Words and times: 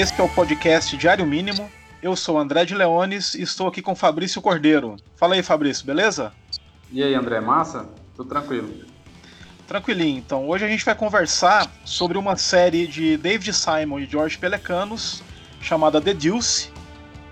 Esse 0.00 0.18
é 0.18 0.24
o 0.24 0.28
podcast 0.30 0.96
Diário 0.96 1.26
Mínimo. 1.26 1.70
Eu 2.02 2.16
sou 2.16 2.38
André 2.38 2.64
de 2.64 2.74
Leones 2.74 3.34
e 3.34 3.42
estou 3.42 3.66
aqui 3.68 3.82
com 3.82 3.94
Fabrício 3.94 4.40
Cordeiro. 4.40 4.96
Fala 5.14 5.34
aí, 5.34 5.42
Fabrício, 5.42 5.84
beleza? 5.84 6.32
E 6.90 7.02
aí, 7.02 7.14
André, 7.14 7.38
massa? 7.38 7.86
Tudo 8.16 8.26
tranquilo. 8.30 8.72
Tranquilinho, 9.68 10.16
então. 10.16 10.48
Hoje 10.48 10.64
a 10.64 10.68
gente 10.68 10.86
vai 10.86 10.94
conversar 10.94 11.70
sobre 11.84 12.16
uma 12.16 12.34
série 12.34 12.86
de 12.86 13.18
David 13.18 13.52
Simon 13.52 13.98
e 13.98 14.06
George 14.06 14.38
Pelecanos 14.38 15.22
chamada 15.60 16.00
The 16.00 16.14
Deuce, 16.14 16.70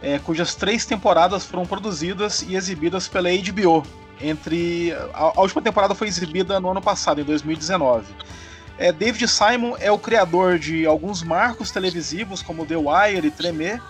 é, 0.03 0.19
cujas 0.19 0.55
três 0.55 0.85
temporadas 0.85 1.47
foram 1.47 1.65
produzidas 1.65 2.43
e 2.43 2.55
exibidas 2.55 3.09
pela 3.09 3.31
HBO. 3.31 3.83
Entre 4.21 4.93
a, 5.15 5.33
a 5.37 5.41
última 5.41 5.63
temporada 5.63 5.95
foi 5.95 6.07
exibida 6.07 6.61
no 6.61 6.71
ano 6.71 6.83
passado, 6.83 7.19
em 7.19 7.25
2019. 7.25 8.05
É, 8.79 8.93
David 8.93 9.27
Simon 9.27 9.77
é 9.81 9.91
o 9.91 9.99
criador 9.99 10.57
de 10.57 10.87
alguns 10.87 11.23
marcos 11.23 11.73
televisivos 11.73 12.43
como 12.43 12.65
The 12.65 12.77
Wire 12.77 13.27
e 13.27 13.31
Tremé, 13.31 13.81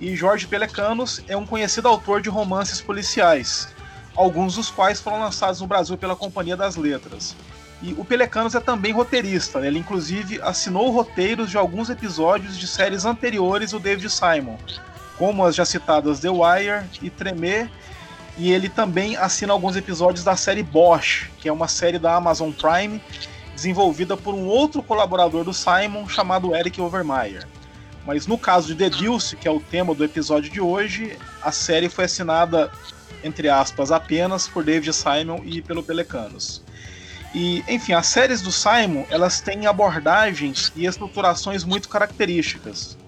e 0.00 0.14
Jorge 0.14 0.46
Pelecanos 0.46 1.20
é 1.28 1.36
um 1.36 1.46
conhecido 1.46 1.88
autor 1.88 2.22
de 2.22 2.28
romances 2.28 2.80
policiais, 2.80 3.68
alguns 4.14 4.54
dos 4.54 4.70
quais 4.70 5.00
foram 5.00 5.20
lançados 5.20 5.60
no 5.60 5.66
Brasil 5.66 5.96
pela 5.96 6.14
Companhia 6.14 6.56
das 6.56 6.76
Letras. 6.76 7.34
E 7.82 7.94
o 7.94 8.04
Pelecanos 8.04 8.54
é 8.54 8.60
também 8.60 8.92
roteirista, 8.92 9.58
né? 9.58 9.66
ele 9.66 9.80
inclusive 9.80 10.40
assinou 10.42 10.90
roteiros 10.90 11.50
de 11.50 11.58
alguns 11.58 11.90
episódios 11.90 12.56
de 12.56 12.68
séries 12.68 13.04
anteriores 13.04 13.72
do 13.72 13.80
David 13.80 14.08
Simon, 14.08 14.56
como 15.18 15.44
as 15.44 15.54
já 15.54 15.64
citadas 15.64 16.20
The 16.20 16.30
Wire 16.30 16.84
e 17.00 17.10
Tremé, 17.10 17.68
e 18.38 18.52
ele 18.52 18.68
também 18.68 19.16
assina 19.16 19.52
alguns 19.52 19.76
episódios 19.76 20.24
da 20.24 20.36
série 20.36 20.62
Bosch, 20.62 21.28
que 21.38 21.48
é 21.48 21.52
uma 21.52 21.68
série 21.68 21.98
da 21.98 22.14
Amazon 22.14 22.50
Prime, 22.52 23.00
desenvolvida 23.62 24.16
por 24.16 24.34
um 24.34 24.46
outro 24.46 24.82
colaborador 24.82 25.44
do 25.44 25.54
Simon 25.54 26.08
chamado 26.08 26.54
Eric 26.54 26.80
Overmeyer. 26.80 27.46
Mas 28.04 28.26
no 28.26 28.36
caso 28.36 28.66
de 28.66 28.74
The 28.74 28.90
Deuce, 28.90 29.36
que 29.36 29.46
é 29.46 29.50
o 29.50 29.60
tema 29.60 29.94
do 29.94 30.04
episódio 30.04 30.50
de 30.50 30.60
hoje, 30.60 31.16
a 31.40 31.52
série 31.52 31.88
foi 31.88 32.06
assinada, 32.06 32.72
entre 33.22 33.48
aspas, 33.48 33.92
apenas 33.92 34.48
por 34.48 34.64
David 34.64 34.92
Simon 34.92 35.42
e 35.44 35.62
pelo 35.62 35.84
Pelecanos. 35.84 36.60
E, 37.32 37.62
enfim, 37.68 37.92
as 37.92 38.08
séries 38.08 38.42
do 38.42 38.50
Simon, 38.50 39.06
elas 39.08 39.40
têm 39.40 39.66
abordagens 39.66 40.72
e 40.74 40.84
estruturações 40.84 41.62
muito 41.62 41.88
características. 41.88 42.98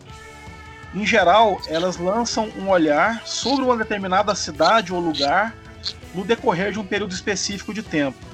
Em 0.95 1.05
geral, 1.05 1.61
elas 1.67 1.97
lançam 1.97 2.49
um 2.57 2.69
olhar 2.69 3.27
sobre 3.27 3.65
uma 3.65 3.77
determinada 3.77 4.33
cidade 4.37 4.95
ou 4.95 5.01
lugar 5.01 5.53
no 6.15 6.25
decorrer 6.25 6.71
de 6.71 6.79
um 6.79 6.87
período 6.87 7.13
específico 7.13 7.75
de 7.75 7.83
tempo. 7.83 8.34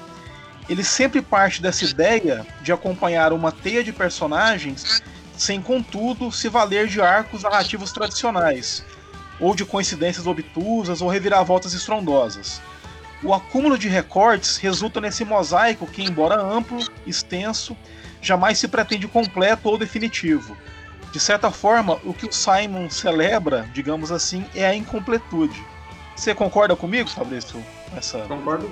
Ele 0.71 0.85
sempre 0.85 1.21
parte 1.21 1.61
dessa 1.61 1.83
ideia 1.83 2.47
de 2.61 2.71
acompanhar 2.71 3.33
uma 3.33 3.51
teia 3.51 3.83
de 3.83 3.91
personagens 3.91 5.03
sem, 5.35 5.61
contudo, 5.61 6.31
se 6.31 6.47
valer 6.47 6.87
de 6.87 7.01
arcos 7.01 7.43
narrativos 7.43 7.91
tradicionais, 7.91 8.81
ou 9.37 9.53
de 9.53 9.65
coincidências 9.65 10.25
obtusas 10.25 11.01
ou 11.01 11.09
reviravoltas 11.09 11.73
estrondosas. 11.73 12.61
O 13.21 13.33
acúmulo 13.33 13.77
de 13.77 13.89
recortes 13.89 14.55
resulta 14.55 15.01
nesse 15.01 15.25
mosaico 15.25 15.85
que, 15.85 16.05
embora 16.05 16.41
amplo, 16.41 16.79
extenso, 17.05 17.75
jamais 18.21 18.57
se 18.57 18.69
pretende 18.69 19.09
completo 19.09 19.67
ou 19.67 19.77
definitivo. 19.77 20.55
De 21.11 21.19
certa 21.19 21.51
forma, 21.51 21.99
o 22.05 22.13
que 22.13 22.27
o 22.27 22.31
Simon 22.31 22.89
celebra, 22.89 23.69
digamos 23.73 24.09
assim, 24.09 24.45
é 24.55 24.65
a 24.65 24.73
incompletude. 24.73 25.61
Você 26.15 26.33
concorda 26.33 26.77
comigo, 26.77 27.09
Fabrício? 27.09 27.61
Essa... 27.93 28.19
Concordo, 28.19 28.71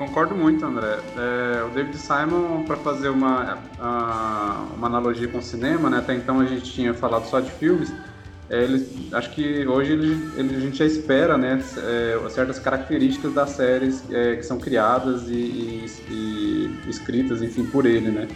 concordo 0.00 0.34
muito, 0.34 0.64
André. 0.64 0.98
É, 1.14 1.62
o 1.62 1.68
David 1.74 1.98
Simon, 1.98 2.64
para 2.64 2.76
fazer 2.76 3.10
uma, 3.10 3.58
uma 4.74 4.86
analogia 4.86 5.28
com 5.28 5.36
o 5.38 5.42
cinema, 5.42 5.90
né, 5.90 5.98
até 5.98 6.14
então 6.14 6.40
a 6.40 6.46
gente 6.46 6.72
tinha 6.72 6.94
falado 6.94 7.26
só 7.26 7.38
de 7.38 7.50
filmes, 7.50 7.92
é, 8.48 8.64
ele, 8.64 9.08
acho 9.12 9.30
que 9.30 9.66
hoje 9.66 9.92
ele, 9.92 10.32
ele, 10.36 10.56
a 10.56 10.60
gente 10.60 10.78
já 10.78 10.86
espera 10.86 11.36
né, 11.36 11.62
é, 11.76 12.18
certas 12.30 12.58
características 12.58 13.34
das 13.34 13.50
séries 13.50 14.02
é, 14.10 14.36
que 14.36 14.42
são 14.42 14.58
criadas 14.58 15.28
e, 15.28 15.34
e, 15.34 15.86
e, 16.08 16.90
escritas, 16.90 17.42
enfim, 17.42 17.66
por 17.66 17.84
ele, 17.84 18.10
né? 18.10 18.26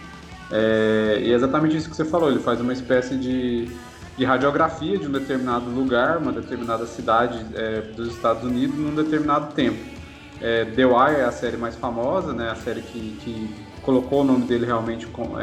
É, 0.51 1.17
e 1.19 1.31
é 1.31 1.33
exatamente 1.33 1.75
isso 1.75 1.89
que 1.89 1.95
você 1.95 2.05
falou, 2.05 2.29
ele 2.29 2.39
faz 2.39 2.61
uma 2.61 2.73
espécie 2.73 3.17
de, 3.17 3.67
de 4.15 4.23
radiografia 4.23 4.99
de 4.99 5.07
um 5.07 5.11
determinado 5.11 5.65
lugar, 5.71 6.19
uma 6.19 6.31
determinada 6.31 6.85
cidade 6.85 7.43
é, 7.55 7.81
dos 7.81 8.09
Estados 8.09 8.43
Unidos 8.43 8.77
num 8.77 8.93
determinado 8.93 9.51
tempo. 9.53 9.94
É, 10.41 10.65
The 10.65 10.85
Wire 10.85 11.21
é 11.21 11.25
a 11.25 11.31
série 11.31 11.57
mais 11.57 11.75
famosa, 11.75 12.33
né, 12.33 12.49
a 12.49 12.55
série 12.55 12.81
que, 12.81 13.17
que 13.21 13.55
colocou 13.81 14.21
o 14.21 14.23
nome 14.23 14.45
dele 14.45 14.65
realmente, 14.65 15.07
com, 15.07 15.33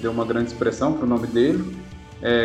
deu 0.00 0.10
uma 0.10 0.24
grande 0.24 0.48
expressão 0.48 0.92
para 0.92 1.04
o 1.04 1.08
nome 1.08 1.26
dele, 1.26 1.76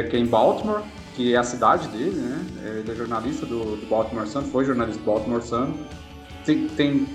que 0.09 0.15
é 0.15 0.19
em 0.19 0.25
Baltimore, 0.25 0.81
que 1.15 1.33
é 1.33 1.37
a 1.37 1.43
cidade 1.43 1.87
dele, 1.89 2.15
né? 2.15 2.45
Ele 2.79 2.91
é 2.91 2.95
jornalista 2.95 3.45
do, 3.45 3.75
do 3.75 3.85
Baltimore 3.87 4.25
Sun, 4.25 4.41
foi 4.43 4.65
jornalista 4.65 4.99
do 5.01 5.05
Baltimore 5.05 5.41
Sun. 5.41 5.73
Tem, 6.45 6.67
tem 6.69 7.07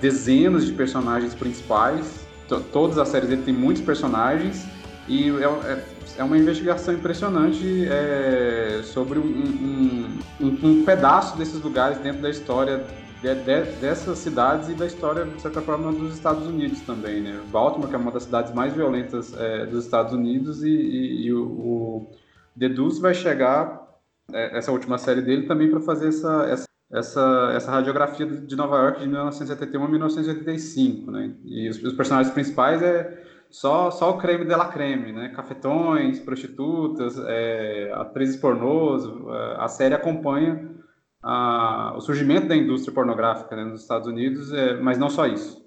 dezenas 0.00 0.66
de 0.66 0.72
personagens 0.72 1.34
principais, 1.34 2.26
todas 2.72 2.98
as 2.98 3.08
séries 3.08 3.28
dele 3.28 3.42
tem 3.42 3.54
muitos 3.54 3.82
personagens 3.82 4.64
e 5.08 5.30
é, 5.30 5.44
é, 5.44 5.84
é 6.18 6.24
uma 6.24 6.36
investigação 6.36 6.94
impressionante 6.94 7.86
é, 7.88 8.80
sobre 8.84 9.18
um, 9.18 9.22
um, 9.22 10.18
um, 10.40 10.58
um, 10.62 10.84
pedaço 10.84 11.36
desses 11.36 11.60
lugares 11.60 11.98
dentro 11.98 12.22
da 12.22 12.30
história 12.30 12.84
de, 13.22 13.34
de, 13.34 13.62
dessas 13.80 14.18
cidades 14.18 14.68
e 14.68 14.74
da 14.74 14.86
história, 14.86 15.24
de 15.24 15.40
certa 15.40 15.60
forma, 15.62 15.92
dos 15.92 16.14
Estados 16.14 16.46
Unidos 16.46 16.80
também, 16.82 17.20
né? 17.22 17.40
Baltimore, 17.50 17.88
que 17.88 17.94
é 17.94 17.98
uma 17.98 18.12
das 18.12 18.24
cidades 18.24 18.52
mais 18.52 18.74
violentas 18.74 19.34
é, 19.38 19.66
dos 19.66 19.84
Estados 19.84 20.12
Unidos 20.12 20.62
e, 20.62 20.68
e, 20.68 21.26
e 21.26 21.32
o, 21.32 21.44
o 21.44 22.10
Deduz 22.54 22.98
vai 22.98 23.14
chegar, 23.14 23.86
é, 24.32 24.58
essa 24.58 24.72
última 24.72 24.98
série 24.98 25.22
dele, 25.22 25.46
também 25.46 25.70
para 25.70 25.80
fazer 25.80 26.08
essa, 26.08 26.44
essa, 26.44 26.66
essa, 26.92 27.52
essa 27.54 27.70
radiografia 27.70 28.26
de 28.26 28.56
Nova 28.56 28.76
York 28.76 29.00
de 29.00 29.06
1971 29.06 29.84
a 29.84 29.88
1985, 29.88 31.10
né? 31.10 31.34
E 31.44 31.68
os, 31.68 31.82
os 31.82 31.92
personagens 31.94 32.32
principais 32.32 32.82
é 32.82 33.24
só, 33.48 33.90
só 33.90 34.10
o 34.10 34.18
creme 34.18 34.44
de 34.44 34.54
la 34.54 34.68
creme, 34.68 35.12
né? 35.12 35.30
Cafetões, 35.30 36.18
prostitutas, 36.20 37.18
é, 37.26 37.92
atrizes 37.94 38.36
pornôs. 38.36 39.04
É, 39.04 39.56
a 39.58 39.68
série 39.68 39.94
acompanha 39.94 40.76
a, 41.22 41.94
o 41.96 42.00
surgimento 42.00 42.46
da 42.46 42.56
indústria 42.56 42.94
pornográfica 42.94 43.56
né, 43.56 43.64
nos 43.64 43.82
Estados 43.82 44.06
Unidos, 44.06 44.52
é, 44.52 44.74
mas 44.80 44.98
não 44.98 45.10
só 45.10 45.26
isso. 45.26 45.66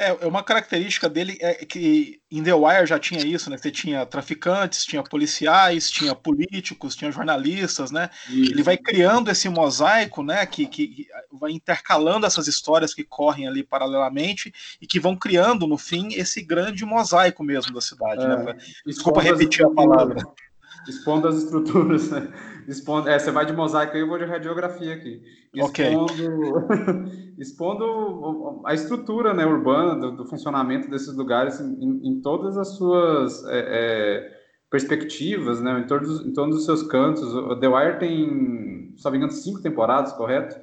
É, 0.00 0.10
é, 0.10 0.26
uma 0.28 0.44
característica 0.44 1.08
dele 1.08 1.36
é 1.40 1.54
que 1.64 2.20
em 2.30 2.40
The 2.40 2.54
Wire 2.54 2.86
já 2.86 3.00
tinha 3.00 3.26
isso, 3.26 3.50
né? 3.50 3.58
Você 3.58 3.68
tinha 3.68 4.06
traficantes, 4.06 4.84
tinha 4.84 5.02
policiais, 5.02 5.90
tinha 5.90 6.14
políticos, 6.14 6.94
tinha 6.94 7.10
jornalistas, 7.10 7.90
né? 7.90 8.08
Isso. 8.28 8.52
Ele 8.52 8.62
vai 8.62 8.76
criando 8.76 9.28
esse 9.28 9.48
mosaico, 9.48 10.22
né? 10.22 10.46
Que, 10.46 10.66
que 10.66 11.08
vai 11.32 11.50
intercalando 11.50 12.26
essas 12.26 12.46
histórias 12.46 12.94
que 12.94 13.02
correm 13.02 13.48
ali 13.48 13.64
paralelamente 13.64 14.54
e 14.80 14.86
que 14.86 15.00
vão 15.00 15.16
criando, 15.16 15.66
no 15.66 15.76
fim, 15.76 16.14
esse 16.14 16.42
grande 16.42 16.84
mosaico 16.84 17.42
mesmo 17.42 17.74
da 17.74 17.80
cidade, 17.80 18.24
né? 18.24 18.34
é, 18.34 18.44
né? 18.44 18.58
Desculpa 18.86 19.20
repetir 19.20 19.66
a 19.66 19.70
palavra. 19.70 20.22
Expondo 20.86 21.26
as 21.26 21.42
estruturas, 21.42 22.08
né? 22.08 22.28
Expondo, 22.68 23.08
é, 23.08 23.18
você 23.18 23.30
vai 23.30 23.46
de 23.46 23.54
mosaico 23.54 23.94
aí, 23.94 24.00
eu 24.02 24.06
vou 24.06 24.18
de 24.18 24.26
radiografia 24.26 24.92
aqui. 24.92 25.22
Expondo, 25.54 26.12
okay. 26.12 27.34
expondo 27.38 28.60
a 28.66 28.74
estrutura 28.74 29.32
né, 29.32 29.46
urbana 29.46 29.98
do, 29.98 30.16
do 30.18 30.26
funcionamento 30.26 30.90
desses 30.90 31.16
lugares 31.16 31.58
em, 31.60 32.00
em 32.04 32.20
todas 32.20 32.58
as 32.58 32.76
suas 32.76 33.42
é, 33.46 33.58
é, 33.58 34.30
perspectivas, 34.70 35.62
né, 35.62 35.80
em, 35.80 35.86
todos, 35.86 36.26
em 36.26 36.32
todos 36.34 36.58
os 36.58 36.66
seus 36.66 36.82
cantos. 36.82 37.32
O 37.32 37.58
The 37.58 37.68
Wire 37.68 37.98
tem, 37.98 38.92
se 38.98 39.04
não 39.04 39.12
me 39.12 39.16
engano, 39.16 39.32
cinco 39.32 39.62
temporadas, 39.62 40.12
correto? 40.12 40.54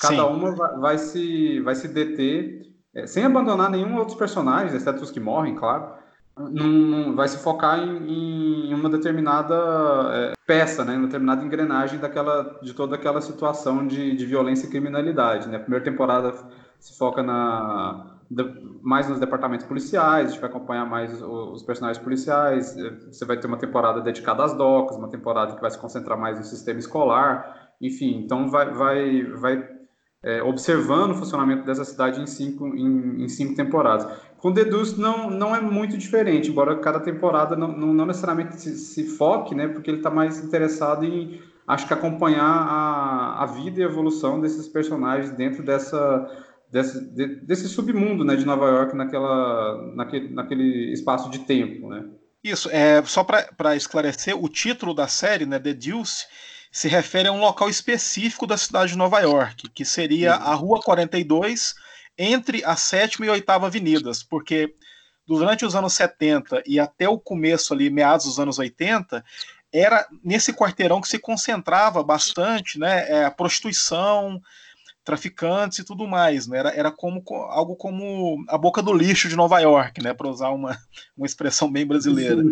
Cada 0.00 0.14
Sim. 0.14 0.20
uma 0.22 0.52
vai, 0.52 0.78
vai, 0.78 0.98
se, 0.98 1.60
vai 1.60 1.74
se 1.74 1.88
deter, 1.88 2.72
é, 2.94 3.06
sem 3.06 3.22
abandonar 3.22 3.68
nenhum 3.68 3.98
outro 3.98 4.16
personagem, 4.16 4.74
exceto 4.74 5.02
os 5.02 5.10
que 5.10 5.20
morrem, 5.20 5.54
claro 5.54 5.99
vai 7.14 7.28
se 7.28 7.38
focar 7.38 7.78
em, 7.78 8.70
em 8.70 8.74
uma 8.74 8.88
determinada 8.88 9.54
é, 10.12 10.32
peça, 10.46 10.84
né, 10.84 10.94
uma 10.96 11.06
determinada 11.06 11.44
engrenagem 11.44 11.98
daquela, 11.98 12.58
de 12.62 12.72
toda 12.74 12.96
aquela 12.96 13.20
situação 13.20 13.86
de, 13.86 14.16
de 14.16 14.26
violência 14.26 14.66
e 14.66 14.70
criminalidade. 14.70 15.48
Né? 15.48 15.56
A 15.56 15.60
primeira 15.60 15.84
temporada 15.84 16.34
se 16.78 16.96
foca 16.96 17.22
na, 17.22 18.18
mais 18.82 19.08
nos 19.08 19.18
departamentos 19.18 19.66
policiais, 19.66 20.26
a 20.26 20.30
gente 20.30 20.40
vai 20.40 20.48
acompanhar 20.48 20.86
mais 20.86 21.20
os, 21.20 21.22
os, 21.22 21.62
personagens 21.62 22.02
policiais, 22.02 22.76
é, 22.76 22.90
você 23.10 23.24
vai 23.24 23.36
ter 23.36 23.46
uma 23.46 23.58
temporada 23.58 24.00
dedicada 24.00 24.44
às 24.44 24.54
docas, 24.54 24.96
uma 24.96 25.08
temporada 25.08 25.54
que 25.54 25.60
vai 25.60 25.70
se 25.70 25.78
concentrar 25.78 26.18
mais 26.18 26.38
no 26.38 26.44
sistema 26.44 26.78
escolar, 26.78 27.70
enfim, 27.80 28.18
então 28.24 28.48
vai, 28.48 28.72
vai, 28.72 29.22
vai 29.24 29.68
é, 30.22 30.42
observando 30.42 31.12
o 31.12 31.14
funcionamento 31.14 31.64
dessa 31.64 31.84
cidade 31.84 32.20
em 32.20 32.26
cinco, 32.26 32.66
em, 32.68 33.24
em 33.24 33.28
cinco 33.28 33.54
temporadas. 33.54 34.06
Com 34.40 34.54
The 34.54 34.64
Deuce 34.64 34.98
não, 34.98 35.28
não 35.28 35.54
é 35.54 35.60
muito 35.60 35.98
diferente, 35.98 36.50
embora 36.50 36.78
cada 36.78 36.98
temporada 36.98 37.54
não, 37.54 37.68
não, 37.68 37.92
não 37.92 38.06
necessariamente 38.06 38.58
se, 38.58 38.76
se, 38.78 39.04
foque, 39.04 39.54
né, 39.54 39.68
porque 39.68 39.90
ele 39.90 39.98
está 39.98 40.10
mais 40.10 40.42
interessado 40.42 41.04
em, 41.04 41.42
acho 41.68 41.86
que, 41.86 41.92
acompanhar 41.92 42.42
a, 42.42 43.42
a 43.42 43.46
vida 43.46 43.80
e 43.80 43.82
evolução 43.82 44.40
desses 44.40 44.66
personagens 44.66 45.30
dentro 45.32 45.62
dessa, 45.62 46.26
desse, 46.72 47.04
de, 47.12 47.26
desse 47.42 47.68
submundo 47.68 48.24
né, 48.24 48.34
de 48.34 48.46
Nova 48.46 48.66
York 48.66 48.96
naquela, 48.96 49.92
naquele, 49.94 50.28
naquele 50.30 50.92
espaço 50.92 51.30
de 51.30 51.40
tempo, 51.40 51.90
né? 51.90 52.06
Isso, 52.42 52.70
é, 52.72 53.02
só 53.02 53.22
para 53.22 53.76
esclarecer, 53.76 54.34
o 54.34 54.48
título 54.48 54.94
da 54.94 55.06
série, 55.06 55.44
né, 55.44 55.58
The 55.58 55.74
Deuce, 55.74 56.24
se 56.72 56.88
refere 56.88 57.28
a 57.28 57.32
um 57.32 57.40
local 57.40 57.68
específico 57.68 58.46
da 58.46 58.56
cidade 58.56 58.92
de 58.92 58.98
Nova 58.98 59.20
York, 59.20 59.68
que 59.68 59.84
seria 59.84 60.34
a 60.34 60.54
Rua 60.54 60.80
42, 60.80 61.74
entre 62.22 62.62
a 62.66 62.76
sétima 62.76 63.24
e 63.24 63.30
oitava 63.30 63.66
avenidas, 63.66 64.22
porque 64.22 64.74
durante 65.26 65.64
os 65.64 65.74
anos 65.74 65.94
70 65.94 66.62
e 66.66 66.78
até 66.78 67.08
o 67.08 67.18
começo 67.18 67.72
ali, 67.72 67.88
meados 67.88 68.26
dos 68.26 68.38
anos 68.38 68.58
80, 68.58 69.24
era 69.72 70.06
nesse 70.22 70.52
quarteirão 70.52 71.00
que 71.00 71.08
se 71.08 71.18
concentrava 71.18 72.02
bastante 72.02 72.78
né, 72.78 73.08
é, 73.08 73.24
a 73.24 73.30
prostituição, 73.30 74.38
traficantes 75.02 75.78
e 75.78 75.84
tudo 75.84 76.06
mais. 76.06 76.46
Né? 76.46 76.58
Era, 76.58 76.70
era 76.70 76.90
como 76.90 77.24
algo 77.48 77.74
como 77.74 78.44
a 78.48 78.58
boca 78.58 78.82
do 78.82 78.92
lixo 78.92 79.26
de 79.26 79.36
Nova 79.36 79.58
York, 79.60 80.02
né, 80.02 80.12
para 80.12 80.28
usar 80.28 80.50
uma, 80.50 80.76
uma 81.16 81.26
expressão 81.26 81.72
bem 81.72 81.86
brasileira. 81.86 82.42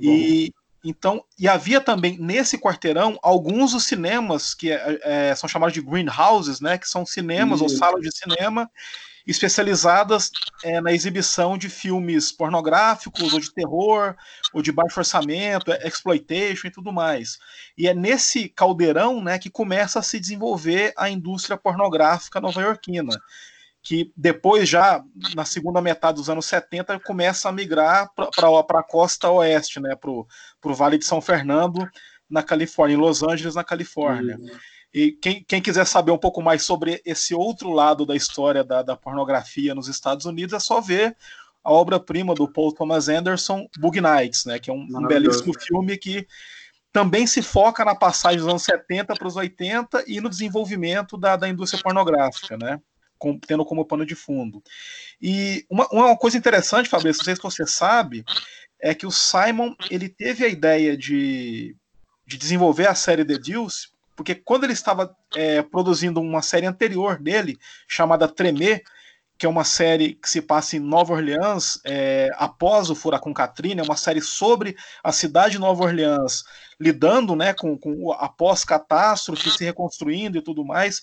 e 0.00 0.52
então, 0.84 1.24
e 1.38 1.46
havia 1.46 1.80
também 1.80 2.16
nesse 2.18 2.56
quarteirão 2.56 3.18
alguns 3.22 3.72
dos 3.72 3.84
cinemas 3.84 4.54
que 4.54 4.72
é, 4.72 4.98
é, 5.02 5.34
são 5.34 5.48
chamados 5.48 5.74
de 5.74 5.82
greenhouses, 5.82 6.60
né, 6.60 6.78
que 6.78 6.88
são 6.88 7.04
cinemas 7.04 7.60
Isso. 7.60 7.64
ou 7.64 7.78
salas 7.78 8.00
de 8.00 8.10
cinema 8.16 8.70
especializadas 9.26 10.30
é, 10.64 10.80
na 10.80 10.92
exibição 10.92 11.56
de 11.56 11.68
filmes 11.68 12.32
pornográficos, 12.32 13.32
ou 13.32 13.38
de 13.38 13.52
terror, 13.52 14.16
ou 14.52 14.62
de 14.62 14.72
baixo 14.72 14.98
orçamento, 14.98 15.70
exploitation 15.84 16.66
e 16.66 16.70
tudo 16.70 16.92
mais. 16.92 17.38
E 17.76 17.86
é 17.86 17.94
nesse 17.94 18.48
caldeirão 18.48 19.22
né, 19.22 19.38
que 19.38 19.50
começa 19.50 19.98
a 19.98 20.02
se 20.02 20.18
desenvolver 20.18 20.92
a 20.96 21.08
indústria 21.10 21.56
pornográfica 21.56 22.40
nova-iorquina, 22.40 23.20
que 23.82 24.12
depois, 24.16 24.68
já 24.68 25.02
na 25.34 25.44
segunda 25.44 25.80
metade 25.80 26.16
dos 26.16 26.28
anos 26.28 26.46
70, 26.46 27.00
começa 27.00 27.48
a 27.48 27.52
migrar 27.52 28.10
para 28.14 28.80
a 28.80 28.82
costa 28.82 29.30
oeste, 29.30 29.80
né, 29.80 29.96
para 29.96 30.10
o 30.10 30.26
Vale 30.74 30.98
de 30.98 31.04
São 31.04 31.20
Fernando, 31.20 31.88
na 32.28 32.42
Califórnia, 32.42 32.94
em 32.94 33.00
Los 33.00 33.22
Angeles, 33.22 33.54
na 33.54 33.64
Califórnia. 33.64 34.36
Uhum. 34.38 34.50
E 34.92 35.12
quem, 35.12 35.44
quem, 35.46 35.62
quiser 35.62 35.86
saber 35.86 36.10
um 36.10 36.18
pouco 36.18 36.42
mais 36.42 36.62
sobre 36.62 37.00
esse 37.04 37.34
outro 37.34 37.70
lado 37.70 38.04
da 38.04 38.14
história 38.14 38.64
da, 38.64 38.82
da 38.82 38.96
pornografia 38.96 39.74
nos 39.74 39.88
Estados 39.88 40.26
Unidos, 40.26 40.52
é 40.52 40.58
só 40.58 40.80
ver 40.80 41.16
a 41.62 41.72
obra-prima 41.72 42.34
do 42.34 42.48
Paul 42.48 42.72
Thomas 42.72 43.08
Anderson, 43.08 43.68
Bug 43.78 44.00
Nights, 44.00 44.44
né, 44.44 44.58
que 44.58 44.70
é 44.70 44.72
um, 44.72 44.86
um 44.90 45.06
belíssimo 45.06 45.52
filme 45.58 45.96
que 45.96 46.26
também 46.92 47.26
se 47.26 47.40
foca 47.40 47.84
na 47.84 47.94
passagem 47.94 48.38
dos 48.38 48.48
anos 48.48 48.62
70 48.62 49.14
para 49.14 49.28
os 49.28 49.36
80 49.36 50.04
e 50.06 50.20
no 50.20 50.28
desenvolvimento 50.28 51.16
da, 51.16 51.36
da 51.36 51.48
indústria 51.48 51.82
pornográfica, 51.82 52.56
né, 52.56 52.80
com, 53.20 53.38
tendo 53.38 53.64
como 53.64 53.84
pano 53.84 54.04
de 54.04 54.16
fundo. 54.16 54.60
E 55.22 55.64
uma, 55.70 55.86
uma 55.92 56.16
coisa 56.16 56.36
interessante, 56.36 56.88
Fabrício, 56.88 57.20
não 57.20 57.24
sei 57.24 57.36
se 57.36 57.42
você 57.42 57.64
sabe, 57.64 58.24
é 58.80 58.92
que 58.92 59.06
o 59.06 59.12
Simon 59.12 59.76
ele 59.88 60.08
teve 60.08 60.44
a 60.44 60.48
ideia 60.48 60.96
de, 60.96 61.76
de 62.26 62.36
desenvolver 62.36 62.88
a 62.88 62.94
série 62.96 63.24
The 63.24 63.38
Deuce 63.38 63.88
porque 64.20 64.34
quando 64.34 64.64
ele 64.64 64.74
estava 64.74 65.16
é, 65.34 65.62
produzindo 65.62 66.20
uma 66.20 66.42
série 66.42 66.66
anterior 66.66 67.18
dele, 67.18 67.58
chamada 67.88 68.28
Tremer, 68.28 68.82
que 69.38 69.46
é 69.46 69.48
uma 69.48 69.64
série 69.64 70.12
que 70.12 70.28
se 70.28 70.42
passa 70.42 70.76
em 70.76 70.78
Nova 70.78 71.14
Orleans, 71.14 71.80
é, 71.86 72.28
após 72.34 72.90
o 72.90 72.94
Furacão 72.94 73.32
Katrina, 73.32 73.80
é 73.80 73.84
uma 73.84 73.96
série 73.96 74.20
sobre 74.20 74.76
a 75.02 75.10
cidade 75.10 75.52
de 75.52 75.58
Nova 75.58 75.84
Orleans, 75.84 76.44
lidando 76.78 77.34
né, 77.34 77.54
com, 77.54 77.78
com 77.78 78.12
após 78.12 78.62
catástrofe, 78.62 79.50
se 79.50 79.64
reconstruindo 79.64 80.36
e 80.36 80.42
tudo 80.42 80.66
mais, 80.66 81.00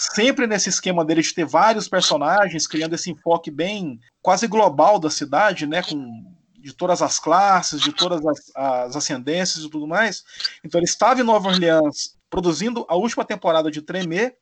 sempre 0.00 0.46
nesse 0.46 0.70
esquema 0.70 1.04
dele 1.04 1.20
de 1.20 1.34
ter 1.34 1.44
vários 1.44 1.86
personagens, 1.86 2.66
criando 2.66 2.94
esse 2.94 3.10
enfoque 3.10 3.50
bem 3.50 4.00
quase 4.22 4.46
global 4.46 4.98
da 4.98 5.10
cidade, 5.10 5.66
né, 5.66 5.82
com 5.82 6.24
de 6.58 6.74
todas 6.74 7.00
as 7.00 7.18
classes, 7.18 7.80
de 7.80 7.92
todas 7.92 8.24
as, 8.26 8.50
as 8.54 8.96
ascendências 8.96 9.64
e 9.64 9.70
tudo 9.70 9.86
mais. 9.86 10.22
Então 10.64 10.78
ele 10.78 10.86
estava 10.86 11.20
em 11.20 11.24
Nova 11.24 11.48
Orleans 11.48 12.16
produzindo 12.30 12.86
a 12.88 12.96
última 12.96 13.24
temporada 13.24 13.70
de 13.70 13.82
Tremer, 13.82 14.36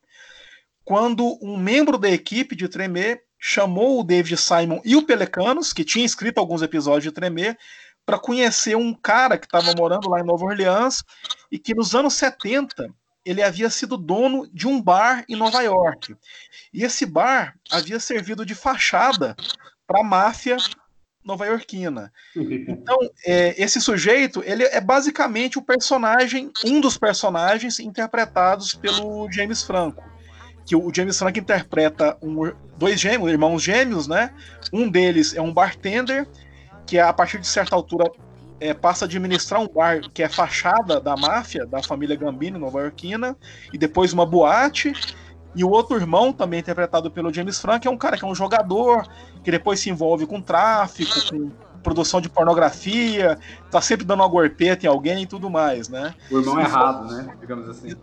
quando 0.85 1.37
um 1.41 1.57
membro 1.57 1.97
da 1.97 2.09
equipe 2.09 2.55
de 2.55 2.67
Tremer 2.67 3.21
chamou 3.37 3.99
o 3.99 4.03
David 4.03 4.37
Simon 4.37 4.81
e 4.85 4.95
o 4.95 5.05
Pelecanos, 5.05 5.73
que 5.73 5.83
tinha 5.83 6.05
escrito 6.05 6.39
alguns 6.39 6.61
episódios 6.61 7.03
de 7.03 7.11
Tremer, 7.11 7.57
para 8.05 8.19
conhecer 8.19 8.75
um 8.75 8.93
cara 8.93 9.37
que 9.37 9.45
estava 9.45 9.73
morando 9.77 10.09
lá 10.09 10.19
em 10.19 10.25
Nova 10.25 10.45
Orleans 10.45 11.03
e 11.51 11.59
que 11.59 11.75
nos 11.75 11.95
anos 11.95 12.13
70 12.15 12.93
ele 13.29 13.43
havia 13.43 13.69
sido 13.69 13.95
dono 13.95 14.49
de 14.51 14.67
um 14.67 14.81
bar 14.81 15.23
em 15.29 15.35
Nova 15.35 15.61
York. 15.61 16.15
E 16.73 16.83
esse 16.83 17.05
bar 17.05 17.55
havia 17.71 17.99
servido 17.99 18.43
de 18.43 18.55
fachada 18.55 19.35
para 19.85 20.01
a 20.01 20.03
máfia 20.03 20.57
nova-iorquina. 21.23 22.11
Então, 22.35 22.97
é, 23.23 23.53
esse 23.61 23.79
sujeito, 23.79 24.41
ele 24.43 24.63
é 24.63 24.81
basicamente 24.81 25.59
o 25.59 25.61
personagem, 25.61 26.51
um 26.65 26.81
dos 26.81 26.97
personagens 26.97 27.79
interpretados 27.79 28.73
pelo 28.73 29.31
James 29.31 29.61
Franco. 29.61 30.03
Que 30.65 30.75
o 30.75 30.91
James 30.91 31.19
Franco 31.19 31.37
interpreta 31.37 32.17
um, 32.23 32.51
dois 32.77 32.99
gêmeos, 32.99 33.29
irmãos 33.29 33.61
gêmeos, 33.61 34.07
né? 34.07 34.33
Um 34.73 34.89
deles 34.89 35.35
é 35.35 35.41
um 35.41 35.53
bartender, 35.53 36.27
que 36.87 36.97
a 36.97 37.13
partir 37.13 37.39
de 37.39 37.47
certa 37.47 37.75
altura 37.75 38.09
é, 38.59 38.73
passa 38.73 39.05
a 39.05 39.07
administrar 39.07 39.61
um 39.61 39.67
bar 39.67 40.01
que 40.13 40.23
é 40.23 40.29
fachada 40.29 40.99
da 40.99 41.15
máfia, 41.15 41.65
da 41.65 41.81
família 41.81 42.15
Gambino, 42.15 42.59
nova-iorquina, 42.59 43.35
e 43.73 43.77
depois 43.77 44.13
uma 44.13 44.25
boate, 44.25 44.93
e 45.55 45.63
o 45.63 45.69
outro 45.69 45.97
irmão, 45.97 46.31
também 46.31 46.59
interpretado 46.59 47.09
pelo 47.09 47.33
James 47.33 47.59
Franco, 47.59 47.87
é 47.87 47.91
um 47.91 47.97
cara 47.97 48.17
que 48.17 48.23
é 48.23 48.27
um 48.27 48.35
jogador, 48.35 49.07
que 49.43 49.49
depois 49.49 49.79
se 49.79 49.89
envolve 49.89 50.25
com 50.25 50.41
tráfico, 50.41 51.11
com 51.29 51.51
produção 51.81 52.21
de 52.21 52.29
pornografia, 52.29 53.39
tá 53.71 53.81
sempre 53.81 54.05
dando 54.05 54.19
uma 54.19 54.27
gorpeta 54.27 54.85
em 54.85 54.89
alguém 54.89 55.23
e 55.23 55.25
tudo 55.25 55.49
mais, 55.49 55.89
né? 55.89 56.13
O 56.29 56.39
irmão 56.39 56.59
errado, 56.59 57.07
né? 57.07 57.35
Digamos 57.39 57.67
assim. 57.69 57.95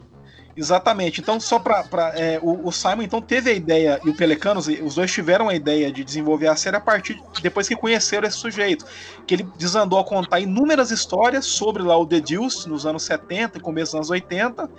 Exatamente. 0.57 1.21
Então, 1.21 1.39
só 1.39 1.59
para 1.59 1.85
é, 2.15 2.39
o, 2.43 2.67
o, 2.67 2.73
Simon 2.73 3.03
então 3.03 3.21
teve 3.21 3.51
a 3.51 3.53
ideia 3.53 4.01
e 4.03 4.09
o 4.09 4.17
Pelecanos, 4.17 4.67
os 4.67 4.95
dois 4.95 5.13
tiveram 5.13 5.51
a 5.51 5.55
ideia 5.55 5.93
de 5.93 6.03
desenvolver 6.03 6.47
a 6.47 6.57
série 6.57 6.77
a 6.77 6.81
partir 6.81 7.23
depois 7.43 7.69
que 7.69 7.77
conheceram 7.77 8.27
esse 8.27 8.39
sujeito, 8.39 8.87
que 9.27 9.35
ele 9.35 9.47
desandou 9.59 9.99
a 9.99 10.05
contar 10.05 10.41
inúmeras 10.41 10.91
histórias 10.91 11.45
sobre 11.45 11.83
lá 11.83 11.97
o 11.99 12.07
The 12.07 12.21
Deuce 12.21 12.69
nos 12.69 12.87
anos 12.87 13.03
70 13.03 13.59
e 13.59 13.61
começo 13.61 13.93
dos 13.93 13.97
anos 13.97 14.11
80 14.11 14.71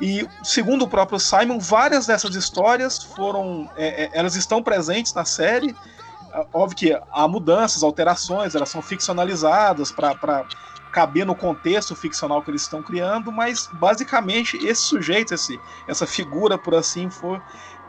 e 0.00 0.28
segundo 0.42 0.82
o 0.82 0.88
próprio 0.88 1.18
Simon, 1.18 1.58
várias 1.58 2.06
dessas 2.06 2.34
histórias 2.34 3.02
foram, 3.02 3.70
é, 3.76 4.04
é, 4.04 4.10
elas 4.12 4.34
estão 4.34 4.62
presentes 4.62 5.14
na 5.14 5.24
série. 5.24 5.74
Óbvio 6.52 6.76
que 6.76 7.00
há 7.12 7.28
mudanças, 7.28 7.82
alterações, 7.82 8.54
elas 8.54 8.68
são 8.68 8.82
ficcionalizadas 8.82 9.92
para 9.92 10.44
caber 10.94 11.26
no 11.26 11.34
contexto 11.34 11.96
ficcional 11.96 12.40
que 12.40 12.52
eles 12.52 12.62
estão 12.62 12.80
criando, 12.80 13.32
mas 13.32 13.68
basicamente 13.72 14.56
esse 14.64 14.82
sujeito, 14.82 15.34
esse, 15.34 15.58
essa 15.88 16.06
figura, 16.06 16.56
por 16.56 16.72
assim 16.72 17.10
for, 17.10 17.42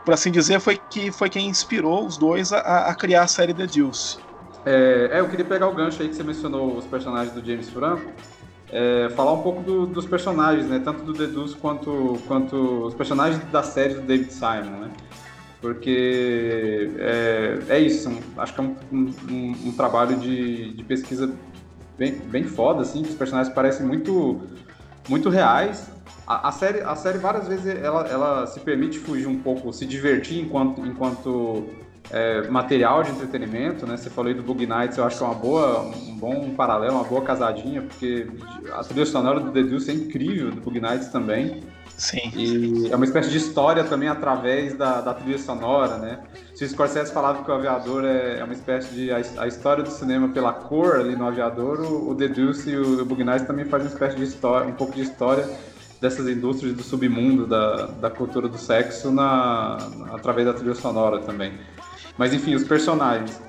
por 0.04 0.12
assim 0.12 0.32
dizer, 0.32 0.58
foi 0.58 0.76
que 0.90 1.12
foi 1.12 1.30
quem 1.30 1.48
inspirou 1.48 2.04
os 2.04 2.18
dois 2.18 2.52
a, 2.52 2.88
a 2.88 2.94
criar 2.96 3.22
a 3.22 3.26
série 3.28 3.54
The 3.54 3.68
Deuce. 3.68 4.18
É, 4.64 5.10
é, 5.12 5.20
eu 5.20 5.28
queria 5.28 5.44
pegar 5.44 5.68
o 5.68 5.72
gancho 5.72 6.02
aí 6.02 6.08
que 6.08 6.16
você 6.16 6.24
mencionou 6.24 6.76
os 6.76 6.84
personagens 6.84 7.32
do 7.32 7.46
James 7.46 7.70
Franco 7.70 8.10
é, 8.72 9.08
falar 9.14 9.32
um 9.32 9.42
pouco 9.42 9.62
do, 9.62 9.86
dos 9.86 10.04
personagens, 10.04 10.66
né? 10.66 10.80
Tanto 10.84 11.04
do 11.04 11.12
Deduz 11.12 11.54
quanto, 11.54 12.18
quanto 12.26 12.56
os 12.86 12.94
personagens 12.94 13.40
da 13.52 13.62
série 13.62 13.94
do 13.94 14.00
David 14.00 14.32
Simon, 14.32 14.80
né? 14.80 14.90
Porque 15.60 16.90
é, 16.98 17.58
é 17.68 17.78
isso, 17.78 18.10
acho 18.36 18.54
que 18.54 18.60
é 18.60 18.64
um, 18.64 18.76
um, 18.92 19.56
um 19.66 19.72
trabalho 19.72 20.16
de, 20.16 20.72
de, 20.72 20.84
pesquisa 20.84 21.32
bem, 21.98 22.12
bem 22.12 22.44
foda, 22.44 22.82
assim, 22.82 23.02
os 23.02 23.14
personagens 23.14 23.54
parecem 23.54 23.86
muito, 23.86 24.40
muito 25.08 25.28
reais. 25.28 25.90
A, 26.26 26.48
a, 26.48 26.52
série, 26.52 26.80
a 26.80 26.96
série 26.96 27.18
várias 27.18 27.46
vezes 27.46 27.66
ela, 27.66 28.06
ela 28.08 28.46
se 28.46 28.60
permite 28.60 28.98
fugir 28.98 29.26
um 29.26 29.38
pouco, 29.38 29.72
se 29.72 29.86
divertir 29.86 30.40
enquanto, 30.40 30.80
enquanto 30.84 31.68
é, 32.10 32.48
material 32.48 33.02
de 33.02 33.10
entretenimento, 33.10 33.86
né? 33.86 33.96
Você 33.96 34.10
falou 34.10 34.28
aí 34.28 34.34
do 34.34 34.42
Bug 34.42 34.66
Nights, 34.66 34.98
eu 34.98 35.04
acho 35.04 35.18
que 35.18 35.24
é 35.24 35.26
uma 35.26 35.34
boa, 35.34 35.80
um 35.82 36.16
bom 36.16 36.50
paralelo, 36.54 36.94
uma 36.94 37.04
boa 37.04 37.22
casadinha, 37.22 37.82
porque 37.82 38.26
a 38.72 38.82
trilha 38.82 39.06
sonora 39.06 39.40
do 39.40 39.50
The 39.50 39.62
Deuce 39.62 39.90
é 39.90 39.94
incrível, 39.94 40.50
do 40.50 40.60
Bug 40.60 40.80
Nights 40.80 41.08
também. 41.08 41.62
Sim. 41.96 42.30
E 42.34 42.92
é 42.92 42.96
uma 42.96 43.06
espécie 43.06 43.30
de 43.30 43.38
história 43.38 43.82
também 43.82 44.08
através 44.08 44.76
da, 44.76 45.00
da 45.00 45.14
trilha 45.14 45.38
sonora, 45.38 45.96
né? 45.96 46.18
Se 46.54 46.64
o 46.64 46.68
Scorsese 46.68 47.12
falava 47.12 47.42
que 47.42 47.50
o 47.50 47.54
Aviador 47.54 48.04
é, 48.04 48.38
é 48.38 48.44
uma 48.44 48.52
espécie 48.52 48.94
de 48.94 49.10
a, 49.10 49.16
a, 49.38 49.46
história 49.46 49.82
do 49.82 49.90
cinema 49.90 50.28
pela 50.28 50.52
cor 50.52 50.96
ali 50.96 51.16
no 51.16 51.26
Aviador, 51.26 51.80
o, 51.80 52.10
o 52.10 52.14
The 52.14 52.28
Deuce 52.28 52.70
e 52.70 52.76
o, 52.76 53.00
o 53.00 53.04
Bug 53.04 53.24
Nights 53.24 53.46
também 53.46 53.64
fazem 53.64 53.86
uma 53.86 53.92
espécie 53.94 54.16
de 54.16 54.24
história, 54.24 54.68
um 54.68 54.74
pouco 54.74 54.94
de 54.94 55.02
história 55.02 55.48
dessas 56.00 56.28
indústrias 56.28 56.74
do 56.74 56.82
submundo 56.82 57.46
da, 57.46 57.86
da 57.86 58.10
cultura 58.10 58.48
do 58.48 58.58
sexo 58.58 59.10
na, 59.10 59.78
através 60.12 60.46
da 60.46 60.52
trilha 60.52 60.74
sonora 60.74 61.20
também. 61.20 61.54
Mas 62.18 62.34
enfim, 62.34 62.54
os 62.54 62.64
personagens. 62.64 63.40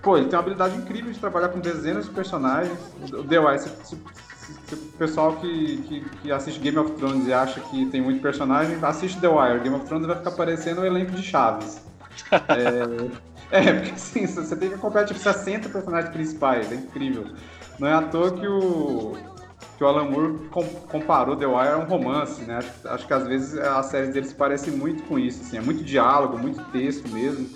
Pô, 0.00 0.16
ele 0.16 0.26
tem 0.26 0.36
uma 0.36 0.40
habilidade 0.40 0.76
incrível 0.76 1.12
de 1.12 1.18
trabalhar 1.18 1.48
com 1.48 1.60
dezenas 1.60 2.04
de 2.04 2.10
personagens. 2.10 2.76
O 3.12 3.22
The 3.24 3.38
Wire, 3.38 3.58
se, 3.58 3.68
se, 3.84 3.96
se, 3.96 4.31
o 4.72 4.76
pessoal 4.98 5.36
que, 5.36 5.76
que, 5.82 6.00
que, 6.00 6.32
assiste 6.32 6.60
Game 6.60 6.78
of 6.78 6.92
Thrones 6.92 7.26
e 7.26 7.32
acha 7.32 7.60
que 7.60 7.86
tem 7.86 8.00
muito 8.00 8.20
personagem, 8.20 8.76
assiste 8.82 9.20
The 9.20 9.28
Wire. 9.28 9.60
Game 9.60 9.76
of 9.76 9.86
Thrones 9.86 10.06
vai 10.06 10.16
ficar 10.16 10.32
parecendo 10.32 10.80
o 10.80 10.84
um 10.84 10.86
elenco 10.86 11.12
de 11.12 11.22
Chaves. 11.22 11.80
é, 13.50 13.60
é, 13.68 13.72
porque 13.72 13.90
assim, 13.90 14.26
você 14.26 14.56
tem 14.56 14.68
que 14.68 14.74
acompanhar 14.74 15.06
tipo 15.06 15.20
60 15.20 15.68
personagens 15.68 16.12
principais, 16.12 16.70
é 16.72 16.74
incrível. 16.74 17.26
não 17.78 17.88
é 17.88 17.94
à 17.94 18.02
toa 18.02 18.32
que 18.32 18.46
o, 18.46 19.16
que 19.76 19.84
o 19.84 19.86
Alan 19.86 20.10
Moore 20.10 20.50
comparou 20.88 21.36
The 21.36 21.46
Wire 21.46 21.72
a 21.74 21.78
um 21.78 21.84
romance, 21.84 22.42
né? 22.42 22.58
Acho, 22.58 22.88
acho 22.88 23.06
que 23.06 23.12
às 23.12 23.26
vezes 23.26 23.58
as 23.58 23.86
séries 23.86 24.14
deles 24.14 24.32
parecem 24.32 24.72
muito 24.72 25.02
com 25.04 25.18
isso, 25.18 25.42
assim, 25.42 25.58
é 25.58 25.60
muito 25.60 25.82
diálogo, 25.82 26.38
muito 26.38 26.62
texto 26.70 27.08
mesmo. 27.08 27.48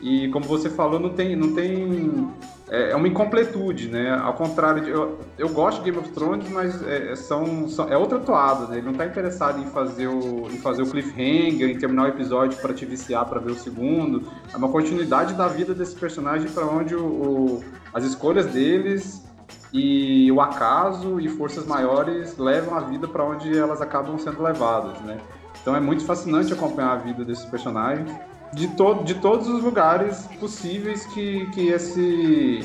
E 0.00 0.28
como 0.28 0.44
você 0.44 0.70
falou, 0.70 1.00
não 1.00 1.10
tem, 1.10 1.34
não 1.34 1.54
tem 1.54 2.30
é, 2.70 2.90
é 2.90 2.96
uma 2.96 3.08
incompletude, 3.08 3.88
né? 3.88 4.10
Ao 4.10 4.34
contrário, 4.34 4.82
de, 4.82 4.90
eu, 4.90 5.18
eu 5.38 5.48
gosto 5.48 5.78
de 5.78 5.90
Game 5.90 5.98
of 5.98 6.10
Thrones, 6.10 6.48
mas 6.50 6.82
é, 6.86 7.12
é 7.12 7.16
são, 7.16 7.68
são, 7.68 7.88
é 7.88 7.96
outra 7.96 8.18
toada, 8.18 8.66
né? 8.66 8.76
Ele 8.76 8.84
não 8.84 8.92
está 8.92 9.06
interessado 9.06 9.60
em 9.60 9.66
fazer, 9.66 10.06
o, 10.06 10.46
em 10.50 10.58
fazer 10.58 10.82
o 10.82 10.86
cliffhanger, 10.86 11.70
em 11.70 11.78
terminar 11.78 12.04
o 12.04 12.08
episódio 12.08 12.58
para 12.60 12.74
te 12.74 12.84
viciar 12.84 13.24
para 13.26 13.40
ver 13.40 13.52
o 13.52 13.54
segundo. 13.54 14.30
É 14.52 14.56
uma 14.56 14.68
continuidade 14.68 15.34
da 15.34 15.48
vida 15.48 15.74
desse 15.74 15.96
personagem 15.96 16.50
para 16.50 16.66
onde 16.66 16.94
o, 16.94 17.04
o, 17.04 17.64
as 17.94 18.04
escolhas 18.04 18.46
deles 18.46 19.26
e 19.72 20.30
o 20.30 20.40
acaso 20.40 21.20
e 21.20 21.28
forças 21.28 21.66
maiores 21.66 22.36
levam 22.38 22.76
a 22.76 22.80
vida 22.80 23.08
para 23.08 23.24
onde 23.24 23.56
elas 23.56 23.80
acabam 23.80 24.18
sendo 24.18 24.42
levadas, 24.42 25.00
né? 25.00 25.18
Então 25.60 25.74
é 25.74 25.80
muito 25.80 26.04
fascinante 26.04 26.52
acompanhar 26.52 26.92
a 26.92 26.96
vida 26.96 27.24
desses 27.24 27.44
personagens 27.44 28.10
de, 28.52 28.68
to 28.68 29.02
de 29.04 29.14
todos 29.14 29.48
os 29.48 29.62
lugares 29.62 30.26
possíveis 30.40 31.04
que, 31.06 31.46
que, 31.50 31.68
esse, 31.68 32.64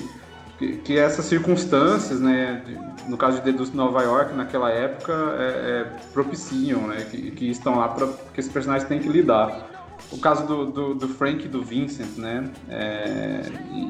que, 0.57 0.77
que 0.77 0.97
essas 0.97 1.25
circunstâncias, 1.25 2.19
né, 2.19 2.61
de, 2.65 3.09
no 3.09 3.17
caso 3.17 3.37
de 3.37 3.43
Deduz 3.43 3.73
Nova 3.73 4.01
York, 4.03 4.33
naquela 4.33 4.69
época, 4.71 5.13
é, 5.37 5.43
é, 5.43 5.83
propiciam, 6.13 6.87
né, 6.87 7.05
que, 7.09 7.31
que 7.31 7.49
estão 7.49 7.77
lá 7.77 7.89
para 7.89 8.07
que 8.33 8.39
esses 8.39 8.51
personagens 8.51 8.87
têm 8.87 8.99
que 8.99 9.09
lidar. 9.09 9.69
O 10.11 10.17
caso 10.17 10.45
do, 10.45 10.65
do, 10.65 10.95
do 10.95 11.07
Frank 11.07 11.45
e 11.45 11.47
do 11.47 11.63
Vincent, 11.63 12.17
né, 12.17 12.49
é, 12.69 13.41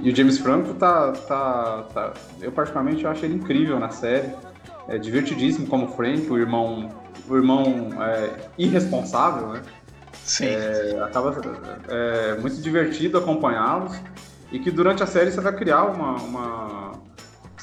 e, 0.03 0.09
o 0.09 0.15
James 0.15 0.37
Franco 0.37 0.73
tá, 0.73 1.11
tá, 1.11 1.85
tá, 1.93 2.13
eu 2.41 2.51
particularmente 2.51 3.03
eu 3.03 3.09
acho 3.09 3.25
ele 3.25 3.35
incrível 3.35 3.79
na 3.79 3.89
série, 3.89 4.31
é 4.87 4.97
divertidíssimo 4.97 5.67
como 5.67 5.87
Frank, 5.89 6.29
o 6.29 6.37
irmão, 6.37 6.89
o 7.27 7.35
irmão 7.35 7.89
é, 8.01 8.47
irresponsável, 8.57 9.47
né, 9.49 9.61
Sim. 10.23 10.45
É, 10.45 11.01
acaba 11.03 11.35
é, 11.89 12.37
muito 12.39 12.61
divertido 12.61 13.17
acompanhá-los 13.17 13.93
e 14.51 14.59
que 14.59 14.71
durante 14.71 15.03
a 15.03 15.05
série 15.05 15.31
você 15.31 15.41
vai 15.41 15.53
criar 15.53 15.85
uma, 15.85 16.15
uma 16.15 16.91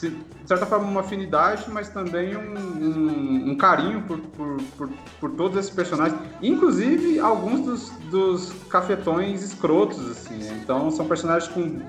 de 0.01 0.13
certa 0.47 0.67
forma 0.67 0.89
uma 0.89 1.01
afinidade, 1.01 1.65
mas 1.71 1.89
também 1.89 2.37
um, 2.37 2.59
um, 2.59 3.51
um 3.51 3.57
carinho 3.57 4.03
por, 4.03 4.19
por, 4.19 4.57
por, 4.77 4.91
por, 5.21 5.31
todos 5.33 5.59
esses 5.59 5.71
personagens, 5.71 6.19
inclusive 6.43 7.19
alguns 7.21 7.61
dos, 7.61 7.91
dos 8.11 8.53
cafetões 8.69 9.43
escrotos, 9.43 10.11
assim. 10.11 10.39
Né? 10.39 10.61
Então 10.63 10.91
são 10.91 11.07
personagens 11.07 11.51
com 11.53 11.81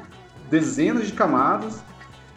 dezenas 0.50 1.08
de 1.08 1.14
camadas 1.14 1.82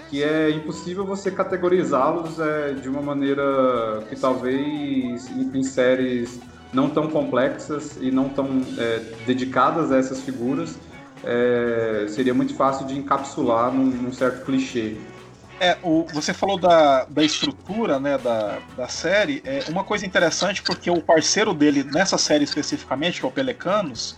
que 0.08 0.22
é 0.22 0.50
impossível 0.50 1.04
você 1.04 1.30
categorizá-los 1.30 2.38
é, 2.38 2.74
de 2.74 2.88
uma 2.88 3.02
maneira 3.02 4.04
que 4.08 4.14
talvez 4.14 5.28
em, 5.30 5.50
em 5.58 5.62
séries 5.62 6.40
não 6.74 6.90
tão 6.90 7.08
complexas 7.08 7.96
e 8.00 8.10
não 8.10 8.28
tão 8.28 8.60
é, 8.76 9.00
dedicadas 9.24 9.92
a 9.92 9.96
essas 9.96 10.20
figuras, 10.20 10.76
é, 11.22 12.06
seria 12.08 12.34
muito 12.34 12.54
fácil 12.54 12.86
de 12.86 12.98
encapsular 12.98 13.72
num, 13.72 13.86
num 13.86 14.12
certo 14.12 14.44
clichê. 14.44 14.96
É, 15.60 15.78
o, 15.82 16.04
você 16.12 16.34
falou 16.34 16.58
da, 16.58 17.04
da 17.04 17.22
estrutura 17.22 18.00
né, 18.00 18.18
da, 18.18 18.58
da 18.76 18.88
série. 18.88 19.40
É 19.44 19.64
uma 19.68 19.84
coisa 19.84 20.04
interessante 20.04 20.62
porque 20.62 20.90
o 20.90 21.00
parceiro 21.00 21.54
dele 21.54 21.84
nessa 21.84 22.18
série 22.18 22.44
especificamente, 22.44 23.20
que 23.20 23.26
é 23.26 23.28
o 23.28 23.32
Pelecanos, 23.32 24.16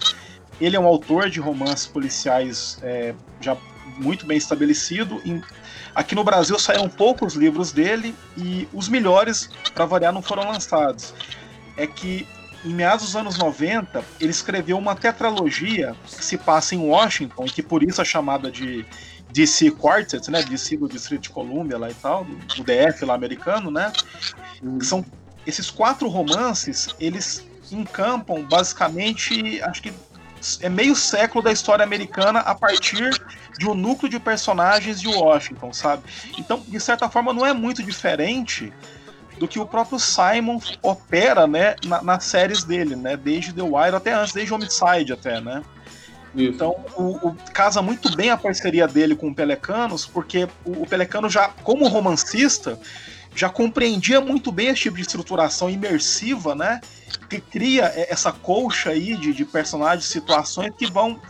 ele 0.60 0.76
é 0.76 0.80
um 0.80 0.86
autor 0.86 1.28
de 1.28 1.38
romances 1.38 1.86
policiais 1.86 2.78
é, 2.82 3.14
já 3.40 3.56
muito 3.98 4.26
bem 4.26 4.38
estabelecido. 4.38 5.20
Em, 5.25 5.42
aqui 5.94 6.14
no 6.14 6.25
Brasil 6.25 6.58
saíram 6.58 6.88
poucos 6.88 7.34
livros 7.34 7.70
dele 7.70 8.14
e 8.36 8.66
os 8.72 8.88
melhores, 8.88 9.50
para 9.75 9.84
variar, 9.84 10.12
não 10.12 10.22
foram 10.22 10.50
lançados. 10.50 11.14
É 11.76 11.86
que 11.86 12.26
em 12.66 12.75
meados 12.75 13.06
dos 13.06 13.16
anos 13.16 13.38
90, 13.38 14.04
ele 14.20 14.30
escreveu 14.30 14.76
uma 14.76 14.96
tetralogia 14.96 15.94
que 16.04 16.25
se 16.25 16.37
passa 16.37 16.75
em 16.75 16.78
Washington, 16.78 17.46
e 17.46 17.50
que 17.50 17.62
por 17.62 17.82
isso 17.82 18.02
é 18.02 18.04
chamada 18.04 18.50
de 18.50 18.85
DC 19.32 19.70
Quartet, 19.73 20.30
né? 20.30 20.42
DC 20.42 20.76
do 20.76 20.88
Distrito 20.88 21.23
de 21.23 21.30
Columbia 21.30 21.78
lá 21.78 21.90
e 21.90 21.94
tal, 21.94 22.25
do 22.25 22.64
DF 22.64 23.04
lá 23.04 23.14
americano, 23.14 23.70
né? 23.70 23.92
Hum. 24.62 24.80
São 24.80 25.04
esses 25.46 25.70
quatro 25.70 26.08
romances, 26.08 26.88
eles 26.99 27.46
encampam 27.70 28.42
basicamente, 28.42 29.62
acho 29.62 29.82
que 29.82 29.92
é 30.61 30.68
meio 30.68 30.94
século 30.94 31.42
da 31.42 31.52
história 31.52 31.85
americana 31.85 32.40
a 32.40 32.54
partir 32.54 33.11
de 33.58 33.68
um 33.68 33.75
núcleo 33.75 34.11
de 34.11 34.18
personagens 34.18 35.00
de 35.00 35.08
Washington, 35.08 35.73
sabe? 35.73 36.02
Então, 36.37 36.62
de 36.66 36.80
certa 36.80 37.08
forma, 37.08 37.32
não 37.32 37.46
é 37.46 37.52
muito 37.52 37.82
diferente 37.82 38.73
do 39.38 39.47
que 39.47 39.59
o 39.59 39.66
próprio 39.66 39.99
Simon 39.99 40.59
opera, 40.83 41.47
né, 41.47 41.76
na, 41.85 42.02
nas 42.02 42.25
séries 42.25 42.64
dele, 42.64 42.97
né, 42.97 43.16
desde 43.16 43.52
The 43.52 43.62
Wire 43.62 43.97
até 43.97 44.12
antes, 44.12 44.33
desde 44.33 44.52
Homicide 44.52 45.12
até, 45.12 45.40
né. 45.40 45.62
Isso. 46.35 46.52
Então, 46.52 46.76
o, 46.97 47.28
o, 47.28 47.37
casa 47.52 47.81
muito 47.81 48.14
bem 48.14 48.31
a 48.31 48.37
parceria 48.37 48.87
dele 48.87 49.16
com 49.16 49.28
o 49.28 49.35
Pelecanos, 49.35 50.05
porque 50.05 50.47
o, 50.64 50.83
o 50.83 50.87
Pelecano 50.87 51.31
já, 51.31 51.49
como 51.49 51.88
romancista, 51.88 52.78
já 53.35 53.49
compreendia 53.49 54.21
muito 54.21 54.52
bem 54.52 54.69
esse 54.69 54.83
tipo 54.83 54.97
de 54.97 55.02
estruturação 55.02 55.71
imersiva, 55.71 56.55
né? 56.55 56.81
Que 57.28 57.40
cria 57.40 57.85
essa 58.09 58.33
colcha 58.33 58.90
aí 58.90 59.16
de, 59.16 59.33
de 59.33 59.45
personagens, 59.45 60.07
situações 60.07 60.73
que 60.76 60.90
vão 60.90 61.21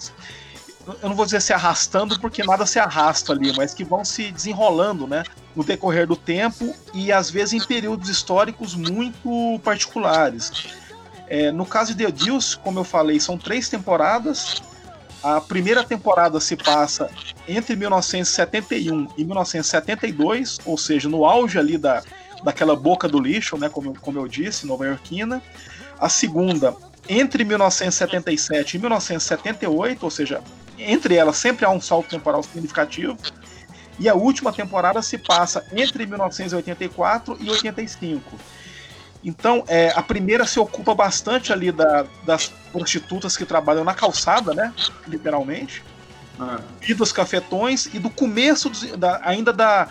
eu 1.03 1.09
não 1.09 1.17
vou 1.17 1.25
dizer 1.25 1.43
se 1.43 1.53
arrastando, 1.53 2.19
porque 2.21 2.45
nada 2.45 2.65
se 2.65 2.79
arrasta 2.79 3.33
ali, 3.33 3.53
mas 3.57 3.75
que 3.75 3.85
vão 3.85 4.05
se 4.05 4.31
desenrolando, 4.31 5.07
né? 5.07 5.25
No 5.55 5.65
decorrer 5.65 6.07
do 6.07 6.17
tempo 6.17 6.75
e 6.95 7.11
às 7.11 7.29
vezes 7.31 7.55
em 7.55 7.67
períodos 7.67 8.09
históricos 8.09 8.75
muito 8.75 9.61
particulares. 9.65 10.69
É, 11.29 11.51
no 11.51 11.67
caso 11.67 11.95
de 11.95 12.05
The 12.05 12.13
Deuce, 12.13 12.57
como 12.59 12.79
eu 12.79 12.85
falei, 12.85 13.19
são 13.19 13.37
três 13.37 13.69
temporadas. 13.69 14.63
A 15.23 15.41
primeira 15.41 15.83
temporada 15.83 16.39
se 16.39 16.55
passa 16.57 17.11
entre 17.49 17.75
1971 17.75 19.09
e 19.17 19.25
1972, 19.25 20.59
ou 20.65 20.79
seja, 20.79 21.09
no 21.09 21.25
auge 21.25 21.59
ali 21.59 21.77
da, 21.77 22.03
daquela 22.45 22.77
boca 22.77 23.09
do 23.09 23.19
lixo, 23.19 23.59
né, 23.59 23.69
como, 23.69 23.99
como 23.99 24.21
eu 24.21 24.29
disse, 24.29 24.67
nova 24.67 24.87
iorquina. 24.87 25.43
A 25.99 26.09
segunda 26.09 26.77
entre 27.09 27.45
1977 27.45 28.77
e 28.77 28.81
1978, 28.81 30.05
ou 30.05 30.11
seja, 30.11 30.43
entre 30.79 31.15
elas 31.15 31.37
sempre 31.37 31.65
há 31.65 31.71
um 31.71 31.81
salto 31.81 32.09
temporal 32.09 32.43
significativo. 32.43 33.17
E 33.99 34.09
a 34.09 34.15
última 34.15 34.53
temporada 34.53 35.01
se 35.01 35.17
passa 35.17 35.65
entre 35.73 36.05
1984 36.07 37.39
e 37.41 37.51
85. 37.51 38.39
Então, 39.25 39.65
é, 39.67 39.93
a 39.97 40.03
primeira 40.03 40.47
se 40.47 40.61
ocupa 40.61 40.95
bastante 40.95 41.53
ali 41.53 41.73
da, 41.73 42.05
das 42.25 42.49
prostitutas 42.71 43.37
que 43.37 43.45
trabalham 43.45 43.83
na 43.83 43.95
calçada, 43.95 44.55
né? 44.55 44.73
Literalmente. 45.09 45.83
Ah. 46.39 46.61
E 46.87 46.93
dos 46.93 47.11
cafetões, 47.11 47.87
e 47.87 47.99
do 47.99 48.11
começo 48.11 48.71
da, 48.97 49.21
ainda 49.25 49.53
da, 49.53 49.89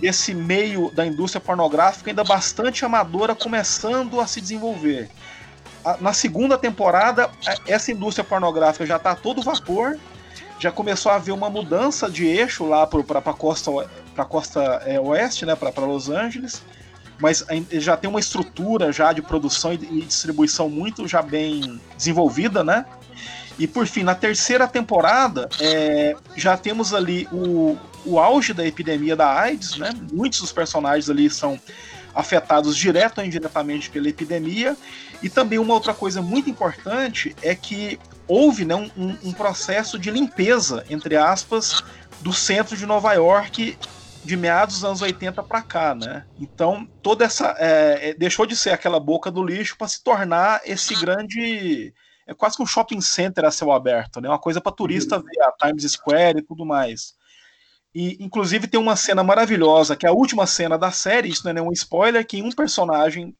desse 0.00 0.34
meio 0.34 0.90
da 0.92 1.06
indústria 1.06 1.40
pornográfica, 1.40 2.10
ainda 2.10 2.24
bastante 2.24 2.84
amadora, 2.84 3.34
começando 3.34 4.20
a 4.20 4.26
se 4.26 4.40
desenvolver 4.40 5.10
na 6.00 6.12
segunda 6.12 6.58
temporada, 6.58 7.30
essa 7.66 7.92
indústria 7.92 8.24
pornográfica 8.24 8.84
já 8.86 8.96
está 8.96 9.14
todo 9.14 9.42
vapor, 9.42 9.98
já 10.58 10.70
começou 10.72 11.12
a 11.12 11.16
haver 11.16 11.32
uma 11.32 11.48
mudança 11.48 12.10
de 12.10 12.26
eixo 12.26 12.66
lá 12.66 12.86
para 12.86 13.18
a 13.18 13.34
costa, 13.34 13.70
pra 14.14 14.24
costa 14.24 14.60
é, 14.84 15.00
oeste, 15.00 15.46
né, 15.46 15.54
para 15.54 15.86
Los 15.86 16.10
Angeles, 16.10 16.62
mas 17.20 17.44
já 17.72 17.96
tem 17.96 18.08
uma 18.08 18.20
estrutura 18.20 18.92
já 18.92 19.12
de 19.12 19.22
produção 19.22 19.72
e 19.72 20.02
distribuição 20.02 20.68
muito 20.68 21.06
já 21.06 21.20
bem 21.22 21.80
desenvolvida, 21.96 22.62
né? 22.62 22.84
E 23.58 23.66
por 23.66 23.86
fim, 23.86 24.04
na 24.04 24.14
terceira 24.14 24.68
temporada, 24.68 25.48
é, 25.60 26.14
já 26.36 26.56
temos 26.56 26.94
ali 26.94 27.26
o, 27.32 27.76
o 28.04 28.20
auge 28.20 28.52
da 28.54 28.64
epidemia 28.64 29.16
da 29.16 29.28
AIDS, 29.28 29.76
né? 29.76 29.90
Muitos 30.12 30.40
dos 30.40 30.52
personagens 30.52 31.10
ali 31.10 31.28
são 31.28 31.58
afetados 32.14 32.76
direto 32.76 33.18
ou 33.18 33.24
indiretamente 33.24 33.90
pela 33.90 34.08
epidemia. 34.08 34.76
E 35.22 35.28
também 35.28 35.58
uma 35.58 35.74
outra 35.74 35.92
coisa 35.92 36.22
muito 36.22 36.48
importante 36.48 37.34
é 37.42 37.54
que 37.54 37.98
houve 38.26 38.64
né, 38.64 38.74
um, 38.74 39.16
um 39.24 39.32
processo 39.32 39.98
de 39.98 40.10
limpeza, 40.10 40.84
entre 40.88 41.16
aspas, 41.16 41.82
do 42.20 42.32
centro 42.32 42.76
de 42.76 42.86
Nova 42.86 43.12
York 43.14 43.76
de 44.24 44.36
meados 44.36 44.76
dos 44.76 44.84
anos 44.84 45.02
80 45.02 45.42
para 45.42 45.62
cá, 45.62 45.94
né? 45.94 46.26
Então 46.38 46.86
toda 47.02 47.24
essa 47.24 47.54
é, 47.58 48.10
é, 48.10 48.14
deixou 48.14 48.44
de 48.44 48.56
ser 48.56 48.70
aquela 48.70 49.00
boca 49.00 49.30
do 49.30 49.42
lixo 49.42 49.76
para 49.78 49.88
se 49.88 50.02
tornar 50.02 50.60
esse 50.64 50.94
grande 50.96 51.94
é 52.26 52.34
quase 52.34 52.56
que 52.56 52.62
um 52.62 52.66
shopping 52.66 53.00
center 53.00 53.46
a 53.46 53.50
céu 53.50 53.72
aberto, 53.72 54.20
né? 54.20 54.28
Uma 54.28 54.38
coisa 54.38 54.60
para 54.60 54.70
turista 54.70 55.16
uhum. 55.16 55.22
ver 55.22 55.42
a 55.42 55.52
Times 55.66 55.90
Square 55.90 56.40
e 56.40 56.42
tudo 56.42 56.66
mais. 56.66 57.14
E, 57.94 58.22
inclusive, 58.22 58.66
tem 58.66 58.78
uma 58.78 58.96
cena 58.96 59.24
maravilhosa, 59.24 59.96
que 59.96 60.04
é 60.04 60.10
a 60.10 60.12
última 60.12 60.46
cena 60.46 60.76
da 60.76 60.90
série, 60.90 61.30
isso 61.30 61.42
não 61.44 61.50
é 61.50 61.54
nenhum 61.54 61.72
spoiler, 61.72 62.26
que 62.26 62.42
um 62.42 62.52
personagem 62.52 63.34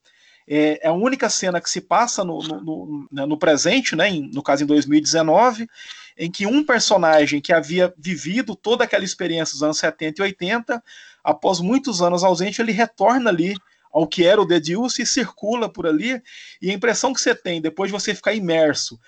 É, 0.49 0.87
é 0.87 0.89
a 0.89 0.93
única 0.93 1.29
cena 1.29 1.61
que 1.61 1.69
se 1.69 1.81
passa 1.81 2.25
no, 2.25 2.39
no, 2.39 2.61
no, 2.61 3.09
né, 3.13 3.27
no 3.27 3.37
presente, 3.37 3.95
né, 3.95 4.09
em, 4.09 4.31
no 4.33 4.43
caso 4.43 4.65
em 4.65 4.67
2019, 4.67 5.69
em 6.17 6.31
que 6.31 6.47
um 6.47 6.65
personagem 6.65 7.41
que 7.41 7.53
havia 7.53 7.93
vivido 7.99 8.57
toda 8.57 8.85
aquela 8.85 9.05
experiência 9.05 9.53
dos 9.53 9.63
anos 9.63 9.79
70 9.79 10.21
e 10.21 10.25
80, 10.25 10.83
após 11.23 11.61
muitos 11.61 12.01
anos 12.01 12.25
ausente, 12.25 12.63
ele 12.63 12.73
retorna 12.73 13.31
ali 13.31 13.55
ao 13.93 14.07
que 14.07 14.25
era 14.25 14.41
o 14.41 14.47
The 14.47 14.61
Deuce 14.61 15.03
e 15.03 15.07
circula 15.07 15.69
por 15.69 15.87
ali, 15.87 16.23
e 16.61 16.71
a 16.71 16.75
impressão 16.75 17.13
que 17.13 17.21
você 17.21 17.35
tem 17.35 17.61
depois 17.61 17.91
de 17.91 17.93
você 17.93 18.15
ficar 18.15 18.35
imerso 18.35 18.99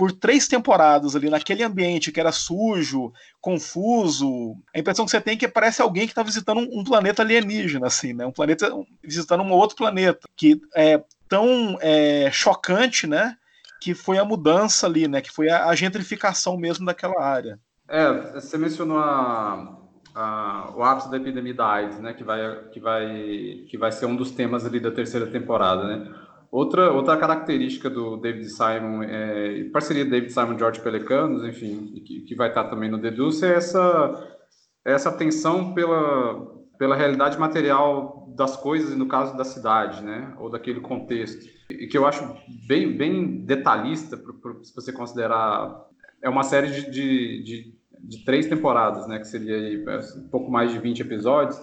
por 0.00 0.12
três 0.12 0.48
temporadas 0.48 1.14
ali 1.14 1.28
naquele 1.28 1.62
ambiente 1.62 2.10
que 2.10 2.18
era 2.18 2.32
sujo, 2.32 3.12
confuso, 3.38 4.56
a 4.74 4.78
impressão 4.78 5.04
que 5.04 5.10
você 5.10 5.20
tem 5.20 5.34
é 5.34 5.36
que 5.36 5.46
parece 5.46 5.82
alguém 5.82 6.06
que 6.06 6.12
está 6.12 6.22
visitando 6.22 6.58
um, 6.58 6.80
um, 6.80 6.82
planeta 6.82 7.20
alienígena, 7.20 7.86
assim, 7.86 8.14
né? 8.14 8.24
Um 8.24 8.32
planeta 8.32 8.72
visitando 9.04 9.42
um 9.42 9.52
outro 9.52 9.76
planeta, 9.76 10.26
que 10.34 10.58
é 10.74 11.04
tão 11.28 11.76
é, 11.82 12.30
chocante, 12.32 13.06
né? 13.06 13.36
Que 13.78 13.92
foi 13.92 14.16
a 14.16 14.24
mudança 14.24 14.86
ali, 14.86 15.06
né? 15.06 15.20
Que 15.20 15.30
foi 15.30 15.50
a, 15.50 15.66
a 15.66 15.74
gentrificação 15.74 16.56
mesmo 16.56 16.86
daquela 16.86 17.22
área. 17.22 17.60
É, 17.86 18.32
você 18.32 18.56
mencionou 18.56 19.00
a, 19.00 19.76
a, 20.14 20.72
o 20.74 20.82
ápice 20.82 21.10
da 21.10 21.18
epidemia 21.18 21.52
da 21.52 21.70
AIDS, 21.70 22.00
né? 22.00 22.14
Que 22.14 22.24
vai, 22.24 22.40
que 22.72 22.80
vai, 22.80 23.64
que 23.68 23.76
vai 23.76 23.92
ser 23.92 24.06
um 24.06 24.16
dos 24.16 24.30
temas 24.30 24.64
ali 24.64 24.80
da 24.80 24.90
terceira 24.90 25.26
temporada, 25.26 25.84
né? 25.84 26.10
Outra, 26.50 26.90
outra 26.90 27.16
característica 27.16 27.88
do 27.88 28.16
David 28.16 28.48
Simon, 28.48 29.04
é, 29.04 29.64
parceria 29.72 30.04
David 30.04 30.32
Simon 30.32 30.58
George 30.58 30.80
Pelecanos, 30.80 31.44
enfim, 31.44 32.02
que, 32.04 32.22
que 32.22 32.34
vai 32.34 32.48
estar 32.48 32.64
também 32.64 32.90
no 32.90 32.98
Deduce, 32.98 33.44
é 33.44 33.54
essa, 33.54 34.36
essa 34.84 35.10
atenção 35.10 35.72
pela, 35.74 36.44
pela 36.76 36.96
realidade 36.96 37.38
material 37.38 38.26
das 38.36 38.56
coisas, 38.56 38.96
no 38.96 39.06
caso 39.06 39.36
da 39.36 39.44
cidade, 39.44 40.02
né, 40.02 40.34
ou 40.40 40.50
daquele 40.50 40.80
contexto. 40.80 41.46
E 41.70 41.86
que 41.86 41.96
eu 41.96 42.04
acho 42.04 42.24
bem, 42.66 42.96
bem 42.96 43.44
detalhista, 43.44 44.16
se 44.62 44.74
você 44.74 44.92
considerar. 44.92 45.88
É 46.20 46.28
uma 46.28 46.42
série 46.42 46.68
de, 46.68 46.90
de, 46.90 47.44
de, 47.44 47.74
de 48.00 48.24
três 48.24 48.46
temporadas, 48.46 49.06
né, 49.06 49.20
que 49.20 49.26
seria 49.26 49.54
aí, 49.54 49.84
um 50.16 50.28
pouco 50.28 50.50
mais 50.50 50.72
de 50.72 50.80
20 50.80 51.00
episódios, 51.00 51.60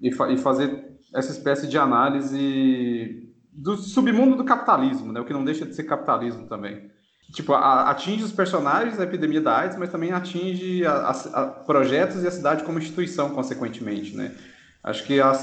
e, 0.00 0.12
fa, 0.12 0.30
e 0.30 0.36
fazer 0.36 0.92
essa 1.12 1.32
espécie 1.32 1.66
de 1.66 1.76
análise 1.76 3.21
do 3.52 3.76
submundo 3.76 4.36
do 4.36 4.44
capitalismo, 4.44 5.12
né? 5.12 5.20
O 5.20 5.24
que 5.24 5.32
não 5.32 5.44
deixa 5.44 5.66
de 5.66 5.74
ser 5.74 5.84
capitalismo 5.84 6.46
também. 6.46 6.90
Tipo, 7.32 7.52
a, 7.52 7.90
atinge 7.90 8.24
os 8.24 8.32
personagens 8.32 8.96
da 8.96 9.04
epidemia 9.04 9.40
da 9.40 9.58
AIDS, 9.58 9.76
mas 9.76 9.90
também 9.90 10.12
atinge 10.12 10.84
a, 10.86 11.10
a, 11.10 11.46
projetos 11.46 12.22
e 12.22 12.26
a 12.26 12.30
cidade 12.30 12.64
como 12.64 12.78
instituição, 12.78 13.30
consequentemente, 13.30 14.16
né? 14.16 14.34
Acho 14.82 15.04
que 15.04 15.20
as 15.20 15.38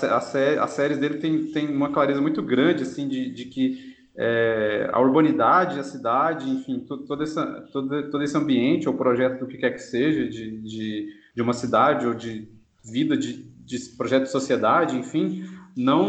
séries 0.71 0.97
dele 0.97 1.17
tem, 1.19 1.45
tem 1.45 1.73
uma 1.73 1.93
clareza 1.93 2.19
muito 2.19 2.41
grande, 2.41 2.83
assim, 2.83 3.07
de, 3.07 3.31
de 3.31 3.45
que 3.45 3.95
é, 4.17 4.89
a 4.91 4.99
urbanidade, 4.99 5.79
a 5.79 5.83
cidade, 5.83 6.49
enfim, 6.49 6.79
todo, 6.79 7.23
essa, 7.23 7.45
todo, 7.71 8.09
todo 8.09 8.21
esse 8.21 8.35
ambiente 8.35 8.89
ou 8.89 8.95
projeto 8.95 9.39
do 9.39 9.47
que 9.47 9.57
quer 9.57 9.71
que 9.71 9.79
seja, 9.79 10.27
de, 10.27 10.59
de, 10.59 11.07
de 11.33 11.41
uma 11.41 11.53
cidade 11.53 12.05
ou 12.05 12.13
de 12.13 12.49
vida, 12.83 13.15
de, 13.15 13.45
de 13.63 13.79
projeto 13.97 14.23
de 14.23 14.31
sociedade, 14.31 14.97
enfim, 14.97 15.45
não 15.73 16.07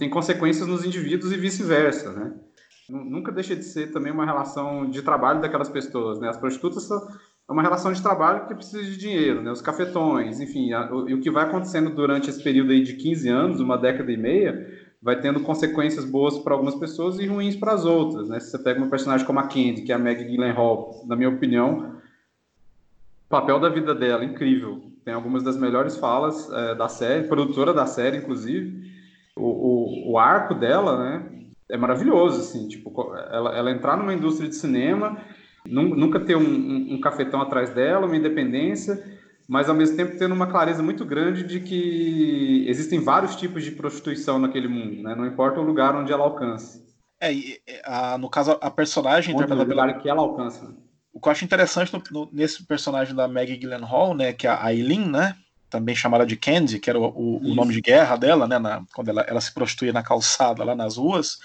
tem 0.00 0.08
consequências 0.08 0.66
nos 0.66 0.82
indivíduos 0.82 1.30
e 1.30 1.36
vice-versa, 1.36 2.10
né? 2.12 2.32
Nunca 2.88 3.30
deixa 3.30 3.54
de 3.54 3.62
ser 3.62 3.92
também 3.92 4.10
uma 4.10 4.24
relação 4.24 4.88
de 4.88 5.02
trabalho 5.02 5.42
daquelas 5.42 5.68
pessoas, 5.68 6.18
né? 6.18 6.30
As 6.30 6.38
prostitutas 6.38 6.84
são 6.84 7.06
é 7.48 7.52
uma 7.52 7.62
relação 7.62 7.92
de 7.92 8.00
trabalho 8.00 8.46
que 8.46 8.54
precisa 8.54 8.82
de 8.82 8.96
dinheiro, 8.96 9.42
né? 9.42 9.52
Os 9.52 9.60
cafetões, 9.60 10.40
enfim, 10.40 10.72
a, 10.72 10.90
o, 10.90 11.08
e 11.08 11.12
o 11.12 11.20
que 11.20 11.30
vai 11.30 11.44
acontecendo 11.44 11.90
durante 11.90 12.30
esse 12.30 12.42
período 12.42 12.72
aí 12.72 12.82
de 12.82 12.94
15 12.94 13.28
anos, 13.28 13.60
uma 13.60 13.76
década 13.76 14.10
e 14.10 14.16
meia, 14.16 14.66
vai 15.02 15.20
tendo 15.20 15.40
consequências 15.40 16.06
boas 16.06 16.38
para 16.38 16.54
algumas 16.54 16.74
pessoas 16.76 17.18
e 17.18 17.26
ruins 17.26 17.54
para 17.54 17.74
as 17.74 17.84
outras, 17.84 18.30
né? 18.30 18.40
Se 18.40 18.50
você 18.50 18.58
pega 18.58 18.80
uma 18.80 18.88
personagem 18.88 19.26
como 19.26 19.38
a 19.38 19.42
Candy, 19.42 19.82
que 19.82 19.92
é 19.92 19.94
a 19.94 19.98
Maggie 19.98 20.24
Gyllenhaal, 20.24 21.04
na 21.06 21.14
minha 21.14 21.28
opinião, 21.28 21.96
papel 23.28 23.60
da 23.60 23.68
vida 23.68 23.94
dela 23.94 24.24
incrível, 24.24 24.80
tem 25.04 25.12
algumas 25.12 25.42
das 25.42 25.58
melhores 25.58 25.98
falas 25.98 26.50
é, 26.50 26.74
da 26.74 26.88
série, 26.88 27.28
produtora 27.28 27.74
da 27.74 27.84
série, 27.84 28.16
inclusive. 28.16 28.89
O, 29.36 29.44
o, 29.44 30.12
o, 30.12 30.18
arco 30.18 30.54
dela, 30.54 30.98
né, 30.98 31.30
é 31.70 31.76
maravilhoso, 31.76 32.40
assim, 32.40 32.68
tipo, 32.68 33.14
ela, 33.14 33.56
ela 33.56 33.70
entrar 33.70 33.96
numa 33.96 34.12
indústria 34.12 34.48
de 34.48 34.56
cinema, 34.56 35.16
nunca 35.64 36.20
ter 36.20 36.36
um, 36.36 36.40
um, 36.40 36.94
um 36.94 37.00
cafetão 37.00 37.40
atrás 37.40 37.70
dela, 37.70 38.06
uma 38.06 38.16
independência, 38.16 39.02
mas 39.48 39.68
ao 39.68 39.74
mesmo 39.74 39.96
tempo 39.96 40.18
tendo 40.18 40.34
uma 40.34 40.46
clareza 40.46 40.82
muito 40.82 41.04
grande 41.04 41.42
de 41.42 41.60
que 41.60 42.64
existem 42.68 43.00
vários 43.00 43.34
tipos 43.36 43.64
de 43.64 43.72
prostituição 43.72 44.38
naquele 44.38 44.68
mundo, 44.68 45.02
né? 45.02 45.14
Não 45.14 45.26
importa 45.26 45.60
o 45.60 45.64
lugar 45.64 45.96
onde 45.96 46.12
ela 46.12 46.22
alcança. 46.24 46.80
É, 47.20 47.34
a, 47.84 48.16
no 48.16 48.30
caso, 48.30 48.56
a 48.60 48.70
personagem 48.70 49.34
interpretada 49.34 49.66
pela... 49.66 49.92
que 49.94 50.08
ela 50.08 50.20
alcança. 50.20 50.74
O 51.12 51.20
que 51.20 51.28
eu 51.28 51.32
acho 51.32 51.44
interessante 51.44 51.92
no, 51.92 52.02
no, 52.12 52.30
nesse 52.32 52.64
personagem 52.64 53.14
da 53.14 53.26
Maggie 53.26 53.58
Gyllenhaal, 53.58 54.14
né, 54.14 54.32
que 54.32 54.46
é 54.46 54.50
a 54.50 54.64
Aileen, 54.64 55.10
né, 55.10 55.36
também 55.70 55.94
chamada 55.94 56.26
de 56.26 56.36
Candy, 56.36 56.78
que 56.78 56.90
era 56.90 56.98
o, 56.98 57.04
o, 57.04 57.36
o 57.38 57.54
nome 57.54 57.72
de 57.72 57.80
guerra 57.80 58.16
dela, 58.16 58.46
né, 58.46 58.58
na, 58.58 58.82
quando 58.92 59.08
ela, 59.08 59.22
ela 59.22 59.40
se 59.40 59.54
prostituía 59.54 59.92
na 59.92 60.02
calçada 60.02 60.64
lá 60.64 60.74
nas 60.74 60.96
ruas, 60.96 61.38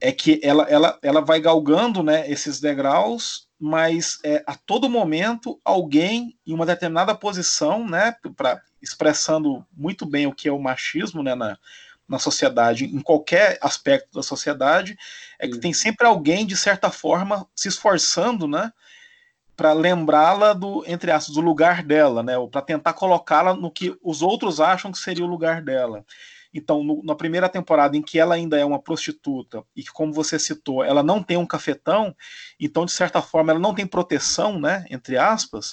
é 0.00 0.12
que 0.12 0.40
ela, 0.42 0.64
ela, 0.64 0.98
ela 1.00 1.20
vai 1.20 1.40
galgando, 1.40 2.02
né, 2.02 2.30
esses 2.30 2.60
degraus, 2.60 3.46
mas 3.58 4.18
é, 4.22 4.42
a 4.46 4.54
todo 4.54 4.90
momento 4.90 5.58
alguém 5.64 6.36
em 6.46 6.52
uma 6.52 6.66
determinada 6.66 7.14
posição, 7.14 7.88
né, 7.88 8.14
pra, 8.36 8.60
expressando 8.82 9.64
muito 9.74 10.04
bem 10.04 10.26
o 10.26 10.34
que 10.34 10.48
é 10.48 10.52
o 10.52 10.60
machismo, 10.60 11.22
né, 11.22 11.34
na, 11.34 11.56
na 12.08 12.18
sociedade, 12.18 12.84
em 12.84 13.00
qualquer 13.00 13.58
aspecto 13.60 14.12
da 14.12 14.22
sociedade, 14.22 14.96
é 15.38 15.48
que 15.48 15.58
tem 15.58 15.72
sempre 15.72 16.06
alguém, 16.06 16.46
de 16.46 16.56
certa 16.56 16.90
forma, 16.90 17.46
se 17.54 17.68
esforçando, 17.68 18.46
né? 18.46 18.72
Para 19.56 19.72
lembrá-la 19.72 20.52
do, 20.52 20.84
entre 20.86 21.10
aspas, 21.10 21.34
do 21.34 21.40
lugar 21.40 21.82
dela, 21.82 22.22
né? 22.22 22.34
Para 22.50 22.60
tentar 22.60 22.92
colocá-la 22.92 23.54
no 23.54 23.70
que 23.70 23.96
os 24.02 24.20
outros 24.22 24.60
acham 24.60 24.92
que 24.92 24.98
seria 24.98 25.24
o 25.24 25.28
lugar 25.28 25.62
dela. 25.62 26.04
Então, 26.52 26.82
no, 26.82 27.02
na 27.02 27.14
primeira 27.14 27.48
temporada, 27.48 27.96
em 27.96 28.02
que 28.02 28.18
ela 28.18 28.34
ainda 28.34 28.58
é 28.58 28.64
uma 28.64 28.80
prostituta, 28.80 29.64
e 29.74 29.82
que, 29.82 29.92
como 29.92 30.12
você 30.12 30.38
citou, 30.38 30.84
ela 30.84 31.02
não 31.02 31.22
tem 31.22 31.36
um 31.36 31.46
cafetão, 31.46 32.14
então, 32.60 32.84
de 32.84 32.92
certa 32.92 33.20
forma, 33.22 33.52
ela 33.52 33.60
não 33.60 33.74
tem 33.74 33.86
proteção, 33.86 34.58
né? 34.58 34.84
Entre 34.90 35.16
aspas 35.16 35.72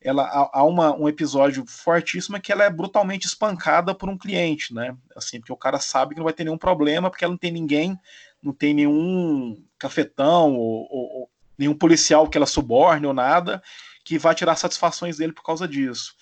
ela 0.00 0.50
há, 0.52 0.64
uma, 0.64 0.94
um 0.94 1.08
episódio 1.08 1.64
fortíssimo 1.66 2.40
que 2.40 2.52
ela 2.52 2.64
é 2.64 2.70
brutalmente 2.70 3.26
espancada 3.26 3.94
por 3.94 4.08
um 4.08 4.16
cliente, 4.16 4.72
né? 4.72 4.96
Assim, 5.16 5.40
porque 5.40 5.52
o 5.52 5.56
cara 5.56 5.80
sabe 5.80 6.14
que 6.14 6.20
não 6.20 6.24
vai 6.24 6.32
ter 6.32 6.44
nenhum 6.44 6.58
problema, 6.58 7.10
porque 7.10 7.24
ela 7.24 7.32
não 7.32 7.38
tem 7.38 7.50
ninguém, 7.50 7.98
não 8.40 8.52
tem 8.52 8.72
nenhum 8.72 9.60
cafetão 9.76 10.54
ou, 10.54 10.86
ou 10.90 11.30
nenhum 11.58 11.74
policial 11.74 12.28
que 12.28 12.36
ela 12.36 12.46
suborne 12.46 13.06
ou 13.06 13.14
nada 13.14 13.62
que 14.04 14.18
vai 14.18 14.34
tirar 14.34 14.56
satisfações 14.56 15.16
dele 15.16 15.32
por 15.32 15.42
causa 15.42 15.66
disso. 15.66 16.14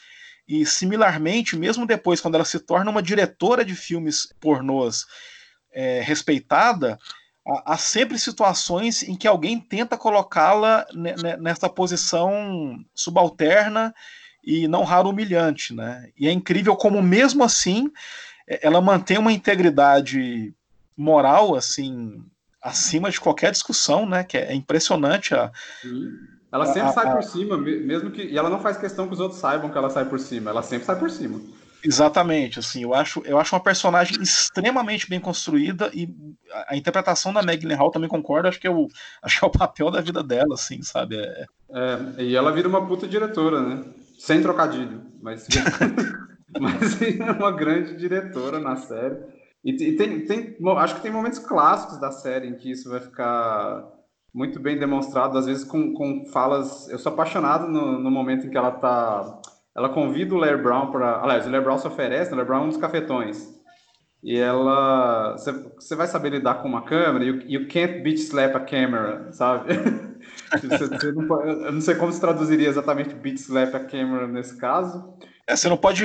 E 0.48 0.64
similarmente, 0.64 1.56
mesmo 1.56 1.86
depois, 1.86 2.20
quando 2.20 2.34
ela 2.34 2.44
se 2.44 2.58
torna 2.58 2.90
uma 2.90 3.02
diretora 3.02 3.64
de 3.64 3.74
filmes 3.74 4.28
pornôs 4.40 5.06
é, 5.72 6.00
respeitada, 6.00 6.98
há 7.46 7.76
sempre 7.76 8.18
situações 8.18 9.02
em 9.02 9.16
que 9.16 9.28
alguém 9.28 9.60
tenta 9.60 9.98
colocá-la 9.98 10.86
nessa 11.40 11.68
posição 11.68 12.82
subalterna 12.94 13.94
e 14.42 14.68
não 14.68 14.84
raro 14.84 15.10
humilhante, 15.10 15.74
né? 15.74 16.10
E 16.18 16.28
é 16.28 16.32
incrível 16.32 16.76
como 16.76 17.02
mesmo 17.02 17.44
assim 17.44 17.90
é, 18.46 18.66
ela 18.66 18.80
mantém 18.80 19.18
uma 19.18 19.32
integridade 19.32 20.54
moral 20.96 21.54
assim 21.54 22.22
acima 22.64 23.10
de 23.10 23.20
qualquer 23.20 23.52
discussão, 23.52 24.06
né? 24.06 24.24
Que 24.24 24.38
é 24.38 24.54
impressionante 24.54 25.34
a 25.34 25.52
ela 26.50 26.66
sempre 26.66 26.88
a, 26.88 26.92
sai 26.92 27.08
a, 27.08 27.12
por 27.16 27.22
cima, 27.24 27.56
mesmo 27.58 28.12
que 28.12 28.22
e 28.22 28.38
ela 28.38 28.48
não 28.48 28.60
faz 28.60 28.76
questão 28.76 29.08
que 29.08 29.12
os 29.12 29.20
outros 29.20 29.40
saibam 29.40 29.68
que 29.70 29.76
ela 29.76 29.90
sai 29.90 30.04
por 30.04 30.18
cima, 30.20 30.50
ela 30.50 30.62
sempre 30.62 30.86
sai 30.86 30.96
por 30.96 31.10
cima. 31.10 31.40
Exatamente, 31.84 32.60
assim, 32.60 32.84
eu 32.84 32.94
acho, 32.94 33.20
eu 33.26 33.38
acho 33.38 33.54
uma 33.54 33.62
personagem 33.62 34.22
extremamente 34.22 35.10
bem 35.10 35.20
construída 35.20 35.90
e 35.92 36.08
a 36.68 36.74
interpretação 36.76 37.30
da 37.30 37.42
Meg 37.42 37.66
Hall 37.74 37.90
também 37.90 38.08
concordo, 38.08 38.48
acho 38.48 38.58
que, 38.58 38.66
é 38.66 38.70
o, 38.70 38.88
acho 39.20 39.38
que 39.38 39.44
é 39.44 39.48
o 39.48 39.50
papel 39.50 39.90
da 39.90 40.00
vida 40.00 40.22
dela, 40.22 40.54
assim, 40.54 40.80
sabe? 40.80 41.16
É... 41.16 41.46
é 41.72 42.22
e 42.22 42.36
ela 42.36 42.52
vira 42.52 42.68
uma 42.68 42.86
puta 42.86 43.06
diretora, 43.06 43.60
né? 43.60 43.84
Sem 44.16 44.40
trocadilho, 44.40 45.02
mas, 45.20 45.46
mas 46.58 47.02
é 47.02 47.32
uma 47.32 47.50
grande 47.50 47.96
diretora 47.96 48.58
na 48.58 48.76
série. 48.76 49.18
E, 49.64 49.70
e 49.70 49.96
tem, 49.96 50.24
tem, 50.26 50.56
acho 50.76 50.96
que 50.96 51.02
tem 51.02 51.10
momentos 51.10 51.38
clássicos 51.38 51.98
da 51.98 52.10
série 52.10 52.48
em 52.48 52.56
que 52.56 52.70
isso 52.70 52.90
vai 52.90 53.00
ficar 53.00 53.88
muito 54.34 54.60
bem 54.60 54.78
demonstrado, 54.78 55.38
às 55.38 55.46
vezes 55.46 55.64
com, 55.64 55.94
com 55.94 56.26
falas. 56.26 56.88
Eu 56.90 56.98
sou 56.98 57.12
apaixonado 57.12 57.66
no, 57.68 57.98
no 57.98 58.10
momento 58.10 58.46
em 58.46 58.50
que 58.50 58.56
ela 58.56 58.72
tá 58.72 59.40
ela 59.76 59.88
convida 59.88 60.34
o 60.34 60.38
Larry 60.38 60.62
Brown 60.62 60.90
para. 60.92 61.20
Aliás, 61.20 61.46
o 61.46 61.50
Larry 61.50 61.64
Brown 61.64 61.78
se 61.78 61.86
oferece, 61.86 62.32
o 62.32 62.36
Larry 62.36 62.46
Brown 62.46 62.62
é 62.62 62.64
um 62.64 62.68
dos 62.68 62.76
cafetões. 62.76 63.52
E 64.22 64.38
ela. 64.38 65.36
Você 65.36 65.96
vai 65.96 66.06
saber 66.06 66.30
lidar 66.30 66.62
com 66.62 66.68
uma 66.68 66.84
câmera, 66.84 67.24
you, 67.24 67.40
you 67.46 67.68
can't 67.68 68.00
beat 68.02 68.18
slap 68.18 68.54
a 68.54 68.60
camera, 68.60 69.32
sabe? 69.32 69.74
você, 70.62 71.12
não, 71.12 71.42
eu 71.42 71.72
não 71.72 71.80
sei 71.80 71.96
como 71.96 72.12
se 72.12 72.20
traduziria 72.20 72.68
exatamente 72.68 73.14
beat 73.14 73.36
slap 73.36 73.74
a 73.74 73.84
camera 73.84 74.28
nesse 74.28 74.56
caso. 74.56 75.18
É, 75.46 75.56
você 75.56 75.68
não 75.68 75.76
pode 75.76 76.04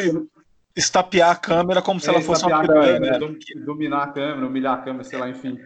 estapear 0.76 1.32
a 1.32 1.36
câmera 1.36 1.82
como 1.82 2.00
se 2.00 2.10
é, 2.10 2.14
ela 2.14 2.22
fosse 2.22 2.46
uma 2.46 2.64
né? 2.64 3.20
Dominar 3.66 4.04
a 4.04 4.08
câmera, 4.08 4.48
humilhar 4.48 4.74
a 4.76 4.82
câmera, 4.82 5.04
sei 5.04 5.20
lá, 5.20 5.30
enfim. 5.30 5.58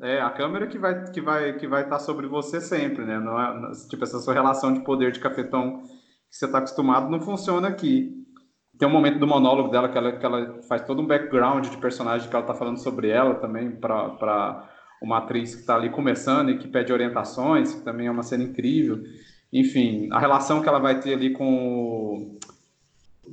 É, 0.00 0.20
a 0.20 0.30
câmera 0.30 0.66
que 0.66 0.78
vai 0.78 1.10
que 1.10 1.20
vai 1.20 1.52
que 1.54 1.66
vai 1.66 1.82
estar 1.82 1.98
tá 1.98 2.02
sobre 2.02 2.26
você 2.26 2.60
sempre, 2.60 3.04
né? 3.04 3.18
Não 3.18 3.40
é, 3.40 3.72
tipo 3.88 4.02
essa 4.04 4.20
sua 4.20 4.34
relação 4.34 4.72
de 4.72 4.80
poder 4.80 5.12
de 5.12 5.20
cafetão 5.20 5.82
que 5.82 6.36
você 6.36 6.46
está 6.46 6.58
acostumado 6.58 7.10
não 7.10 7.20
funciona 7.20 7.68
aqui. 7.68 8.22
Tem 8.78 8.88
um 8.88 8.92
momento 8.92 9.18
do 9.18 9.26
monólogo 9.26 9.70
dela 9.70 9.88
que 9.88 9.98
ela, 9.98 10.12
que 10.12 10.24
ela 10.24 10.62
faz 10.68 10.82
todo 10.82 11.02
um 11.02 11.06
background 11.06 11.68
de 11.68 11.76
personagem 11.76 12.28
que 12.28 12.34
ela 12.34 12.44
está 12.44 12.54
falando 12.54 12.78
sobre 12.78 13.10
ela 13.10 13.34
também 13.34 13.70
para 13.70 14.68
uma 15.02 15.18
atriz 15.18 15.54
que 15.54 15.60
está 15.60 15.76
ali 15.76 15.90
começando 15.90 16.50
e 16.50 16.58
que 16.58 16.68
pede 16.68 16.92
orientações, 16.92 17.74
que 17.74 17.82
também 17.82 18.06
é 18.06 18.10
uma 18.10 18.22
cena 18.22 18.44
incrível. 18.44 19.02
Enfim, 19.52 20.08
a 20.10 20.18
relação 20.18 20.62
que 20.62 20.68
ela 20.68 20.78
vai 20.78 20.98
ter 21.00 21.12
ali 21.12 21.30
com 21.30 22.38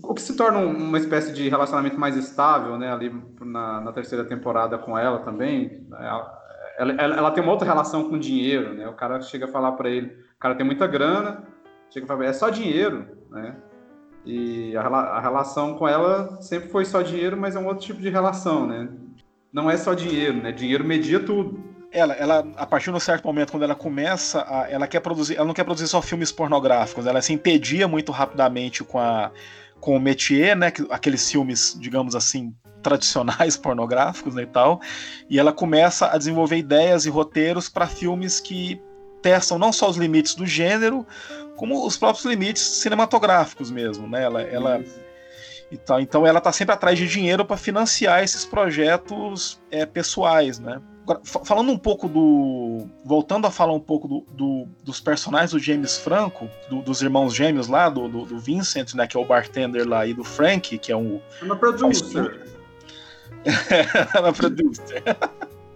o 0.04 0.14
que 0.14 0.22
se 0.22 0.36
torna 0.36 0.60
uma 0.60 0.98
espécie 0.98 1.34
de 1.34 1.50
relacionamento 1.50 2.00
mais 2.00 2.16
estável, 2.16 2.78
né, 2.78 2.92
ali 2.92 3.12
na, 3.42 3.82
na 3.82 3.92
terceira 3.92 4.24
temporada 4.24 4.78
com 4.78 4.98
ela 4.98 5.20
também. 5.20 5.88
Ela, 5.92 6.40
ela, 6.78 6.94
ela, 6.94 7.32
tem 7.32 7.44
uma 7.44 7.52
outra 7.52 7.68
relação 7.68 8.08
com 8.10 8.18
dinheiro, 8.18 8.74
né? 8.74 8.88
O 8.88 8.94
cara 8.94 9.22
chega 9.22 9.46
a 9.46 9.50
falar 9.50 9.74
para 9.74 9.90
ele, 9.90 10.08
o 10.08 10.40
cara 10.40 10.56
tem 10.56 10.66
muita 10.66 10.88
grana, 10.88 11.44
chega 11.90 12.06
a 12.06 12.08
falar, 12.08 12.26
é 12.26 12.34
só 12.34 12.50
dinheiro, 12.50 13.08
né? 13.30 13.56
E 14.26 14.78
a, 14.78 14.82
a 14.82 15.20
relação 15.20 15.76
com 15.76 15.88
ela 15.88 16.40
sempre 16.42 16.70
foi 16.70 16.86
só 16.86 17.02
dinheiro, 17.02 17.36
mas 17.36 17.56
é 17.56 17.60
um 17.60 17.68
outro 17.68 17.86
tipo 17.86 18.02
de 18.02 18.10
relação, 18.10 18.68
né? 18.68 18.88
Não 19.52 19.70
é 19.70 19.76
só 19.76 19.94
dinheiro, 19.94 20.38
né? 20.38 20.52
Dinheiro 20.52 20.84
media 20.84 21.20
tudo 21.20 21.70
ela, 21.92 22.14
ela, 22.14 22.48
a 22.56 22.66
partir 22.66 22.92
de 22.92 22.98
um 22.98 23.00
certo 23.00 23.26
momento, 23.26 23.52
quando 23.52 23.64
ela 23.64 23.76
começa, 23.76 24.46
a, 24.48 24.70
ela 24.70 24.88
quer 24.88 25.00
produzir, 25.00 25.36
ela 25.36 25.46
não 25.46 25.54
quer 25.54 25.64
produzir 25.64 25.88
só 25.88 26.02
filmes 26.02 26.32
pornográficos, 26.32 27.06
ela 27.06 27.22
se 27.22 27.34
impedia 27.34 27.88
muito 27.88 28.12
rapidamente 28.12 28.84
com 28.84 29.00
a 29.00 29.32
com 29.80 29.96
o 29.96 30.00
métier, 30.00 30.56
né, 30.56 30.72
aqueles 30.90 31.30
filmes, 31.30 31.78
digamos 31.80 32.16
assim, 32.16 32.54
tradicionais 32.82 33.56
pornográficos 33.58 34.36
né, 34.36 34.44
e 34.44 34.48
tal, 34.48 34.82
e 35.30 35.40
ela 35.40 35.52
começa 35.52 36.08
a 36.08 36.18
desenvolver 36.18 36.58
ideias 36.58 37.06
e 37.06 37.10
roteiros 37.10 37.70
para 37.70 37.88
filmes 37.88 38.40
que 38.40 38.82
testam 39.22 39.58
não 39.58 39.72
só 39.72 39.90
os 39.90 39.98
limites 39.98 40.36
do 40.36 40.46
gênero, 40.46 41.06
como 41.56 41.86
os 41.86 41.98
próprios 41.98 42.26
limites 42.26 42.62
cinematográficos 42.62 43.70
mesmo, 43.70 44.08
né? 44.08 44.24
Ela, 44.24 44.42
ela 44.44 44.84
então, 45.72 46.00
então 46.00 46.26
ela 46.26 46.40
está 46.40 46.52
sempre 46.52 46.74
atrás 46.74 46.98
de 46.98 47.08
dinheiro 47.08 47.46
para 47.46 47.58
financiar 47.58 48.24
esses 48.24 48.46
projetos 48.46 49.62
é, 49.70 49.86
pessoais, 49.86 50.58
né? 50.58 50.82
Agora, 51.10 51.22
falando 51.24 51.72
um 51.72 51.78
pouco 51.78 52.08
do. 52.08 52.88
Voltando 53.04 53.48
a 53.48 53.52
falar 53.52 53.74
um 53.74 53.80
pouco 53.80 54.08
do, 54.08 54.26
do 54.32 54.68
dos 54.84 55.02
personagens 55.02 55.52
do 55.52 55.60
James 55.60 55.98
Franco, 55.98 56.48
do, 56.70 56.84
dos 56.84 57.02
irmãos 57.02 57.34
gêmeos 57.34 57.68
lá, 57.68 57.90
do, 57.90 58.08
do, 58.08 58.38
Vincent, 58.38 58.94
né, 58.94 59.08
que 59.08 59.18
é 59.18 59.20
o 59.20 59.26
bartender 59.26 59.88
lá, 59.88 60.06
e 60.06 60.14
do 60.14 60.24
Frank, 60.24 60.78
que 60.78 60.92
é 60.92 60.96
um. 60.96 61.20
I'm 61.42 61.52
a 61.52 61.56
producer. 61.56 62.40
I'm 64.16 64.28
a 64.28 64.32
producer. 64.32 65.04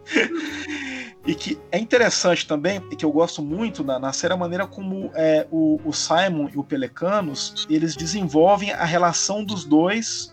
e 1.25 1.33
que 1.33 1.59
é 1.71 1.79
interessante 1.79 2.45
também, 2.45 2.79
e 2.91 2.95
que 2.95 3.03
eu 3.03 3.11
gosto 3.11 3.41
muito 3.41 3.83
na, 3.83 3.97
na 3.97 4.13
série, 4.13 4.33
a 4.33 4.37
maneira 4.37 4.67
como 4.67 5.09
é, 5.15 5.47
o, 5.49 5.79
o 5.83 5.91
Simon 5.91 6.49
e 6.53 6.59
o 6.59 6.63
Pelecanos 6.63 7.65
eles 7.69 7.95
desenvolvem 7.95 8.71
a 8.71 8.85
relação 8.85 9.43
dos 9.43 9.65
dois 9.65 10.32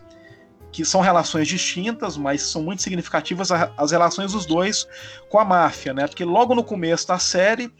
que 0.72 0.84
são 0.84 1.00
relações 1.00 1.48
distintas, 1.48 2.16
mas 2.16 2.42
são 2.42 2.62
muito 2.62 2.82
significativas 2.82 3.50
as 3.50 3.90
relações 3.90 4.32
dos 4.32 4.46
dois 4.46 4.86
com 5.28 5.38
a 5.38 5.44
máfia, 5.44 5.92
né? 5.92 6.06
Porque 6.06 6.24
logo 6.24 6.54
no 6.54 6.62
começo 6.62 7.08
da 7.08 7.18
série 7.18 7.72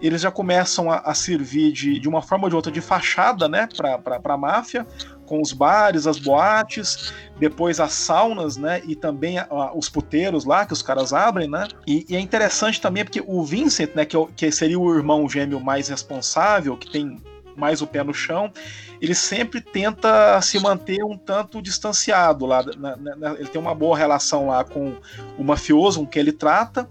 eles 0.00 0.20
já 0.20 0.30
começam 0.30 0.90
a, 0.90 0.98
a 0.98 1.14
servir 1.14 1.72
de, 1.72 1.98
de 1.98 2.08
uma 2.08 2.20
forma 2.20 2.44
ou 2.44 2.50
de 2.50 2.56
outra 2.56 2.70
de 2.70 2.80
fachada, 2.80 3.48
né, 3.48 3.68
para 3.76 4.20
a 4.22 4.36
máfia, 4.36 4.86
com 5.24 5.40
os 5.40 5.52
bares, 5.52 6.06
as 6.06 6.18
boates, 6.18 7.12
depois 7.38 7.80
as 7.80 7.92
saunas, 7.92 8.56
né, 8.56 8.82
e 8.86 8.94
também 8.94 9.38
a, 9.38 9.46
a, 9.50 9.74
os 9.74 9.88
puteiros 9.88 10.44
lá 10.44 10.66
que 10.66 10.72
os 10.72 10.82
caras 10.82 11.12
abrem, 11.12 11.48
né. 11.48 11.66
E, 11.86 12.04
e, 12.08 12.16
é 12.16 12.20
interessante 12.20 12.80
também 12.80 13.04
porque 13.04 13.22
o 13.26 13.42
Vincent, 13.42 13.94
né, 13.94 14.04
que, 14.04 14.16
é 14.16 14.26
que 14.36 14.52
seria 14.52 14.78
o 14.78 14.94
irmão 14.94 15.28
gêmeo 15.28 15.60
mais 15.60 15.88
responsável, 15.88 16.76
que 16.76 16.90
tem 16.90 17.18
mais 17.56 17.82
o 17.82 17.86
pé 17.86 18.02
no 18.02 18.14
chão, 18.14 18.52
ele 19.00 19.14
sempre 19.14 19.60
tenta 19.60 20.40
se 20.40 20.58
manter 20.58 21.02
um 21.04 21.16
tanto 21.16 21.60
distanciado 21.60 22.46
lá. 22.46 22.64
Na, 22.76 22.96
na, 22.96 23.32
ele 23.34 23.48
tem 23.48 23.60
uma 23.60 23.74
boa 23.74 23.96
relação 23.96 24.48
lá 24.48 24.64
com 24.64 24.94
o 25.38 25.44
mafioso 25.44 26.00
com 26.00 26.06
que 26.06 26.18
ele 26.18 26.32
trata, 26.32 26.88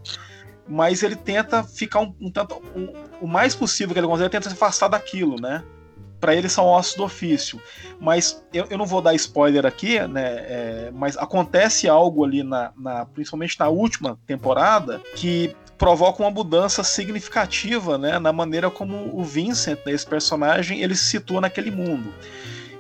mas 0.68 1.04
ele 1.04 1.16
tenta 1.16 1.64
ficar 1.64 2.00
um, 2.00 2.14
um 2.20 2.32
tanto. 2.32 2.62
O 3.22 3.28
mais 3.28 3.56
possível 3.56 3.94
que 3.94 4.00
ele 4.00 4.08
consegue, 4.08 4.26
ele 4.26 4.32
tenta 4.32 4.50
se 4.50 4.56
afastar 4.56 4.88
daquilo, 4.88 5.40
né? 5.40 5.64
Para 6.20 6.36
ele 6.36 6.50
são 6.50 6.66
ossos 6.66 6.96
do 6.96 7.04
ofício. 7.04 7.62
Mas 8.00 8.44
eu, 8.52 8.66
eu 8.70 8.78
não 8.78 8.86
vou 8.86 9.02
dar 9.02 9.14
spoiler 9.14 9.66
aqui, 9.66 10.00
né? 10.08 10.24
É, 10.24 10.92
mas 10.94 11.18
acontece 11.18 11.88
algo 11.88 12.24
ali, 12.24 12.44
na, 12.44 12.72
na, 12.76 13.06
principalmente 13.06 13.60
na 13.60 13.68
última 13.68 14.18
temporada, 14.26 15.02
que 15.16 15.56
provoca 15.78 16.24
uma 16.24 16.32
mudança 16.32 16.84
significativa 16.84 17.98
né, 17.98 18.18
na 18.20 18.32
maneira 18.32 18.70
como 18.70 19.10
o 19.14 19.24
Vincent, 19.24 19.80
né, 19.86 19.92
esse 19.92 20.06
personagem, 20.06 20.82
ele 20.82 20.96
se 20.96 21.06
situa 21.06 21.42
naquele 21.42 21.72
mundo. 21.72 22.14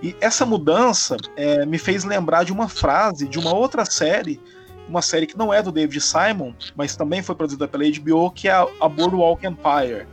E 0.01 0.15
essa 0.21 0.45
mudança 0.45 1.17
é, 1.35 1.65
me 1.65 1.77
fez 1.77 2.03
lembrar 2.03 2.43
de 2.43 2.53
uma 2.53 2.69
frase 2.69 3.27
de 3.27 3.39
uma 3.39 3.53
outra 3.53 3.85
série, 3.85 4.39
uma 4.87 5.01
série 5.01 5.25
que 5.25 5.37
não 5.37 5.53
é 5.53 5.61
do 5.61 5.71
David 5.71 5.99
Simon, 6.01 6.53
mas 6.75 6.95
também 6.95 7.21
foi 7.21 7.35
produzida 7.35 7.67
pela 7.67 7.83
HBO, 7.83 8.29
que 8.31 8.47
é 8.47 8.53
a 8.53 8.89
Boardwalk 8.89 9.45
Empire 9.45 10.05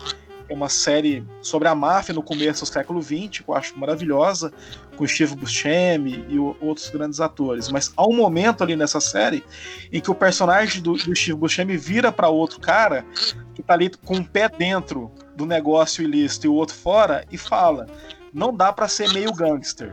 é 0.52 0.54
uma 0.54 0.68
série 0.68 1.26
sobre 1.40 1.66
a 1.66 1.74
máfia 1.74 2.14
no 2.14 2.22
começo 2.22 2.64
do 2.64 2.68
século 2.68 3.02
XX, 3.02 3.42
que 3.42 3.48
eu 3.48 3.54
acho 3.54 3.78
maravilhosa, 3.78 4.52
com 5.02 5.08
Steve 5.08 5.34
Buscemi 5.34 6.24
e 6.28 6.38
outros 6.38 6.88
grandes 6.88 7.20
atores. 7.20 7.68
Mas 7.68 7.92
há 7.96 8.06
um 8.06 8.14
momento 8.14 8.62
ali 8.62 8.76
nessa 8.76 9.00
série 9.00 9.42
em 9.92 10.00
que 10.00 10.10
o 10.10 10.14
personagem 10.14 10.80
do, 10.80 10.92
do 10.92 11.14
Steve 11.16 11.36
Buscemi 11.36 11.76
vira 11.76 12.12
para 12.12 12.28
outro 12.28 12.60
cara 12.60 13.04
que 13.52 13.62
tá 13.62 13.74
ali 13.74 13.90
com 13.90 14.16
um 14.16 14.24
pé 14.24 14.48
dentro 14.48 15.10
do 15.36 15.44
negócio 15.44 16.04
ilícito 16.04 16.46
e 16.46 16.48
o 16.48 16.54
outro 16.54 16.76
fora 16.76 17.24
e 17.32 17.36
fala: 17.36 17.86
não 18.32 18.54
dá 18.54 18.72
para 18.72 18.86
ser 18.86 19.12
meio 19.12 19.32
gangster. 19.32 19.92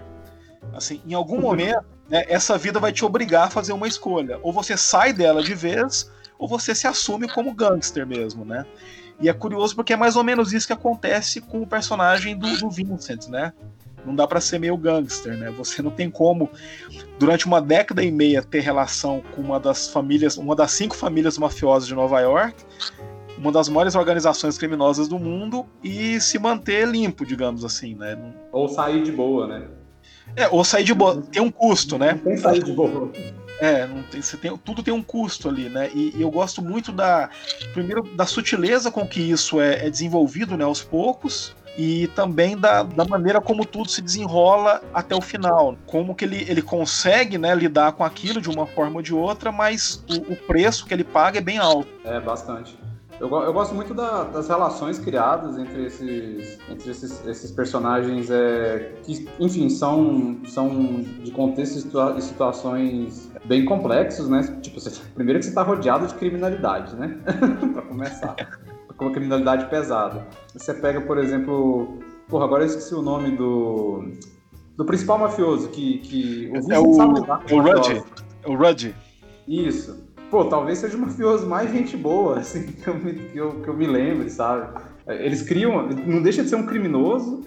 Assim, 0.73 1.01
em 1.07 1.15
algum 1.15 1.41
momento, 1.41 1.83
né, 2.07 2.25
essa 2.27 2.55
vida 2.55 2.79
vai 2.79 2.91
te 2.91 3.03
obrigar 3.03 3.47
a 3.47 3.49
fazer 3.49 3.73
uma 3.73 3.87
escolha. 3.87 4.39
Ou 4.43 4.53
você 4.53 4.77
sai 4.77 5.11
dela 5.11 5.41
de 5.41 5.55
vez, 5.55 6.11
ou 6.37 6.47
você 6.47 6.75
se 6.75 6.85
assume 6.85 7.27
como 7.27 7.55
gangster 7.55 8.05
mesmo, 8.05 8.45
né? 8.45 8.63
E 9.19 9.27
é 9.27 9.33
curioso 9.33 9.75
porque 9.75 9.93
é 9.93 9.97
mais 9.97 10.15
ou 10.15 10.23
menos 10.23 10.53
isso 10.53 10.67
que 10.67 10.73
acontece 10.73 11.41
com 11.41 11.61
o 11.61 11.67
personagem 11.67 12.37
do, 12.37 12.57
do 12.57 12.69
Vincent, 12.69 13.27
né? 13.27 13.51
Não 14.05 14.15
dá 14.15 14.27
para 14.27 14.41
ser 14.41 14.59
meio 14.59 14.77
gangster, 14.77 15.38
né? 15.38 15.51
Você 15.51 15.81
não 15.81 15.91
tem 15.91 16.09
como, 16.09 16.49
durante 17.17 17.45
uma 17.45 17.62
década 17.62 18.03
e 18.03 18.12
meia, 18.12 18.41
ter 18.41 18.62
relação 18.62 19.21
com 19.35 19.41
uma 19.41 19.59
das 19.59 19.88
famílias, 19.89 20.38
uma 20.38 20.55
das 20.55 20.71
cinco 20.71 20.95
famílias 20.95 21.38
mafiosas 21.38 21.88
de 21.88 21.95
Nova 21.95 22.19
York, 22.19 22.55
uma 23.38 23.51
das 23.51 23.69
maiores 23.69 23.95
organizações 23.95 24.57
criminosas 24.57 25.07
do 25.07 25.17
mundo 25.17 25.65
e 25.83 26.19
se 26.19 26.38
manter 26.38 26.88
limpo, 26.88 27.25
digamos 27.25 27.63
assim, 27.63 27.95
né? 27.95 28.17
Ou 28.51 28.67
sair 28.67 29.03
de 29.03 29.12
boa, 29.12 29.47
né? 29.47 29.67
É, 30.35 30.47
ou 30.49 30.63
sair 30.63 30.83
de 30.83 30.93
boa. 30.93 31.21
Tem 31.31 31.41
um 31.41 31.51
custo, 31.51 31.97
né? 31.97 32.19
Tem 32.23 32.38
sair 32.38 32.63
de 32.63 32.71
boa. 32.71 33.12
É, 33.59 33.85
não 33.85 34.03
tem, 34.03 34.21
você 34.21 34.38
tem, 34.38 34.55
tudo 34.57 34.81
tem 34.81 34.93
um 34.93 35.03
custo 35.03 35.49
ali, 35.49 35.67
né? 35.67 35.89
E, 35.93 36.15
e, 36.15 36.21
eu 36.21 36.31
gosto 36.31 36.62
muito 36.62 36.91
da. 36.91 37.29
Primeiro, 37.73 38.03
da 38.15 38.25
sutileza 38.25 38.89
com 38.89 39.05
que 39.05 39.19
isso 39.19 39.59
é, 39.59 39.85
é 39.85 39.89
desenvolvido 39.89 40.55
né, 40.55 40.63
aos 40.63 40.81
poucos. 40.81 41.53
E 41.81 42.07
também 42.07 42.57
da, 42.57 42.83
da 42.83 43.05
maneira 43.05 43.39
como 43.39 43.65
tudo 43.65 43.89
se 43.89 44.01
desenrola 44.01 44.81
até 44.93 45.15
o 45.15 45.21
final. 45.21 45.77
Como 45.85 46.13
que 46.13 46.25
ele, 46.25 46.45
ele 46.49 46.61
consegue 46.61 47.37
né, 47.37 47.55
lidar 47.55 47.93
com 47.93 48.03
aquilo 48.03 48.41
de 48.41 48.49
uma 48.49 48.67
forma 48.67 48.97
ou 48.97 49.01
de 49.01 49.15
outra, 49.15 49.49
mas 49.49 50.03
o, 50.09 50.33
o 50.33 50.35
preço 50.35 50.85
que 50.85 50.93
ele 50.93 51.05
paga 51.05 51.37
é 51.37 51.41
bem 51.41 51.57
alto. 51.57 51.87
É, 52.03 52.19
bastante. 52.19 52.77
Eu, 53.17 53.29
eu 53.29 53.53
gosto 53.53 53.73
muito 53.73 53.93
da, 53.93 54.25
das 54.25 54.49
relações 54.49 54.99
criadas 54.99 55.57
entre 55.57 55.85
esses, 55.85 56.59
entre 56.69 56.91
esses, 56.91 57.25
esses 57.25 57.49
personagens 57.51 58.29
é, 58.29 58.95
que, 59.03 59.29
enfim, 59.39 59.69
são, 59.69 60.37
são 60.47 61.01
de 61.23 61.31
contextos 61.31 61.85
e 62.17 62.21
situações 62.21 63.31
bem 63.45 63.63
complexos, 63.63 64.27
né? 64.27 64.41
Tipo, 64.61 64.81
você, 64.81 65.01
primeiro 65.15 65.39
que 65.39 65.45
você 65.45 65.51
está 65.51 65.63
rodeado 65.63 66.07
de 66.07 66.13
criminalidade, 66.15 66.93
né? 66.97 67.17
para 67.73 67.81
começar. 67.83 68.35
Com 68.99 69.05
uma 69.05 69.12
criminalidade 69.12 69.65
pesada. 69.69 70.27
Você 70.53 70.73
pega, 70.75 71.01
por 71.01 71.17
exemplo. 71.17 71.97
Porra, 72.27 72.45
agora 72.45 72.63
eu 72.63 72.67
esqueci 72.67 72.93
o 72.93 73.01
nome 73.01 73.35
do. 73.35 74.12
Do 74.77 74.85
principal 74.85 75.17
mafioso, 75.17 75.69
que. 75.69 75.97
que 75.97 76.51
o 76.53 76.71
é 76.71 76.79
o, 76.79 77.01
é 77.01 77.55
o 77.55 77.62
Rudd. 77.62 78.03
O 78.45 78.55
Rudd. 78.55 78.95
Isso 79.47 80.09
pô, 80.29 80.45
talvez 80.45 80.77
seja 80.79 80.95
o 80.95 81.01
mafioso 81.01 81.47
mais 81.47 81.71
gente 81.71 81.97
boa, 81.97 82.39
assim, 82.39 82.67
que 82.71 82.88
eu 82.88 82.95
me, 82.95 83.13
que 83.13 83.38
eu, 83.38 83.62
que 83.62 83.67
eu 83.67 83.73
me 83.73 83.88
lembre, 83.88 84.29
sabe? 84.29 84.79
Eles 85.07 85.41
criam, 85.41 85.88
não 85.89 86.21
deixa 86.21 86.43
de 86.43 86.49
ser 86.49 86.55
um 86.55 86.65
criminoso, 86.65 87.43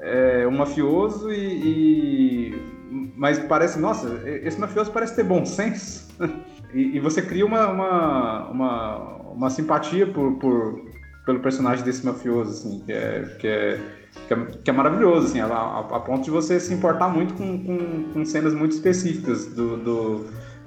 é, 0.00 0.46
um 0.46 0.56
mafioso 0.56 1.32
e, 1.32 2.52
e, 2.52 3.12
Mas 3.16 3.38
parece, 3.38 3.78
nossa, 3.78 4.20
esse 4.26 4.58
mafioso 4.58 4.90
parece 4.90 5.14
ter 5.14 5.22
bom 5.22 5.44
senso. 5.46 6.08
e, 6.74 6.96
e, 6.96 7.00
você 7.00 7.22
cria 7.22 7.46
uma, 7.46 7.68
uma, 7.68 8.50
uma, 8.50 8.98
uma 9.32 9.50
simpatia 9.50 10.06
por, 10.06 10.32
por, 10.38 10.84
pelo 11.24 11.40
personagem 11.40 11.84
desse 11.84 12.04
mafioso, 12.04 12.50
assim, 12.50 12.80
que 12.84 12.92
é, 12.92 13.36
que 13.38 13.46
é, 13.46 13.80
que 14.28 14.34
é, 14.34 14.46
que 14.64 14.70
é 14.70 14.72
maravilhoso, 14.72 15.26
assim, 15.26 15.40
a, 15.40 15.46
a, 15.46 15.80
a, 15.80 16.00
ponto 16.00 16.24
de 16.24 16.30
você 16.30 16.60
se 16.60 16.72
importar 16.72 17.08
muito 17.08 17.34
com, 17.34 17.64
com, 17.64 18.12
com 18.12 18.24
cenas 18.24 18.54
muito 18.54 18.72
específicas 18.72 19.46
do, 19.46 19.76
do, 19.76 20.26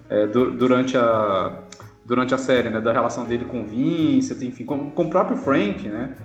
é, 0.10 0.28
do, 0.28 0.52
durante 0.52 0.98
a 0.98 1.64
durante 2.06 2.34
a 2.34 2.38
série, 2.38 2.70
né, 2.70 2.80
da 2.80 2.94
relação 2.94 3.26
dele 3.26 3.44
com 3.44 3.64
o 3.64 3.66
Vincent, 3.66 4.42
enfim, 4.42 4.64
com, 4.64 4.90
com 4.92 5.04
o 5.04 5.10
próprio 5.10 5.36
Frank, 5.36 5.86
né, 5.90 6.16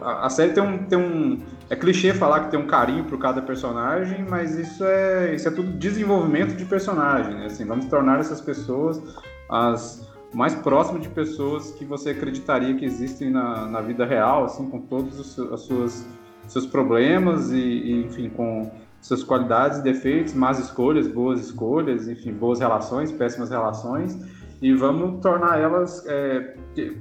a, 0.00 0.30
série 0.30 0.52
tem 0.52 0.62
um, 0.62 0.78
tem 0.78 0.98
um. 0.98 1.42
É 1.68 1.76
clichê 1.76 2.14
falar 2.14 2.44
que 2.44 2.50
tem 2.50 2.58
um 2.58 2.66
carinho 2.66 3.04
por 3.04 3.18
cada 3.18 3.42
personagem, 3.42 4.24
mas 4.26 4.56
isso 4.56 4.82
é, 4.82 5.34
isso 5.34 5.46
é 5.46 5.50
tudo 5.50 5.72
desenvolvimento 5.72 6.56
de 6.56 6.64
personagem. 6.64 7.34
Né? 7.34 7.46
Assim, 7.46 7.66
vamos 7.66 7.84
tornar 7.86 8.18
essas 8.18 8.40
pessoas 8.40 9.02
as 9.50 10.07
mais 10.34 10.54
próximas 10.54 11.02
de 11.02 11.08
pessoas 11.08 11.72
que 11.72 11.84
você 11.84 12.10
acreditaria 12.10 12.74
que 12.74 12.84
existem 12.84 13.30
na, 13.30 13.66
na 13.66 13.80
vida 13.80 14.04
real, 14.04 14.44
assim, 14.44 14.68
com 14.68 14.80
todos 14.80 15.18
os 15.18 15.52
as 15.52 15.60
suas, 15.62 16.06
seus 16.46 16.66
problemas 16.66 17.50
e, 17.50 17.58
e, 17.58 18.04
enfim, 18.04 18.28
com 18.28 18.70
suas 19.00 19.22
qualidades 19.22 19.80
defeitos, 19.80 20.34
más 20.34 20.58
escolhas, 20.58 21.06
boas 21.06 21.40
escolhas, 21.40 22.08
enfim, 22.08 22.32
boas 22.32 22.60
relações, 22.60 23.12
péssimas 23.12 23.50
relações 23.50 24.18
e 24.60 24.72
vamos 24.74 25.20
tornar 25.20 25.60
elas 25.60 26.04
é, 26.06 26.56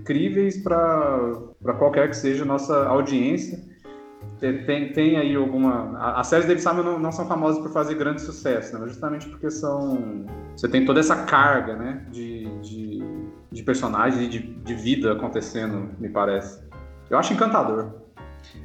críveis 0.06 0.58
para 0.58 1.74
qualquer 1.78 2.10
que 2.10 2.16
seja 2.16 2.44
a 2.44 2.46
nossa 2.46 2.86
audiência. 2.88 3.66
Tem, 4.40 4.94
tem 4.94 5.18
aí 5.18 5.36
alguma. 5.36 5.98
As 6.16 6.28
séries 6.28 6.46
David 6.46 6.62
Simon 6.62 6.84
não, 6.84 7.00
não 7.00 7.12
são 7.12 7.28
famosas 7.28 7.60
por 7.60 7.72
fazer 7.72 7.96
grande 7.96 8.22
sucesso, 8.22 8.78
né? 8.78 8.88
Justamente 8.88 9.28
porque 9.28 9.50
são. 9.50 10.26
Você 10.56 10.68
tem 10.68 10.86
toda 10.86 11.00
essa 11.00 11.24
carga 11.24 11.76
né? 11.76 12.06
de, 12.12 12.46
de, 12.62 12.97
de 13.58 13.64
personagens 13.64 14.22
e 14.22 14.28
de, 14.28 14.40
de 14.40 14.74
vida 14.76 15.12
acontecendo, 15.12 15.90
me 16.00 16.08
parece. 16.08 16.62
Eu 17.10 17.18
acho 17.18 17.34
encantador. 17.34 18.08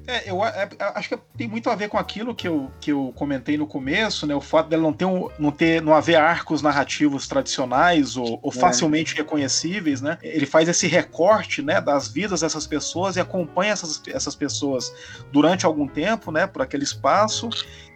É, 0.07 0.31
eu 0.31 0.45
é, 0.45 0.69
é, 0.79 0.85
acho 0.95 1.09
que 1.09 1.19
tem 1.37 1.49
muito 1.49 1.71
a 1.71 1.75
ver 1.75 1.89
com 1.89 1.97
aquilo 1.97 2.35
que 2.35 2.47
eu, 2.47 2.71
que 2.81 2.93
eu 2.93 3.13
comentei 3.17 3.57
no 3.57 3.67
começo, 3.67 4.27
né? 4.27 4.35
O 4.35 4.41
fato 4.41 4.69
dela 4.69 4.83
não 4.83 4.93
ter, 4.93 5.07
um, 5.07 5.29
não 5.39 5.51
ter 5.51 5.81
não 5.81 5.95
haver 5.95 6.17
arcos 6.17 6.61
narrativos 6.61 7.27
tradicionais 7.27 8.17
ou, 8.17 8.39
ou 8.43 8.53
é. 8.53 8.55
facilmente 8.55 9.17
reconhecíveis, 9.17 10.01
né? 10.01 10.19
Ele 10.23 10.47
faz 10.47 10.69
esse 10.69 10.87
recorte, 10.87 11.63
né, 11.63 11.81
das 11.81 12.09
vidas 12.09 12.43
dessas 12.43 12.67
pessoas 12.67 13.17
e 13.17 13.21
acompanha 13.21 13.73
essas, 13.73 14.01
essas 14.09 14.35
pessoas 14.35 14.93
durante 15.33 15.65
algum 15.65 15.89
tempo, 15.89 16.31
né, 16.31 16.47
por 16.47 16.63
aquele 16.63 16.85
espaço 16.85 17.49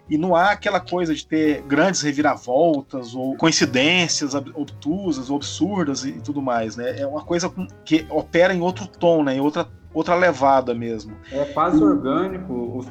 e 0.08 0.16
não 0.16 0.36
há 0.36 0.52
aquela 0.52 0.80
coisa 0.80 1.14
de 1.14 1.26
ter 1.26 1.62
grandes 1.62 2.02
reviravoltas 2.02 3.14
ou 3.14 3.36
coincidências 3.36 4.34
obtusas 4.34 5.30
ou 5.30 5.36
absurdas 5.36 6.04
e 6.04 6.12
tudo 6.20 6.40
mais, 6.40 6.76
né? 6.76 7.00
É 7.00 7.06
uma 7.06 7.24
coisa 7.24 7.52
que 7.84 8.06
opera 8.08 8.54
em 8.54 8.60
outro 8.60 8.86
tom, 8.86 9.24
né? 9.24 9.36
Em 9.36 9.40
outra 9.40 9.68
outra 9.96 10.14
levada 10.14 10.74
mesmo. 10.74 11.16
É 11.32 11.42
quase 11.46 11.82
orgânico, 11.82 12.84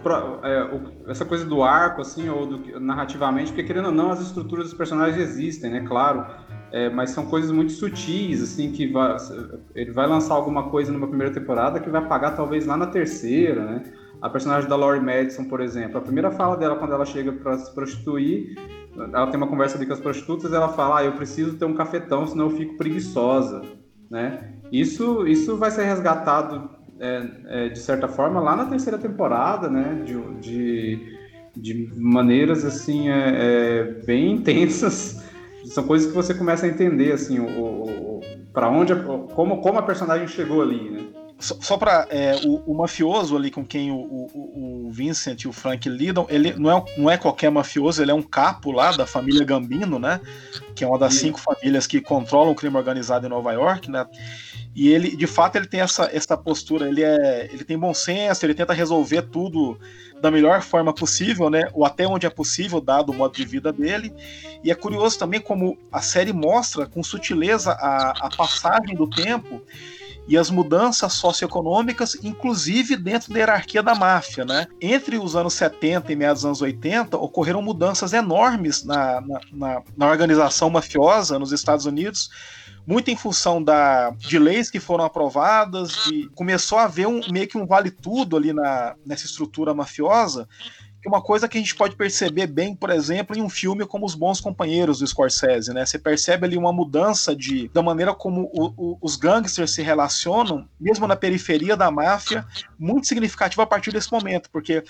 é, 0.43 0.63
o, 0.63 1.11
essa 1.11 1.23
coisa 1.23 1.45
do 1.45 1.61
arco, 1.61 2.01
assim, 2.01 2.27
ou 2.29 2.47
do, 2.47 2.79
narrativamente, 2.79 3.51
porque 3.51 3.63
querendo 3.63 3.89
ou 3.89 3.91
não, 3.91 4.09
as 4.09 4.21
estruturas 4.21 4.65
dos 4.65 4.73
personagens 4.73 5.17
existem, 5.17 5.69
né? 5.69 5.81
Claro. 5.81 6.25
É, 6.71 6.89
mas 6.89 7.11
são 7.11 7.27
coisas 7.27 7.51
muito 7.51 7.73
sutis, 7.73 8.41
assim, 8.41 8.71
que 8.71 8.87
vai, 8.87 9.15
ele 9.75 9.91
vai 9.91 10.07
lançar 10.07 10.33
alguma 10.33 10.63
coisa 10.63 10.91
numa 10.91 11.07
primeira 11.07 11.31
temporada 11.31 11.79
que 11.79 11.89
vai 11.91 12.03
pagar 12.07 12.31
talvez 12.31 12.65
lá 12.65 12.75
na 12.75 12.87
terceira, 12.87 13.63
né? 13.63 13.83
A 14.21 14.29
personagem 14.29 14.69
da 14.69 14.75
Laurie 14.75 15.01
Madison, 15.01 15.45
por 15.45 15.61
exemplo, 15.61 15.97
a 15.97 16.01
primeira 16.01 16.31
fala 16.31 16.57
dela 16.57 16.75
quando 16.75 16.93
ela 16.93 17.05
chega 17.05 17.31
para 17.31 17.57
se 17.57 17.73
prostituir, 17.73 18.55
ela 18.97 19.27
tem 19.27 19.37
uma 19.37 19.47
conversa 19.47 19.77
ali 19.77 19.85
com 19.85 19.93
as 19.93 19.99
prostitutas, 19.99 20.53
ela 20.53 20.69
fala: 20.69 20.99
ah, 20.99 21.03
eu 21.03 21.13
preciso 21.13 21.57
ter 21.57 21.65
um 21.65 21.75
cafetão, 21.75 22.25
senão 22.25 22.45
eu 22.45 22.57
fico 22.57 22.77
preguiçosa, 22.77 23.61
né? 24.09 24.53
Isso, 24.71 25.27
isso 25.27 25.57
vai 25.57 25.69
ser 25.71 25.83
resgatado 25.83 26.69
é, 26.99 27.27
é, 27.47 27.69
de 27.69 27.79
certa 27.79 28.07
forma, 28.07 28.39
lá 28.39 28.55
na 28.55 28.65
terceira 28.65 28.97
temporada, 28.97 29.69
né? 29.69 30.01
De, 30.05 30.39
de, 30.39 31.17
de 31.55 31.91
maneiras, 31.95 32.63
assim, 32.63 33.09
é, 33.09 33.33
é 33.35 33.83
bem 34.05 34.31
intensas. 34.31 35.23
São 35.65 35.83
coisas 35.85 36.07
que 36.07 36.15
você 36.15 36.33
começa 36.33 36.65
a 36.65 36.69
entender, 36.69 37.11
assim, 37.11 37.39
o, 37.39 37.47
o, 37.47 38.17
o 38.17 38.21
para 38.53 38.69
onde, 38.69 38.95
como, 39.33 39.61
como 39.61 39.79
a 39.79 39.83
personagem 39.83 40.27
chegou 40.27 40.61
ali, 40.61 40.89
né? 40.89 41.05
Só, 41.37 41.55
só 41.59 41.77
para 41.77 42.07
é, 42.09 42.39
o, 42.45 42.71
o, 42.71 42.73
mafioso 42.73 43.35
ali 43.35 43.51
com 43.51 43.65
quem 43.65 43.91
o, 43.91 43.95
o, 43.95 44.85
o, 44.87 44.91
Vincent 44.91 45.43
e 45.43 45.47
o 45.47 45.51
Frank 45.51 45.87
lidam, 45.89 46.25
ele 46.29 46.53
não 46.53 46.71
é, 46.71 46.85
não 46.97 47.11
é 47.11 47.17
qualquer 47.17 47.51
mafioso, 47.51 48.01
ele 48.01 48.11
é 48.11 48.13
um 48.13 48.21
capo 48.21 48.71
lá 48.71 48.93
da 48.93 49.05
família 49.05 49.43
Gambino, 49.43 49.99
né? 49.99 50.21
Que 50.73 50.85
é 50.85 50.87
uma 50.87 50.97
das 50.97 51.15
cinco 51.15 51.39
famílias 51.39 51.85
que 51.85 51.99
controlam 51.99 52.51
o 52.51 52.55
crime 52.55 52.77
organizado 52.77 53.25
em 53.25 53.29
Nova 53.29 53.51
York, 53.51 53.91
né? 53.91 54.05
E 54.73 54.89
ele, 54.89 55.15
de 55.15 55.27
fato, 55.27 55.57
ele 55.57 55.67
tem 55.67 55.81
essa, 55.81 56.09
essa 56.11 56.37
postura, 56.37 56.87
ele, 56.87 57.03
é, 57.03 57.49
ele 57.51 57.63
tem 57.63 57.77
bom 57.77 57.93
senso, 57.93 58.45
ele 58.45 58.53
tenta 58.53 58.73
resolver 58.73 59.23
tudo 59.23 59.77
da 60.21 60.31
melhor 60.31 60.61
forma 60.61 60.93
possível, 60.93 61.49
né? 61.49 61.69
Ou 61.73 61.85
até 61.85 62.07
onde 62.07 62.25
é 62.25 62.29
possível, 62.29 62.79
dado 62.79 63.11
o 63.11 63.15
modo 63.15 63.35
de 63.35 63.45
vida 63.45 63.71
dele. 63.73 64.13
E 64.63 64.71
é 64.71 64.75
curioso 64.75 65.19
também 65.19 65.39
como 65.39 65.77
a 65.91 66.01
série 66.01 66.31
mostra 66.31 66.85
com 66.85 67.03
sutileza 67.03 67.71
a, 67.71 68.27
a 68.27 68.29
passagem 68.35 68.95
do 68.95 69.09
tempo 69.09 69.61
e 70.27 70.37
as 70.37 70.49
mudanças 70.49 71.13
socioeconômicas, 71.13 72.15
inclusive 72.23 72.95
dentro 72.95 73.31
da 73.31 73.39
hierarquia 73.39 73.83
da 73.83 73.93
máfia. 73.93 74.43
Né? 74.45 74.67
Entre 74.81 75.17
os 75.17 75.35
anos 75.35 75.53
70 75.53 76.11
e 76.11 76.15
meados 76.15 76.41
dos 76.41 76.45
anos 76.45 76.61
80, 76.61 77.17
ocorreram 77.17 77.61
mudanças 77.61 78.13
enormes 78.13 78.83
na, 78.83 79.21
na, 79.21 79.39
na, 79.51 79.81
na 79.95 80.09
organização 80.09 80.69
mafiosa 80.69 81.37
nos 81.37 81.51
Estados 81.51 81.85
Unidos 81.85 82.29
muito 82.87 83.09
em 83.09 83.15
função 83.15 83.63
da, 83.63 84.11
de 84.11 84.37
leis 84.37 84.69
que 84.69 84.79
foram 84.79 85.03
aprovadas, 85.03 86.05
e 86.11 86.29
começou 86.35 86.77
a 86.77 86.83
haver 86.83 87.07
um, 87.07 87.19
meio 87.31 87.47
que 87.47 87.57
um 87.57 87.65
vale 87.65 87.89
tudo 87.89 88.37
ali 88.37 88.53
na, 88.53 88.95
nessa 89.05 89.25
estrutura 89.25 89.73
mafiosa, 89.73 90.47
uma 91.07 91.21
coisa 91.21 91.47
que 91.47 91.57
a 91.57 91.61
gente 91.61 91.75
pode 91.75 91.95
perceber 91.95 92.47
bem, 92.47 92.75
por 92.75 92.89
exemplo, 92.89 93.37
em 93.37 93.41
um 93.41 93.49
filme 93.49 93.85
como 93.85 94.05
Os 94.05 94.15
Bons 94.15 94.41
Companheiros 94.41 94.99
do 94.99 95.07
Scorsese, 95.07 95.73
né? 95.73 95.85
Você 95.85 95.99
percebe 95.99 96.45
ali 96.45 96.57
uma 96.57 96.73
mudança 96.73 97.35
de, 97.35 97.67
da 97.69 97.81
maneira 97.81 98.13
como 98.13 98.49
o, 98.53 98.73
o, 98.75 98.97
os 99.01 99.15
gangsters 99.15 99.71
se 99.71 99.81
relacionam, 99.81 100.67
mesmo 100.79 101.07
na 101.07 101.15
periferia 101.15 101.75
da 101.75 101.91
máfia, 101.91 102.45
muito 102.77 103.07
significativa 103.07 103.63
a 103.63 103.67
partir 103.67 103.91
desse 103.91 104.11
momento, 104.11 104.49
porque 104.49 104.83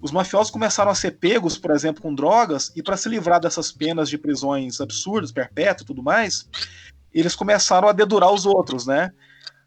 os 0.00 0.10
mafiosos 0.10 0.50
começaram 0.50 0.90
a 0.90 0.94
ser 0.94 1.12
pegos, 1.12 1.58
por 1.58 1.70
exemplo, 1.72 2.02
com 2.02 2.14
drogas, 2.14 2.72
e 2.76 2.82
para 2.82 2.96
se 2.96 3.08
livrar 3.08 3.40
dessas 3.40 3.72
penas 3.72 4.08
de 4.08 4.18
prisões 4.18 4.80
absurdas, 4.80 5.32
perpétuas 5.32 5.82
e 5.82 5.86
tudo 5.86 6.02
mais, 6.02 6.48
eles 7.12 7.34
começaram 7.34 7.88
a 7.88 7.92
dedurar 7.92 8.32
os 8.32 8.46
outros, 8.46 8.86
né? 8.86 9.10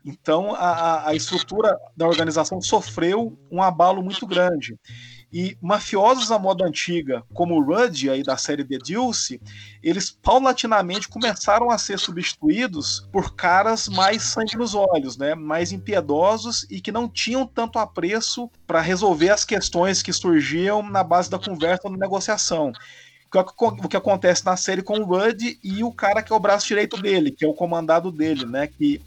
Então 0.05 0.55
a, 0.55 1.09
a 1.09 1.15
estrutura 1.15 1.77
da 1.95 2.07
organização 2.07 2.61
sofreu 2.61 3.37
um 3.51 3.61
abalo 3.61 4.01
muito 4.01 4.25
grande. 4.25 4.75
E 5.33 5.57
mafiosos 5.61 6.31
à 6.31 6.37
moda 6.37 6.65
antiga, 6.65 7.23
como 7.33 7.55
o 7.55 7.63
Rudd 7.63 8.09
aí 8.09 8.21
da 8.21 8.35
série 8.35 8.65
The 8.65 8.77
Deuce, 8.79 9.39
eles 9.81 10.09
paulatinamente 10.11 11.07
começaram 11.07 11.71
a 11.71 11.77
ser 11.77 11.97
substituídos 11.97 13.07
por 13.11 13.33
caras 13.33 13.87
mais 13.87 14.23
sangue 14.23 14.57
nos 14.57 14.75
olhos, 14.75 15.15
né? 15.17 15.33
mais 15.33 15.71
impiedosos 15.71 16.67
e 16.69 16.81
que 16.81 16.91
não 16.91 17.07
tinham 17.07 17.47
tanto 17.47 17.79
apreço 17.79 18.49
para 18.67 18.81
resolver 18.81 19.29
as 19.29 19.45
questões 19.45 20.03
que 20.03 20.11
surgiam 20.11 20.83
na 20.83 21.03
base 21.03 21.29
da 21.29 21.39
conversa 21.39 21.87
ou 21.87 21.95
negociação 21.95 22.73
o 23.57 23.87
que 23.87 23.95
acontece 23.95 24.45
na 24.45 24.57
série 24.57 24.81
com 24.81 24.99
o 24.99 25.05
Rudd 25.05 25.57
e 25.63 25.83
o 25.83 25.91
cara 25.91 26.21
que 26.21 26.33
é 26.33 26.35
o 26.35 26.39
braço 26.39 26.67
direito 26.67 27.01
dele, 27.01 27.31
que 27.31 27.45
é 27.45 27.47
o 27.47 27.53
comandado 27.53 28.11
dele, 28.11 28.45
né? 28.45 28.67
Que 28.67 29.01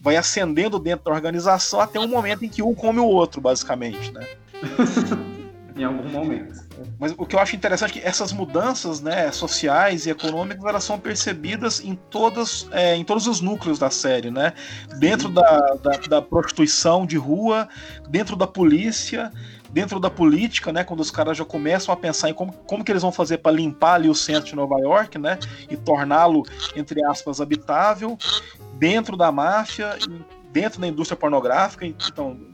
vai 0.00 0.16
ascendendo 0.16 0.78
dentro 0.78 1.04
da 1.04 1.12
organização 1.12 1.80
até 1.80 2.00
um 2.00 2.08
momento 2.08 2.44
em 2.44 2.48
que 2.48 2.62
um 2.62 2.74
come 2.74 2.98
o 2.98 3.06
outro, 3.06 3.40
basicamente, 3.40 4.10
né? 4.10 4.26
em 5.80 5.84
algum 5.84 6.08
momento. 6.08 6.60
Mas 6.98 7.14
o 7.16 7.26
que 7.26 7.34
eu 7.34 7.40
acho 7.40 7.56
interessante 7.56 7.98
é 7.98 8.00
que 8.00 8.06
essas 8.06 8.32
mudanças 8.32 9.00
né, 9.00 9.30
sociais 9.32 10.06
e 10.06 10.10
econômicas 10.10 10.64
elas 10.64 10.84
são 10.84 10.98
percebidas 10.98 11.80
em, 11.80 11.94
todas, 11.94 12.68
é, 12.72 12.96
em 12.96 13.04
todos 13.04 13.26
os 13.26 13.40
núcleos 13.40 13.78
da 13.78 13.90
série, 13.90 14.30
né? 14.30 14.52
Dentro 14.98 15.28
da, 15.28 15.74
da, 15.82 15.92
da 16.08 16.22
prostituição 16.22 17.06
de 17.06 17.16
rua, 17.16 17.68
dentro 18.08 18.36
da 18.36 18.46
polícia, 18.46 19.32
dentro 19.70 20.00
da 20.00 20.10
política, 20.10 20.72
né, 20.72 20.82
quando 20.82 21.00
os 21.00 21.10
caras 21.10 21.36
já 21.36 21.44
começam 21.44 21.92
a 21.94 21.96
pensar 21.96 22.28
em 22.28 22.34
como, 22.34 22.52
como 22.52 22.84
que 22.84 22.90
eles 22.90 23.02
vão 23.02 23.12
fazer 23.12 23.38
para 23.38 23.52
limpar 23.52 23.94
ali 23.94 24.08
o 24.08 24.14
centro 24.14 24.50
de 24.50 24.56
Nova 24.56 24.78
York, 24.80 25.16
né, 25.16 25.38
e 25.70 25.76
torná-lo 25.76 26.44
entre 26.74 27.04
aspas 27.04 27.40
habitável, 27.40 28.18
dentro 28.74 29.16
da 29.16 29.30
máfia, 29.30 29.96
dentro 30.52 30.80
da 30.80 30.88
indústria 30.88 31.16
pornográfica, 31.16 31.86
então 31.86 32.49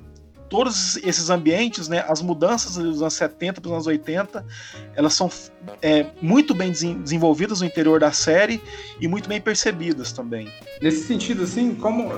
todos 0.48 0.96
esses 0.98 1.30
ambientes, 1.30 1.88
né, 1.88 2.04
as 2.08 2.22
mudanças 2.22 2.76
dos 2.76 3.02
anos 3.02 3.14
70 3.14 3.60
para 3.60 3.68
os 3.68 3.72
anos 3.72 3.86
80, 3.86 4.44
elas 4.94 5.14
são 5.14 5.30
é, 5.82 6.06
muito 6.20 6.54
bem 6.54 6.72
desenvolvidas 6.72 7.60
no 7.60 7.66
interior 7.66 8.00
da 8.00 8.12
série 8.12 8.60
e 9.00 9.08
muito 9.08 9.28
bem 9.28 9.40
percebidas 9.40 10.12
também. 10.12 10.48
Nesse 10.80 11.06
sentido, 11.06 11.42
assim, 11.42 11.74
como 11.74 12.12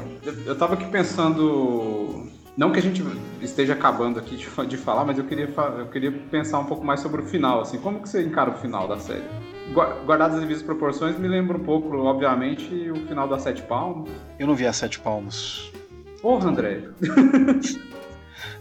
eu 0.44 0.52
estava 0.52 0.74
aqui 0.74 0.86
pensando 0.86 2.28
não 2.58 2.72
que 2.72 2.80
a 2.80 2.82
gente 2.82 3.04
esteja 3.40 3.72
acabando 3.72 4.18
aqui 4.18 4.36
de, 4.36 4.66
de 4.66 4.76
falar, 4.76 5.04
mas 5.04 5.16
eu 5.16 5.24
queria, 5.24 5.48
eu 5.78 5.86
queria 5.86 6.10
pensar 6.10 6.58
um 6.58 6.64
pouco 6.64 6.84
mais 6.84 6.98
sobre 6.98 7.22
o 7.22 7.24
final, 7.24 7.60
assim, 7.60 7.78
como 7.78 8.00
que 8.00 8.08
você 8.08 8.20
encara 8.20 8.50
o 8.50 8.54
final 8.54 8.88
da 8.88 8.98
série? 8.98 9.22
Guardadas 9.72 10.34
as 10.34 10.40
devidas 10.40 10.62
proporções, 10.62 11.16
me 11.16 11.28
lembra 11.28 11.56
um 11.56 11.62
pouco, 11.62 11.96
obviamente, 11.98 12.90
o 12.90 13.06
final 13.06 13.28
da 13.28 13.38
Sete 13.38 13.62
Palmos. 13.62 14.10
Eu 14.40 14.48
não 14.48 14.56
vi 14.56 14.66
a 14.66 14.72
Sete 14.72 14.98
Palmos. 14.98 15.70
Porra, 16.20 16.48
André. 16.48 16.82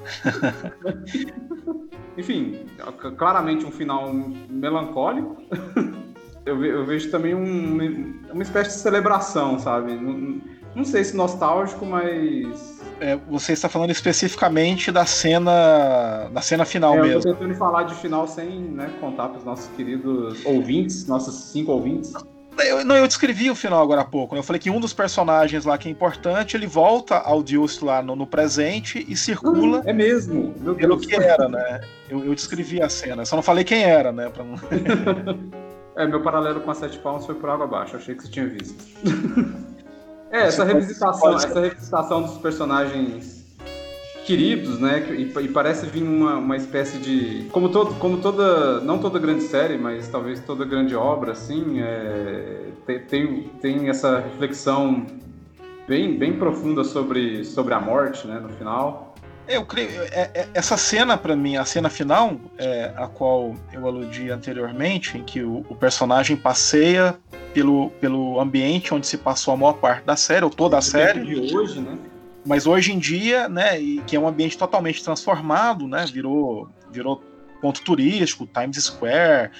Enfim, 2.18 2.66
claramente 3.18 3.66
um 3.66 3.72
final 3.72 4.12
melancólico. 4.50 5.38
Eu, 6.46 6.64
eu 6.64 6.86
vejo 6.86 7.12
também 7.12 7.36
um, 7.36 8.22
uma 8.32 8.42
espécie 8.42 8.70
de 8.70 8.78
celebração, 8.78 9.60
sabe? 9.60 9.94
Não, 9.96 10.42
não 10.74 10.86
sei 10.86 11.04
se 11.04 11.14
nostálgico, 11.14 11.86
mas. 11.86 12.82
É, 13.02 13.18
você 13.18 13.52
está 13.52 13.68
falando 13.68 13.92
especificamente 13.92 14.90
da 14.90 15.06
cena 15.06 16.30
da 16.32 16.42
cena 16.42 16.64
final 16.64 16.96
é, 16.96 17.02
mesmo. 17.02 17.16
Eu 17.16 17.22
tô 17.22 17.34
tentando 17.34 17.54
falar 17.56 17.84
de 17.84 17.96
final 17.96 18.26
sem 18.30 18.62
né, 18.62 18.90
contar 19.02 19.28
para 19.28 19.40
os 19.40 19.44
nossos 19.44 19.68
queridos 19.76 20.46
ouvintes, 20.46 21.06
nossos 21.06 21.52
cinco 21.52 21.74
ouvintes. 21.74 22.14
Eu, 22.60 22.84
não, 22.84 22.96
eu 22.96 23.08
descrevi 23.08 23.50
o 23.50 23.56
final 23.56 23.82
agora 23.82 24.02
há 24.02 24.06
pouco. 24.06 24.34
Né? 24.36 24.40
Eu 24.40 24.44
falei 24.44 24.60
que 24.60 24.70
um 24.70 24.80
dos 24.80 24.94
personagens 24.94 25.66
lá 25.66 25.78
que 25.78 25.88
é 25.88 25.92
importante, 25.92 26.56
ele 26.56 26.68
volta 26.68 27.18
ao 27.18 27.44
Deus 27.44 27.80
lá 27.80 28.02
no, 28.02 28.16
no, 28.16 28.26
presente 28.26 29.06
e 29.08 29.16
circula. 29.16 29.82
é 29.86 29.94
mesmo, 29.94 30.54
meu 30.60 30.76
pelo 30.76 31.00
que 31.00 31.16
era, 31.16 31.48
né? 31.48 31.82
Eu, 32.10 32.24
eu, 32.24 32.36
descrevi 32.36 32.82
a 32.82 32.90
cena. 32.90 33.26
Só 33.26 33.36
não 33.36 33.44
falei 33.44 33.64
quem 33.64 33.84
era, 33.84 34.12
né? 34.12 34.30
Pra 34.30 34.44
não... 34.44 34.56
é, 35.96 36.08
meu 36.08 36.22
paralelo 36.22 36.62
com 36.62 36.72
a 36.72 36.76
Sete 36.76 36.98
Palmas 37.00 37.26
foi 37.26 37.36
por 37.36 37.50
água 37.50 37.66
abaixo. 37.66 37.96
Achei 37.96 38.16
que 38.16 38.24
você 38.24 38.30
tinha 38.30 38.48
visto. 38.48 38.84
é, 40.32 40.42
essa 40.48 40.64
revisitação, 40.64 41.36
essa 41.36 41.60
revisitação 41.60 42.22
dos 42.24 42.38
personagens 42.38 43.37
queridos, 44.28 44.78
né? 44.78 45.08
E, 45.18 45.22
e, 45.24 45.48
parece 45.48 45.86
vir 45.86 46.04
uma, 46.04 46.36
uma 46.36 46.58
espécie 46.58 46.98
de. 46.98 47.48
Como, 47.50 47.70
todo, 47.70 47.96
como 47.96 48.18
toda. 48.18 48.82
Não 48.82 49.00
toda 49.00 49.18
grande 49.18 49.44
série, 49.44 49.78
mas 49.78 50.10
talvez 50.10 50.42
toda 50.42 50.66
grande 50.66 50.94
obra, 50.94 51.32
assim, 51.32 51.80
é, 51.82 52.66
tem, 53.08 53.44
tem, 53.62 53.90
essa 53.90 54.20
reflexão 54.20 55.06
bem, 55.88 56.18
bem 56.18 56.34
profunda 56.34 56.84
sobre, 56.84 57.46
sobre 57.46 57.74
a 57.74 57.80
morte, 57.80 58.28
né? 58.28 58.38
No 58.38 58.50
final. 58.50 59.16
Eu 59.48 59.66
creio. 59.66 59.90
É, 60.12 60.30
é, 60.34 60.48
essa 60.54 60.76
cena, 60.76 61.18
para 61.18 61.34
mim, 61.34 61.56
a 61.56 61.64
cena 61.64 61.90
final, 61.90 62.38
é, 62.58 62.92
a 62.98 63.08
qual 63.08 63.56
eu 63.72 63.88
aludi 63.88 64.30
anteriormente, 64.30 65.18
em 65.18 65.24
que 65.24 65.42
o, 65.42 65.66
o, 65.70 65.76
personagem 65.76 66.36
passeia 66.36 67.16
pelo, 67.54 67.90
pelo 68.02 68.42
ambiente 68.42 68.94
onde 68.94 69.08
se 69.08 69.18
passou 69.18 69.54
a 69.54 69.58
maior 69.58 69.74
parte 69.76 70.04
da 70.04 70.18
série, 70.18 70.44
ou 70.44 70.52
toda 70.52 70.78
a 70.78 70.82
série. 70.82 71.24
De 71.24 71.56
hoje, 71.56 71.80
né? 71.80 71.98
Mas 72.48 72.66
hoje 72.66 72.94
em 72.94 72.98
dia, 72.98 73.50
né, 73.50 73.80
e 73.80 74.02
que 74.04 74.16
é 74.16 74.20
um 74.20 74.28
ambiente 74.28 74.58
totalmente 74.58 75.04
transformado, 75.04 75.86
né, 75.86 76.06
virou, 76.06 76.70
virou 76.90 77.22
ponto 77.62 77.82
turístico, 77.82 78.48
Times 78.48 78.82
Square, 78.86 79.52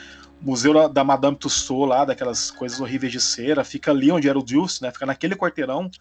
museu 0.42 0.88
da 0.88 1.04
Madame 1.04 1.36
Tussauds 1.36 1.90
lá, 1.90 2.06
daquelas 2.06 2.50
coisas 2.50 2.80
horríveis 2.80 3.12
de 3.12 3.20
cera, 3.20 3.66
fica 3.66 3.92
ali 3.92 4.10
onde 4.10 4.30
era 4.30 4.40
o 4.40 4.44
Deuce, 4.44 4.82
né, 4.82 4.90
fica 4.90 5.06
naquele 5.06 5.36
quarteirão, 5.36 5.92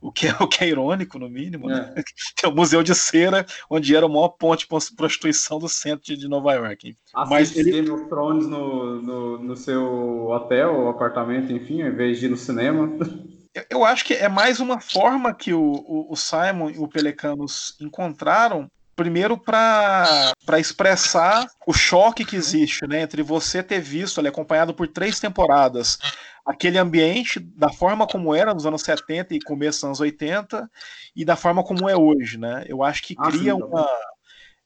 o 0.00 0.10
que 0.10 0.26
é, 0.26 0.30
o 0.40 0.48
que 0.48 0.64
é 0.64 0.68
irônico, 0.68 1.18
no 1.18 1.28
mínimo, 1.28 1.68
né? 1.68 1.92
É. 1.96 2.02
Tem 2.40 2.50
o 2.50 2.54
Museu 2.54 2.82
de 2.82 2.94
Cera, 2.94 3.46
onde 3.70 3.94
era 3.94 4.04
o 4.04 4.08
maior 4.08 4.30
ponto 4.30 4.60
de 4.60 4.66
prostituição 4.96 5.58
do 5.58 5.68
centro 5.68 6.16
de 6.16 6.28
Nova 6.28 6.54
York. 6.54 6.96
Assiste 7.14 7.30
Mas 7.30 7.56
ele... 7.56 7.70
Game 7.70 7.90
of 7.90 8.08
Thrones 8.08 8.46
no, 8.48 9.00
no, 9.00 9.38
no 9.38 9.56
seu 9.56 10.28
hotel, 10.30 10.88
apartamento, 10.88 11.52
enfim, 11.52 11.82
ao 11.82 11.88
invés 11.88 12.18
de 12.18 12.26
ir 12.26 12.30
no 12.30 12.36
cinema. 12.36 12.90
eu 13.68 13.84
acho 13.84 14.04
que 14.04 14.14
é 14.14 14.28
mais 14.28 14.60
uma 14.60 14.80
forma 14.80 15.34
que 15.34 15.52
o, 15.52 16.06
o, 16.08 16.16
Simon 16.16 16.70
e 16.70 16.78
o 16.78 16.88
Pelecanos 16.88 17.76
encontraram 17.80 18.70
primeiro 18.96 19.36
para 19.36 20.32
expressar 20.58 21.46
o 21.66 21.72
choque 21.72 22.24
que 22.24 22.36
existe 22.36 22.86
né, 22.86 23.02
entre 23.02 23.22
você 23.22 23.62
ter 23.62 23.80
visto 23.80 24.18
ali, 24.18 24.28
acompanhado 24.28 24.74
por 24.74 24.88
três 24.88 25.18
temporadas, 25.18 25.98
aquele 26.46 26.78
ambiente 26.78 27.40
da 27.40 27.70
forma 27.70 28.06
como 28.06 28.34
era 28.34 28.54
nos 28.54 28.66
anos 28.66 28.82
70 28.82 29.34
e 29.34 29.40
começo 29.40 29.78
dos 29.78 29.84
anos 29.84 30.00
80 30.00 30.70
e 31.14 31.24
da 31.24 31.36
forma 31.36 31.62
como 31.62 31.88
é 31.88 31.96
hoje. 31.96 32.38
Né? 32.38 32.64
Eu 32.66 32.82
acho 32.82 33.02
que 33.02 33.14
cria 33.14 33.52
ah, 33.52 33.56
sim, 33.56 33.62
uma. 33.62 33.88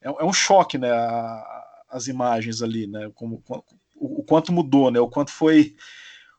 É, 0.01 0.09
é, 0.09 0.25
um 0.25 0.33
choque 0.33 0.79
né, 0.79 0.90
a, 0.90 1.64
as 1.90 2.07
imagens 2.07 2.62
ali, 2.62 2.87
né? 2.87 3.11
Como, 3.14 3.42
o, 3.94 4.20
o 4.20 4.25
quanto 4.25 4.53
mudou, 4.53 4.90
né? 4.90 5.01
O 5.01 5.09
quanto 5.09 5.31
foi 5.31 5.75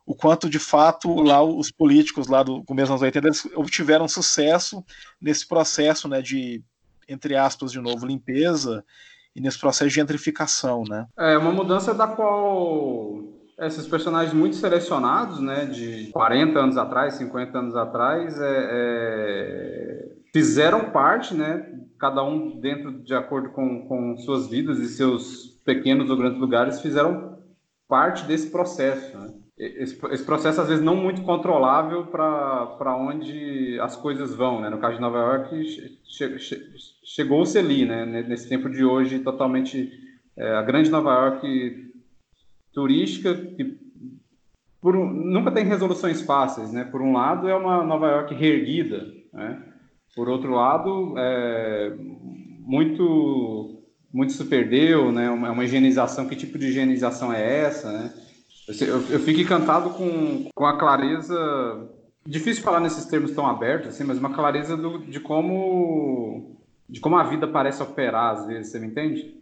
o 0.07 0.15
quanto 0.15 0.49
de 0.49 0.57
fato 0.57 1.21
lá 1.21 1.43
os 1.43 1.69
políticos 1.69 2.27
lá 2.27 2.41
do 2.41 2.63
começo 2.63 2.93
dos 2.93 3.01
anos 3.01 3.01
80 3.01 3.27
eles 3.27 3.45
obtiveram 3.53 4.07
sucesso 4.07 4.81
nesse 5.21 5.45
processo 5.45 6.07
né, 6.07 6.21
de, 6.21 6.63
entre 7.09 7.35
aspas, 7.35 7.73
de 7.73 7.81
novo, 7.81 8.07
limpeza 8.07 8.85
e 9.35 9.41
nesse 9.41 9.59
processo 9.59 9.89
de 9.89 9.95
gentrificação. 9.95 10.85
Né? 10.87 11.05
É 11.17 11.37
uma 11.37 11.51
mudança 11.51 11.93
da 11.93 12.07
qual 12.07 13.21
esses 13.59 13.85
personagens 13.85 14.33
muito 14.33 14.55
selecionados, 14.55 15.41
né, 15.41 15.65
de 15.65 16.09
40 16.11 16.57
anos 16.57 16.77
atrás, 16.77 17.15
50 17.15 17.57
anos 17.57 17.75
atrás, 17.75 18.39
é, 18.39 18.67
é, 18.71 20.11
fizeram 20.31 20.91
parte, 20.91 21.33
né, 21.33 21.67
cada 21.99 22.23
um 22.23 22.61
dentro 22.61 23.03
de 23.03 23.13
acordo 23.13 23.49
com, 23.49 23.85
com 23.87 24.15
suas 24.17 24.47
vidas 24.47 24.77
e 24.79 24.87
seus 24.87 25.59
pequenos 25.65 26.09
ou 26.09 26.15
grandes 26.15 26.39
lugares, 26.39 26.79
fizeram 26.79 27.39
parte 27.89 28.25
desse 28.25 28.49
processo. 28.49 29.17
Né? 29.17 29.33
Esse, 29.57 29.97
esse, 30.11 30.23
processo 30.23 30.61
às 30.61 30.67
vezes 30.67 30.83
não 30.83 30.95
muito 30.95 31.23
controlável 31.23 32.05
para 32.05 32.95
onde 32.95 33.79
as 33.81 33.95
coisas 33.95 34.35
vão, 34.35 34.61
né? 34.61 34.69
No 34.69 34.77
caso 34.77 34.95
de 34.95 35.01
Nova 35.01 35.17
York, 35.17 35.63
che, 36.05 36.37
che, 36.37 36.71
chegou-se 37.03 37.57
ali, 37.57 37.83
né? 37.83 38.05
Nesse 38.05 38.47
tempo 38.47 38.69
de 38.69 38.85
hoje, 38.85 39.19
totalmente 39.19 39.91
é, 40.35 40.53
a 40.53 40.61
grande 40.61 40.91
Nova 40.91 41.11
York 41.11 41.91
turística 42.71 43.33
que 43.33 43.79
por 44.79 44.95
um, 44.95 45.11
nunca 45.11 45.51
tem 45.51 45.65
resoluções 45.65 46.21
fáceis, 46.21 46.71
né? 46.71 46.83
Por 46.83 47.01
um 47.01 47.13
lado 47.13 47.49
é 47.49 47.55
uma 47.55 47.83
Nova 47.83 48.07
York 48.09 48.35
reerguida, 48.35 49.11
né? 49.33 49.59
Por 50.15 50.29
outro 50.29 50.51
lado, 50.51 51.15
é, 51.17 51.95
muito 52.59 53.73
muito 54.13 54.33
se 54.33 54.45
perdeu, 54.45 55.11
né? 55.11 55.31
Uma, 55.31 55.51
uma 55.51 55.65
higienização, 55.65 56.27
que 56.27 56.35
tipo 56.35 56.59
de 56.59 56.67
higienização 56.67 57.33
é 57.33 57.61
essa, 57.61 57.91
né? 57.91 58.13
Eu, 58.67 59.01
eu 59.09 59.19
fico 59.19 59.39
encantado 59.39 59.91
com, 59.91 60.49
com 60.53 60.65
a 60.65 60.77
clareza. 60.77 61.89
Difícil 62.25 62.63
falar 62.63 62.81
nesses 62.81 63.05
termos 63.05 63.31
tão 63.31 63.47
abertos, 63.47 63.89
assim, 63.89 64.03
mas 64.03 64.17
uma 64.17 64.33
clareza 64.33 64.75
do, 64.75 64.99
de 64.99 65.19
como 65.19 66.57
de 66.89 66.99
como 66.99 67.17
a 67.17 67.23
vida 67.23 67.47
parece 67.47 67.81
operar 67.83 68.35
às 68.35 68.47
vezes, 68.47 68.71
você 68.71 68.79
me 68.79 68.87
entende? 68.87 69.35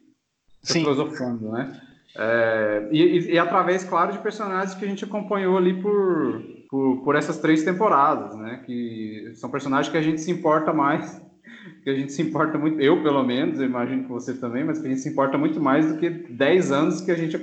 Sim. 0.62 0.82
Filosofando, 0.82 1.52
né? 1.52 1.80
É, 2.18 2.88
e, 2.92 3.02
e, 3.02 3.34
e, 3.34 3.40
através, 3.40 3.84
claro, 3.84 4.14
de 4.14 4.20
personagens 4.20 4.74
que 4.74 4.86
a 4.86 4.88
gente 4.88 5.04
acompanhou 5.04 5.58
ali 5.58 5.82
por, 5.82 6.42
por, 6.70 7.04
por 7.04 7.16
essas 7.16 7.38
três 7.40 7.64
temporadas, 7.64 8.36
né? 8.38 8.64
Que 8.66 9.34
são 9.36 9.50
personagens 9.50 9.92
que 9.92 9.98
a 9.98 10.02
gente 10.02 10.22
se 10.22 10.32
importa 10.32 10.72
mais 10.72 11.22
que 11.84 11.90
a 11.90 11.94
gente 11.94 12.14
se 12.14 12.22
importa 12.22 12.58
muito, 12.58 12.80
eu 12.80 13.02
pelo 13.04 13.24
menos, 13.24 13.60
eu 13.60 13.66
imagino 13.66 14.04
que 14.04 14.10
você 14.10 14.34
também, 14.34 14.64
mas 14.64 14.80
que 14.80 14.88
a 14.88 14.90
gente 14.90 15.02
se 15.02 15.10
importa 15.10 15.38
muito 15.38 15.60
mais 15.60 15.92
do 15.92 16.00
que 16.00 16.10
10 16.10 16.72
anos 16.72 17.02
que 17.02 17.12
a 17.12 17.16
gente 17.16 17.36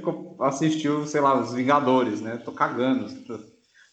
assistiu, 0.44 1.06
sei 1.06 1.20
lá, 1.20 1.38
os 1.38 1.52
Vingadores, 1.52 2.20
né? 2.20 2.36
Tô 2.36 2.52
cagando 2.52 3.08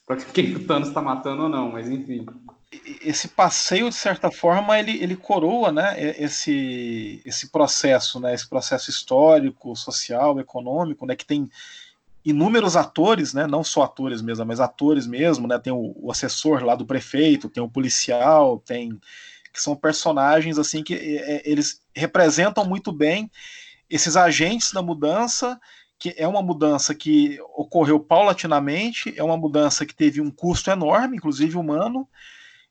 pra 0.05 0.15
quem 0.33 0.55
o 0.55 0.65
Thanos 0.65 0.91
tá 0.91 1.01
matando 1.01 1.43
ou 1.43 1.49
não, 1.49 1.71
mas 1.71 1.89
enfim. 1.89 2.25
Esse 3.01 3.27
passeio, 3.29 3.89
de 3.89 3.95
certa 3.95 4.29
forma, 4.31 4.77
ele, 4.79 5.01
ele 5.01 5.15
coroa 5.15 5.71
né, 5.71 5.95
esse, 6.19 7.19
esse 7.25 7.49
processo, 7.49 8.19
né, 8.19 8.33
esse 8.33 8.47
processo 8.47 8.91
histórico, 8.91 9.75
social, 9.75 10.39
econômico, 10.39 11.03
né, 11.03 11.15
que 11.15 11.25
tem 11.25 11.49
inúmeros 12.23 12.75
atores, 12.75 13.33
né, 13.33 13.47
não 13.47 13.63
só 13.63 13.83
atores 13.83 14.21
mesmo, 14.21 14.45
mas 14.45 14.59
atores 14.59 15.07
mesmo, 15.07 15.47
né, 15.47 15.57
tem 15.57 15.73
o, 15.73 15.95
o 15.95 16.11
assessor 16.11 16.63
lá 16.63 16.75
do 16.75 16.85
prefeito, 16.85 17.49
tem 17.49 17.63
o 17.63 17.69
policial, 17.69 18.59
tem 18.59 18.99
que 19.51 19.61
são 19.61 19.75
personagens 19.75 20.59
assim 20.59 20.83
que 20.83 20.93
é, 20.93 21.37
é, 21.37 21.41
eles 21.43 21.81
representam 21.95 22.65
muito 22.65 22.91
bem 22.91 23.29
esses 23.89 24.15
agentes 24.15 24.71
da 24.71 24.81
mudança, 24.81 25.59
que 25.99 26.15
é 26.17 26.25
uma 26.25 26.41
mudança 26.41 26.95
que 26.95 27.37
ocorreu 27.55 27.99
paulatinamente, 27.99 29.13
é 29.17 29.23
uma 29.23 29.35
mudança 29.35 29.85
que 29.85 29.93
teve 29.93 30.21
um 30.21 30.31
custo 30.31 30.71
enorme, 30.71 31.17
inclusive 31.17 31.57
humano, 31.57 32.07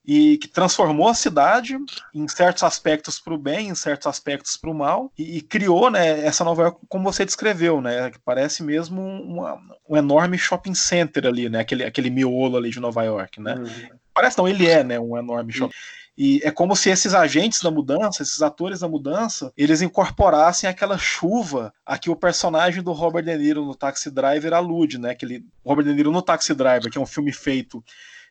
e 0.08 0.38
que 0.38 0.48
transformou 0.48 1.06
a 1.06 1.14
cidade 1.14 1.76
em 2.14 2.26
certos 2.26 2.62
aspectos 2.62 3.20
para 3.20 3.34
o 3.34 3.38
bem, 3.38 3.68
em 3.68 3.74
certos 3.74 4.06
aspectos 4.06 4.56
para 4.56 4.70
o 4.70 4.74
mal, 4.74 5.12
e, 5.18 5.36
e, 5.36 5.40
criou 5.42 5.90
né, 5.90 6.24
essa 6.24 6.42
Nova 6.42 6.62
York 6.62 6.78
como 6.88 7.12
você 7.12 7.26
descreveu, 7.26 7.82
né, 7.82 8.10
que 8.10 8.18
parece 8.18 8.62
mesmo 8.62 9.02
uma, 9.02 9.60
um 9.86 9.98
enorme 9.98 10.38
shopping 10.38 10.74
center 10.74 11.26
ali, 11.26 11.50
né, 11.50 11.60
aquele, 11.60 11.84
aquele 11.84 12.08
miolo 12.08 12.56
ali 12.56 12.70
de 12.70 12.80
Nova 12.80 13.02
York, 13.02 13.38
né. 13.38 13.56
Uhum. 13.56 13.98
Parece 14.14 14.38
não, 14.38 14.48
ele 14.48 14.66
é 14.66 14.82
né, 14.82 14.98
um 14.98 15.14
enorme 15.14 15.52
shopping. 15.52 15.74
E 16.16 16.40
é 16.42 16.50
como 16.50 16.74
se 16.74 16.88
esses 16.88 17.12
agentes 17.12 17.60
da 17.60 17.70
mudança, 17.70 18.22
esses 18.22 18.40
atores 18.40 18.80
da 18.80 18.88
mudança, 18.88 19.52
eles 19.58 19.82
incorporassem 19.82 20.68
aquela 20.70 20.96
chuva 20.96 21.72
a 21.84 21.98
que 21.98 22.08
o 22.08 22.16
personagem 22.16 22.82
do 22.82 22.92
Robert 22.92 23.22
De 23.22 23.36
Niro 23.36 23.64
no 23.64 23.74
Taxi 23.74 24.10
Driver 24.10 24.52
alude, 24.52 24.98
né? 24.98 25.10
Aquele 25.10 25.44
Robert 25.64 25.84
De 25.84 25.94
Niro 25.94 26.10
no 26.10 26.20
Taxi 26.20 26.54
Driver, 26.54 26.90
que 26.90 26.98
é 26.98 27.00
um 27.00 27.06
filme 27.06 27.30
feito, 27.30 27.84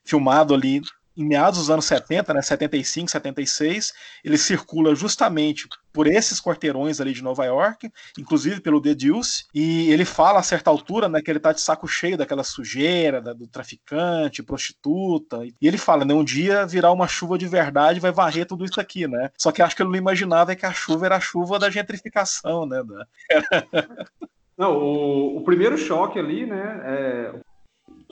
filmado 0.03 0.53
ali 0.53 0.81
em 1.17 1.25
meados 1.25 1.59
dos 1.59 1.69
anos 1.69 1.85
70, 1.85 2.33
né, 2.33 2.41
75, 2.41 3.09
76, 3.09 3.93
ele 4.23 4.37
circula 4.37 4.93
justamente 4.93 5.67
por 5.91 6.05
esses 6.05 6.39
quarteirões 6.39 7.01
ali 7.01 7.11
de 7.11 7.23
Nova 7.23 7.43
York, 7.45 7.91
inclusive 8.19 8.61
pelo 8.61 8.79
The 8.79 8.93
Deuce, 8.93 9.45
e 9.53 9.89
ele 9.91 10.05
fala 10.05 10.39
a 10.39 10.43
certa 10.43 10.69
altura, 10.69 11.09
né, 11.09 11.21
que 11.21 11.31
ele 11.31 11.39
tá 11.39 11.51
de 11.51 11.59
saco 11.59 11.87
cheio 11.87 12.15
daquela 12.15 12.43
sujeira, 12.43 13.19
da, 13.19 13.33
do 13.33 13.47
traficante, 13.47 14.43
prostituta, 14.43 15.43
e 15.43 15.67
ele 15.67 15.77
fala, 15.77 16.05
né, 16.05 16.13
um 16.13 16.23
dia 16.23 16.67
virar 16.67 16.91
uma 16.91 17.07
chuva 17.07 17.37
de 17.37 17.47
verdade 17.47 17.99
vai 17.99 18.11
varrer 18.11 18.45
tudo 18.45 18.63
isso 18.63 18.79
aqui, 18.79 19.07
né? 19.07 19.31
Só 19.37 19.51
que 19.51 19.61
acho 19.61 19.75
que 19.75 19.81
ele 19.81 19.89
não 19.89 19.97
imaginava 19.97 20.55
que 20.55 20.65
a 20.65 20.71
chuva 20.71 21.07
era 21.07 21.15
a 21.15 21.21
chuva 21.21 21.57
da 21.57 21.69
gentrificação, 21.69 22.65
né? 22.65 22.83
Não, 24.57 24.75
o, 24.75 25.37
o, 25.37 25.43
primeiro 25.43 25.77
choque 25.77 26.17
ali, 26.17 26.43
né, 26.43 26.81
é, 26.83 27.33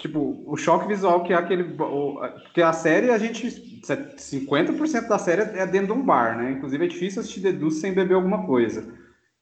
tipo, 0.06 0.43
o 0.45 0.56
choque 0.56 0.88
visual 0.88 1.24
que 1.24 1.34
é 1.34 1.36
aquele. 1.36 1.64
Porque 1.64 2.62
a 2.62 2.74
série, 2.74 3.10
a 3.10 3.18
gente. 3.18 3.76
50% 3.86 5.08
da 5.08 5.20
série 5.20 5.41
é 5.41 5.68
dentro 5.68 5.93
de 5.93 5.99
um 5.99 6.03
bar, 6.03 6.38
né? 6.38 6.51
Inclusive 6.51 6.86
é 6.86 6.88
difícil 6.88 7.22
assistir 7.22 7.41
Deduz 7.41 7.76
sem 7.76 7.93
beber 7.93 8.16
alguma 8.16 8.45
coisa. 8.45 8.84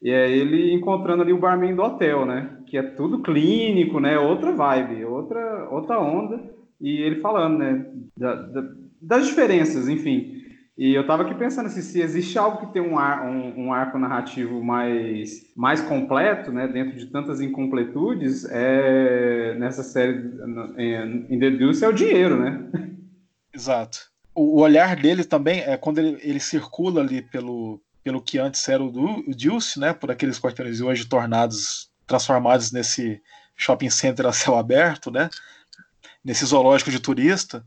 E 0.01 0.09
é 0.09 0.29
ele 0.29 0.73
encontrando 0.73 1.23
ali 1.23 1.31
o 1.31 1.39
barman 1.39 1.75
do 1.75 1.81
hotel, 1.81 2.25
né? 2.25 2.57
Que 2.67 2.77
é 2.77 2.83
tudo 2.83 3.21
clínico, 3.21 4.01
né? 4.01 4.19
Outra 4.19 4.51
vibe, 4.51 5.05
outra, 5.05 5.69
outra 5.71 5.99
onda. 5.99 6.43
E 6.81 7.01
ele 7.01 7.21
falando, 7.21 7.57
né? 7.59 7.85
Da, 8.17 8.35
da, 8.35 8.63
das 9.01 9.27
diferenças, 9.27 9.87
enfim. 9.87 10.42
E 10.75 10.93
eu 10.93 11.01
estava 11.01 11.23
aqui 11.23 11.35
pensando 11.35 11.67
assim, 11.67 11.81
se 11.81 12.01
existe 12.01 12.37
algo 12.37 12.65
que 12.65 12.73
tem 12.73 12.81
um, 12.81 12.97
ar, 12.97 13.23
um, 13.23 13.65
um, 13.65 13.73
arco 13.73 13.99
narrativo 13.99 14.63
mais, 14.63 15.45
mais 15.55 15.81
completo, 15.81 16.51
né, 16.51 16.67
dentro 16.67 16.97
de 16.97 17.05
tantas 17.07 17.39
incompletudes, 17.41 18.43
é, 18.49 19.55
nessa 19.59 19.83
série 19.83 20.31
em 21.29 21.39
The 21.39 21.51
Deuce 21.51 21.85
é 21.85 21.87
o 21.87 21.93
dinheiro, 21.93 22.41
né? 22.41 22.91
Exato. 23.53 23.99
O, 24.33 24.57
o 24.57 24.61
olhar 24.61 24.95
dele 24.95 25.23
também 25.23 25.59
é 25.61 25.77
quando 25.77 25.99
ele, 25.99 26.17
ele 26.23 26.39
circula 26.39 27.01
ali 27.01 27.21
pelo, 27.21 27.79
pelo 28.03 28.19
que 28.19 28.39
antes 28.39 28.67
era 28.67 28.83
o, 28.83 28.89
o 28.89 29.35
Deuce, 29.35 29.79
né, 29.79 29.93
por 29.93 30.09
aqueles 30.09 30.39
quarteirões 30.39 30.81
hoje 30.81 31.05
tornados, 31.05 31.91
transformados 32.07 32.71
nesse 32.71 33.21
shopping 33.55 33.91
center 33.91 34.25
a 34.25 34.33
céu 34.33 34.57
aberto, 34.57 35.11
né, 35.11 35.29
nesse 36.25 36.45
zoológico 36.47 36.89
de 36.89 36.99
turista. 36.99 37.63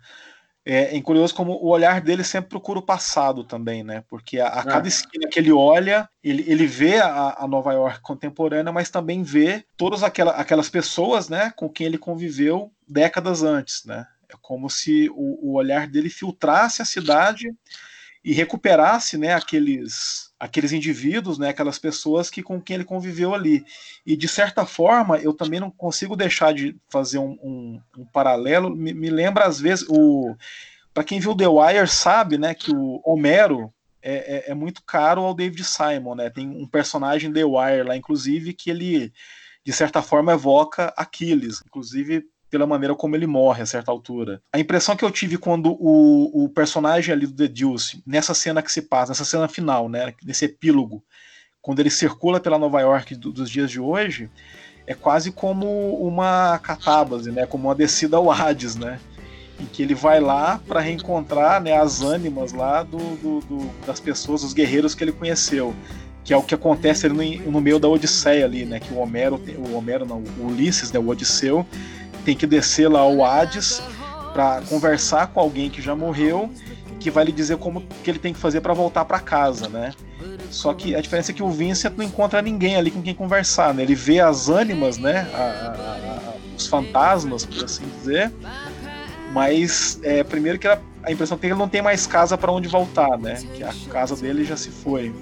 É, 0.69 0.97
é, 0.97 1.01
curioso 1.01 1.33
como 1.33 1.53
o 1.53 1.69
olhar 1.69 2.01
dele 2.01 2.25
sempre 2.25 2.51
procura 2.51 2.81
o 2.81 2.83
passado 2.83 3.45
também, 3.45 3.85
né? 3.85 4.03
Porque 4.09 4.41
a, 4.41 4.49
a 4.49 4.61
é. 4.61 4.65
cada 4.65 4.89
esquina 4.89 5.29
que 5.31 5.39
ele 5.39 5.53
olha, 5.53 6.09
ele, 6.25 6.45
ele 6.49 6.67
vê 6.67 6.99
a, 6.99 7.37
a, 7.39 7.47
Nova 7.47 7.73
York 7.73 8.01
contemporânea, 8.01 8.73
mas 8.73 8.91
também 8.91 9.23
vê 9.23 9.65
todas 9.77 10.03
aquela, 10.03 10.33
aquelas 10.33 10.69
pessoas, 10.69 11.29
né, 11.29 11.53
com 11.55 11.69
quem 11.69 11.87
ele 11.87 11.97
conviveu 11.97 12.73
décadas 12.87 13.45
antes, 13.45 13.85
né? 13.85 14.09
É 14.29 14.35
como 14.43 14.69
se 14.69 15.09
o, 15.11 15.51
o 15.51 15.55
olhar 15.55 15.87
dele 15.87 16.11
filtrasse 16.11 16.83
a 16.83 16.85
cidade 16.85 17.55
e 18.27 18.33
recuperasse, 18.33 19.17
né, 19.17 19.35
aqueles 19.35 20.35
aqueles 20.39 20.73
indivíduos, 20.73 21.39
né, 21.39 21.49
aquelas 21.51 21.79
pessoas 21.79 22.29
que 22.29 22.43
com 22.43 22.61
quem 22.61 22.75
ele 22.75 22.85
conviveu 22.85 23.33
ali. 23.33 23.65
E 24.05 24.17
de 24.17 24.27
certa 24.27 24.67
forma, 24.67 25.17
eu 25.19 25.33
também 25.33 25.61
não 25.61 25.71
consigo 25.71 26.17
deixar 26.17 26.53
de 26.53 26.77
fazer 26.91 27.19
um, 27.19 27.39
um, 27.41 27.81
um 27.97 28.05
paralelo. 28.05 28.75
Me, 28.75 28.93
me, 28.93 29.09
lembra 29.09 29.47
às 29.47 29.61
vezes 29.61 29.87
o 29.89 30.37
para 30.93 31.05
quem 31.05 31.21
viu 31.21 31.37
The 31.37 31.47
Wire 31.47 31.87
sabe, 31.87 32.37
né, 32.37 32.53
que 32.53 32.73
o 32.73 33.01
Homero 33.05 33.73
é, 34.03 34.15
é, 34.15 34.51
é, 34.51 34.55
muito 34.55 34.83
caro 34.85 35.23
ao 35.23 35.35
David 35.35 35.63
Simon, 35.63 36.17
né? 36.17 36.29
Tem 36.29 36.49
um 36.49 36.67
personagem 36.67 37.33
The 37.33 37.45
Wire 37.45 37.85
lá, 37.85 37.97
inclusive, 37.97 38.55
que 38.55 38.71
ele 38.71 39.13
de 39.65 39.73
certa 39.73 40.03
forma 40.03 40.33
evoca 40.33 40.93
Aquiles, 40.97 41.63
inclusive 41.65 42.25
pela 42.51 42.67
maneira 42.67 42.95
como 42.95 43.17
ele 43.17 43.27
morre 43.27 43.63
a 43.63 43.67
certa 43.67 43.91
altura. 43.91 44.41
A 44.53 44.59
impressão 44.59 44.97
que 44.97 45.05
eu 45.05 45.11
tive 45.11 45.37
quando 45.37 45.73
o, 45.81 46.45
o 46.45 46.49
personagem 46.49 47.13
ali 47.13 47.27
do 47.27 47.35
The 47.35 47.49
Deuce, 47.49 48.03
nessa 48.07 48.35
cena 48.35 48.63
que 48.63 48.71
se 48.71 48.83
passa, 48.83 49.11
nessa 49.11 49.25
cena 49.25 49.49
final, 49.49 49.89
né, 49.89 50.15
nesse 50.25 50.45
epílogo, 50.45 51.03
quando 51.61 51.81
ele 51.81 51.91
circula 51.91 52.39
pela 52.39 52.59
Nova 52.59 52.81
York 52.81 53.15
do, 53.17 53.33
dos 53.33 53.51
dias 53.51 53.71
de 53.71 53.81
hoje, 53.81 54.31
é 54.87 54.95
quase 54.95 55.33
como 55.33 55.97
uma 55.97 56.59
catábase, 56.61 57.33
né, 57.33 57.47
como 57.47 57.69
uma 57.69 57.75
descida 57.75 58.17
ao 58.17 58.31
Hades, 58.31 58.77
né, 58.77 59.01
em 59.59 59.67
que 59.67 59.83
ele 59.83 59.95
vai 59.95 60.21
lá 60.21 60.61
para 60.67 60.81
reencontrar 60.81 61.61
né, 61.61 61.77
as 61.77 62.03
ânimas 62.03 62.53
lá 62.53 62.83
do, 62.83 62.99
do, 63.17 63.41
do, 63.41 63.71
das 63.85 63.99
pessoas, 63.99 64.45
os 64.45 64.53
guerreiros 64.53 64.95
que 64.95 65.03
ele 65.03 65.13
conheceu 65.13 65.75
que 66.27 66.35
é 66.35 66.37
o 66.37 66.43
que 66.43 66.57
acontece 66.57 67.09
no, 67.09 67.15
no 67.53 67.61
meio 67.61 67.79
da 67.79 67.87
Odisseia 67.87 68.45
ali, 68.45 68.65
né? 68.65 68.81
Que 68.81 68.93
o 68.93 68.99
Homero, 68.99 69.41
o 69.59 69.77
Homero 69.77 70.05
não, 70.05 70.25
o 70.41 70.49
Ulisses, 70.49 70.91
né? 70.91 70.99
O 70.99 71.07
Odisseu, 71.07 71.65
tem 72.27 72.37
que 72.37 72.47
descer 72.47 72.89
lá 72.89 72.99
ao 72.99 73.25
Hades 73.25 73.81
para 74.33 74.61
conversar 74.69 75.29
com 75.29 75.39
alguém 75.39 75.71
que 75.71 75.81
já 75.81 75.95
morreu, 75.95 76.51
que 76.99 77.09
vai 77.09 77.25
lhe 77.25 77.31
dizer 77.31 77.57
como 77.57 77.81
que 78.03 78.11
ele 78.11 78.19
tem 78.19 78.35
que 78.35 78.41
fazer 78.41 78.61
para 78.61 78.75
voltar 78.75 79.05
para 79.05 79.21
casa, 79.21 79.69
né? 79.69 79.93
Só 80.51 80.75
que 80.75 80.97
a 80.97 81.01
diferença 81.01 81.31
é 81.31 81.35
que 81.35 81.43
o 81.43 81.49
Vincent 81.49 81.95
não 81.97 82.05
encontra 82.05 82.43
ninguém 82.43 82.75
ali 82.75 82.91
com 82.91 83.01
quem 83.01 83.15
conversar, 83.15 83.73
né? 83.73 83.85
Ele 83.85 83.95
vê 83.95 84.19
as 84.19 84.49
ânimas, 84.49 84.99
né? 84.99 85.29
A, 85.33 85.39
a, 85.39 86.31
a, 86.31 86.35
os 86.57 86.67
fantasmas, 86.67 87.47
por 87.47 87.65
assim 87.65 87.85
dizer. 88.01 88.33
Mas 89.33 90.01
é, 90.03 90.25
primeiro 90.25 90.59
que 90.59 90.67
a 90.67 90.81
impressão 91.09 91.39
que 91.39 91.47
ele 91.47 91.55
não 91.55 91.69
tem 91.69 91.81
mais 91.81 92.09
casa 92.09 92.37
para 92.37 92.51
onde 92.51 92.67
voltar, 92.67 93.17
né? 93.19 93.37
Que 93.55 93.63
a 93.63 93.73
casa 93.89 94.17
dele 94.17 94.45
já 94.45 94.57
se 94.57 94.71
foi. 94.71 95.15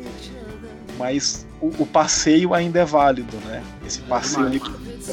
Mas 0.99 1.47
o, 1.61 1.67
o 1.83 1.87
passeio 1.87 2.55
ainda 2.55 2.81
é 2.81 2.85
válido, 2.85 3.37
né? 3.45 3.63
Esse 3.87 4.01
passeio 4.01 4.47
ali 4.47 4.63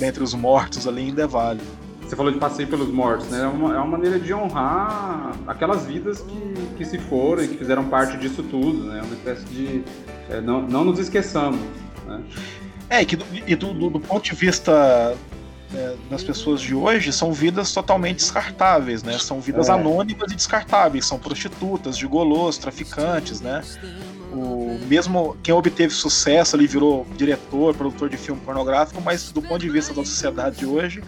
entre 0.01 0.23
os 0.23 0.33
mortos 0.33 0.87
ali 0.87 1.01
ainda 1.01 1.23
é 1.23 1.27
válido 1.27 1.80
você 2.11 2.15
falou 2.17 2.31
de 2.31 2.39
passeio 2.39 2.67
pelos 2.67 2.89
mortos, 2.89 3.29
né? 3.29 3.43
É 3.43 3.47
uma, 3.47 3.73
é 3.73 3.77
uma 3.77 3.87
maneira 3.87 4.19
de 4.19 4.33
honrar 4.33 5.31
aquelas 5.47 5.85
vidas 5.85 6.19
que, 6.19 6.75
que 6.77 6.83
se 6.83 6.97
foram 6.97 7.41
e 7.41 7.47
que 7.47 7.57
fizeram 7.57 7.85
parte 7.85 8.17
disso 8.17 8.43
tudo, 8.43 8.83
né? 8.83 9.01
Uma 9.01 9.15
espécie 9.15 9.45
de. 9.45 9.83
É, 10.29 10.41
não, 10.41 10.61
não 10.61 10.83
nos 10.83 10.99
esqueçamos. 10.99 11.61
Né? 12.05 12.21
É, 12.89 13.01
e, 13.01 13.05
que, 13.05 13.17
e 13.47 13.55
do, 13.55 13.73
do, 13.73 13.89
do 13.91 13.99
ponto 14.01 14.25
de 14.25 14.35
vista 14.35 15.15
é, 15.73 15.95
das 16.09 16.21
pessoas 16.21 16.59
de 16.59 16.75
hoje 16.75 17.13
são 17.13 17.31
vidas 17.31 17.73
totalmente 17.73 18.17
descartáveis, 18.17 19.03
né? 19.03 19.17
São 19.17 19.39
vidas 19.39 19.69
é. 19.69 19.71
anônimas 19.71 20.33
e 20.33 20.35
descartáveis, 20.35 21.05
são 21.05 21.17
prostitutas, 21.17 21.97
gigolos, 21.97 22.57
traficantes, 22.57 23.39
né? 23.39 23.63
O 24.31 24.79
mesmo 24.87 25.35
quem 25.43 25.53
obteve 25.53 25.93
sucesso 25.93 26.55
ali 26.55 26.65
virou 26.65 27.05
diretor, 27.17 27.75
produtor 27.75 28.09
de 28.09 28.17
filme 28.17 28.39
pornográfico, 28.41 29.01
mas 29.01 29.31
do 29.31 29.41
ponto 29.41 29.59
de 29.59 29.69
vista 29.69 29.93
da 29.93 30.05
sociedade 30.05 30.59
de 30.59 30.65
hoje 30.65 31.03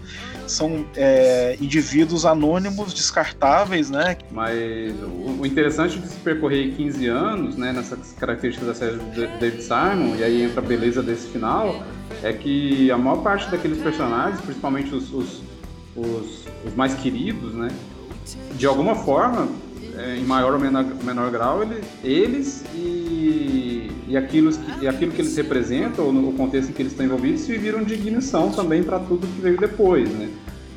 são 0.46 0.84
é, 0.94 1.56
indivíduos 1.60 2.26
anônimos, 2.26 2.92
descartáveis, 2.92 3.90
né? 3.90 4.18
Mas 4.30 4.94
o, 5.02 5.46
interessante 5.46 5.98
de 5.98 6.06
se 6.06 6.16
percorrer 6.16 6.74
15 6.76 7.06
anos, 7.06 7.56
né, 7.56 7.72
nessas 7.72 8.12
características 8.12 8.68
da 8.68 8.74
série 8.74 8.98
de 8.98 9.26
David 9.38 9.62
Simon, 9.62 10.16
e 10.18 10.24
aí 10.24 10.42
entra 10.42 10.60
a 10.60 10.64
beleza 10.64 11.02
desse 11.02 11.28
final, 11.28 11.82
é 12.22 12.32
que 12.32 12.90
a 12.90 12.98
maior 12.98 13.22
parte 13.22 13.50
daqueles 13.50 13.78
personagens, 13.78 14.40
principalmente 14.40 14.94
os, 14.94 15.12
os, 15.12 15.42
os, 15.96 16.44
os 16.66 16.74
mais 16.74 16.94
queridos, 16.94 17.54
né, 17.54 17.68
de 18.56 18.66
alguma 18.66 18.94
forma 18.94 19.48
é, 19.98 20.16
em 20.16 20.24
maior 20.24 20.52
ou 20.52 20.58
menor, 20.58 20.84
menor 21.02 21.30
grau, 21.30 21.62
ele, 21.62 21.82
eles 22.02 22.64
e, 22.74 23.90
e, 24.08 24.16
aquilo, 24.16 24.50
e 24.80 24.88
aquilo 24.88 25.12
que 25.12 25.20
eles 25.20 25.36
representam, 25.36 26.06
ou 26.06 26.12
no 26.12 26.32
contexto 26.32 26.70
em 26.70 26.72
que 26.72 26.82
eles 26.82 26.92
estão 26.92 27.06
envolvidos, 27.06 27.42
se 27.42 27.56
viram 27.56 27.82
de 27.82 27.94
ignição 27.94 28.50
também 28.50 28.82
para 28.82 28.98
tudo 28.98 29.26
que 29.26 29.40
veio 29.40 29.58
depois, 29.58 30.08
né? 30.10 30.28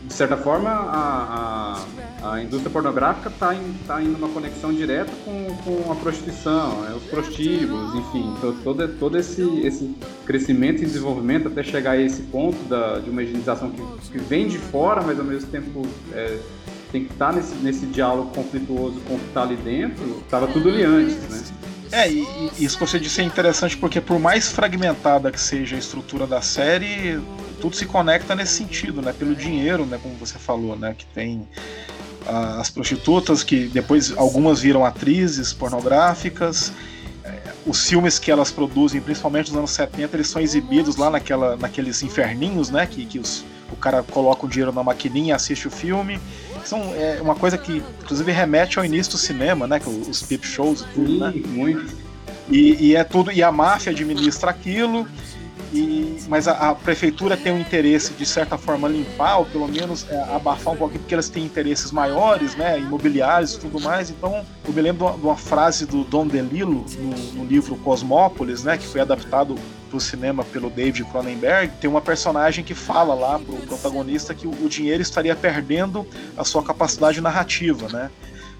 De 0.07 0.13
certa 0.13 0.37
forma, 0.37 0.69
a, 0.69 1.83
a, 2.23 2.33
a 2.33 2.41
indústria 2.41 2.71
pornográfica 2.71 3.27
está 3.27 3.53
tá 3.85 4.01
indo 4.01 4.13
numa 4.13 4.29
conexão 4.29 4.71
direta 4.71 5.11
com, 5.25 5.47
com 5.65 5.91
a 5.91 5.95
prostituição, 5.95 6.81
né? 6.81 6.95
os 6.95 7.03
prostíbulos, 7.03 7.93
enfim, 7.93 8.33
todo, 8.63 8.87
todo 8.97 9.17
esse, 9.17 9.41
esse 9.65 9.93
crescimento 10.25 10.81
e 10.81 10.85
desenvolvimento 10.85 11.49
até 11.49 11.61
chegar 11.61 11.91
a 11.91 12.01
esse 12.01 12.21
ponto 12.23 12.57
da, 12.69 12.99
de 12.99 13.09
uma 13.09 13.21
higienização 13.21 13.69
que, 13.69 13.81
que 14.11 14.17
vem 14.17 14.47
de 14.47 14.57
fora, 14.57 15.01
mas 15.01 15.19
ao 15.19 15.25
mesmo 15.25 15.51
tempo 15.51 15.85
é, 16.13 16.39
tem 16.91 17.05
que 17.05 17.13
estar 17.13 17.33
nesse, 17.33 17.55
nesse 17.55 17.85
diálogo 17.85 18.31
conflituoso 18.31 18.99
com 19.01 19.15
o 19.15 19.19
que 19.19 19.27
está 19.27 19.43
ali 19.43 19.55
dentro, 19.57 20.21
estava 20.23 20.47
tudo 20.47 20.69
ali 20.69 20.83
antes, 20.83 21.15
né? 21.15 21.43
É, 21.91 22.11
e, 22.11 22.27
e 22.57 22.65
isso 22.65 22.77
que 22.77 22.85
você 22.85 22.99
disse 22.99 23.21
é 23.21 23.23
interessante 23.23 23.77
porque 23.77 24.01
por 24.01 24.19
mais 24.19 24.51
fragmentada 24.51 25.31
que 25.31 25.39
seja 25.39 25.75
a 25.75 25.79
estrutura 25.79 26.27
da 26.27 26.41
série, 26.41 27.19
tudo 27.61 27.75
se 27.75 27.85
conecta 27.85 28.35
nesse 28.35 28.53
sentido, 28.53 29.01
né? 29.01 29.13
Pelo 29.13 29.33
dinheiro, 29.35 29.85
né? 29.85 29.97
Como 30.01 30.15
você 30.15 30.37
falou, 30.37 30.75
né? 30.75 30.93
Que 30.97 31.05
tem 31.05 31.47
as 32.59 32.69
prostitutas 32.69 33.41
que 33.41 33.67
depois 33.67 34.15
algumas 34.17 34.59
viram 34.59 34.83
atrizes 34.83 35.53
pornográficas. 35.53 36.73
É, 37.23 37.53
os 37.65 37.87
filmes 37.87 38.19
que 38.19 38.29
elas 38.29 38.51
produzem, 38.51 38.99
principalmente 38.99 39.49
nos 39.49 39.57
anos 39.57 39.71
70, 39.71 40.17
eles 40.17 40.27
são 40.27 40.41
exibidos 40.41 40.97
lá 40.97 41.09
naquela, 41.09 41.55
naqueles 41.55 42.03
inferninhos, 42.03 42.69
né? 42.69 42.85
Que, 42.85 43.05
que 43.05 43.17
os, 43.17 43.45
o 43.71 43.77
cara 43.77 44.03
coloca 44.03 44.45
o 44.45 44.49
dinheiro 44.49 44.73
na 44.73 44.83
maquininha, 44.83 45.37
assiste 45.37 45.69
o 45.69 45.71
filme 45.71 46.19
são 46.67 46.93
é, 46.95 47.19
uma 47.21 47.35
coisa 47.35 47.57
que, 47.57 47.83
inclusive, 48.03 48.31
remete 48.31 48.77
ao 48.77 48.85
início 48.85 49.13
do 49.13 49.17
cinema, 49.17 49.65
né? 49.67 49.81
Os 49.85 50.21
peep 50.21 50.45
shows 50.45 50.81
e 50.81 50.85
tudo, 50.93 51.07
Sim, 51.07 51.19
né? 51.19 51.33
muito. 51.47 51.95
E, 52.49 52.87
e, 52.87 52.95
é 52.95 53.03
tudo, 53.03 53.31
e 53.31 53.41
a 53.41 53.51
máfia 53.51 53.91
administra 53.91 54.51
aquilo. 54.51 55.07
E, 55.73 56.17
mas 56.29 56.47
a, 56.47 56.69
a, 56.69 56.75
prefeitura 56.75 57.35
tem 57.35 57.51
o 57.51 57.59
interesse 57.59 58.13
de 58.13 58.25
certa 58.25 58.57
forma 58.57 58.87
limpar, 58.87 59.39
ou 59.39 59.45
pelo 59.45 59.67
menos 59.67 60.05
é, 60.09 60.17
abafar 60.33 60.73
um 60.73 60.77
pouquinho, 60.77 61.01
porque 61.01 61.13
elas 61.13 61.29
têm 61.29 61.43
interesses 61.43 61.91
maiores, 61.91 62.55
né, 62.55 62.79
imobiliários 62.79 63.55
e 63.55 63.59
tudo 63.59 63.79
mais. 63.81 64.09
Então, 64.09 64.45
eu 64.65 64.73
me 64.73 64.81
lembro 64.81 65.05
de 65.05 65.11
uma, 65.11 65.17
de 65.17 65.25
uma 65.25 65.35
frase 65.35 65.85
do 65.85 66.03
Dom 66.03 66.25
DeLillo 66.25 66.85
no, 66.97 67.33
no, 67.33 67.45
livro 67.45 67.75
Cosmópolis, 67.77 68.63
né, 68.63 68.77
que 68.77 68.87
foi 68.87 69.01
adaptado 69.01 69.55
para 69.89 69.97
o 69.97 70.01
cinema 70.01 70.43
pelo 70.43 70.69
David 70.69 71.03
Cronenberg. 71.05 71.73
Tem 71.81 71.89
uma 71.89 72.01
personagem 72.01 72.63
que 72.63 72.73
fala 72.73 73.13
lá 73.13 73.37
pro 73.37 73.55
protagonista 73.57 74.33
que 74.33 74.47
o, 74.47 74.51
o 74.51 74.69
dinheiro 74.69 75.01
estaria 75.01 75.35
perdendo 75.35 76.07
a 76.37 76.43
sua 76.43 76.63
capacidade 76.63 77.19
narrativa, 77.19 77.87
né? 77.89 78.09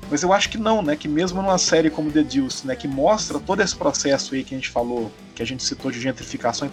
Mas 0.10 0.24
eu 0.24 0.32
acho 0.32 0.49
que 0.49 0.58
não, 0.58 0.82
né? 0.82 0.95
Que 0.95 1.08
mesmo 1.08 1.41
numa 1.41 1.58
série 1.58 1.89
como 1.89 2.12
The 2.12 2.24
Deuce, 2.24 2.66
né? 2.66 2.76
Que 2.76 2.88
mostra 2.88 3.39
todo 3.39 3.62
esse 3.62 3.76
processo 3.76 4.36
aí 4.36 4.43
que 4.43 4.55
a 4.55 4.58
gente 4.58 4.70
falou, 4.70 5.12
que 5.36 5.43
a 5.43 5.45
gente 5.45 5.64
citou 5.64 5.91
de 5.91 5.99
gentrificação, 5.99 6.70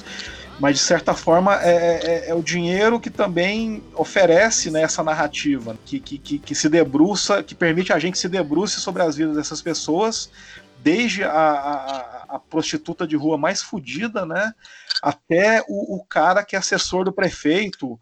mas 0.60 0.76
de 0.76 0.82
certa 0.82 1.14
forma 1.14 1.60
é, 1.62 1.74
é, 1.74 2.06
é, 2.06 2.28
é 2.30 2.34
o 2.34 2.42
dinheiro 2.42 3.00
que 3.00 3.10
também 3.10 3.82
oferece 3.94 4.70
né, 4.70 4.82
essa 4.82 5.02
narrativa, 5.02 5.76
que, 5.84 5.98
que, 5.98 6.18
que, 6.18 6.38
que, 6.38 6.54
se 6.54 6.68
debruça, 6.68 7.42
que 7.42 7.54
permite 7.54 7.92
a 7.92 7.98
gente 7.98 8.18
se 8.18 8.28
debruce 8.28 8.80
sobre 8.80 9.02
as 9.02 9.16
vidas 9.16 9.36
dessas 9.36 9.60
pessoas, 9.60 10.30
desde 10.78 11.24
a, 11.24 11.30
a, 11.30 12.24
a 12.36 12.38
prostituta 12.38 13.06
de 13.06 13.16
rua 13.16 13.36
mais 13.36 13.62
fodida, 13.62 14.24
né? 14.24 14.54
Até 15.02 15.64
o, 15.68 15.96
o 15.96 16.04
cara 16.04 16.44
que 16.44 16.54
é 16.54 16.58
assessor 16.58 17.04
do 17.04 17.12
prefeito, 17.12 17.98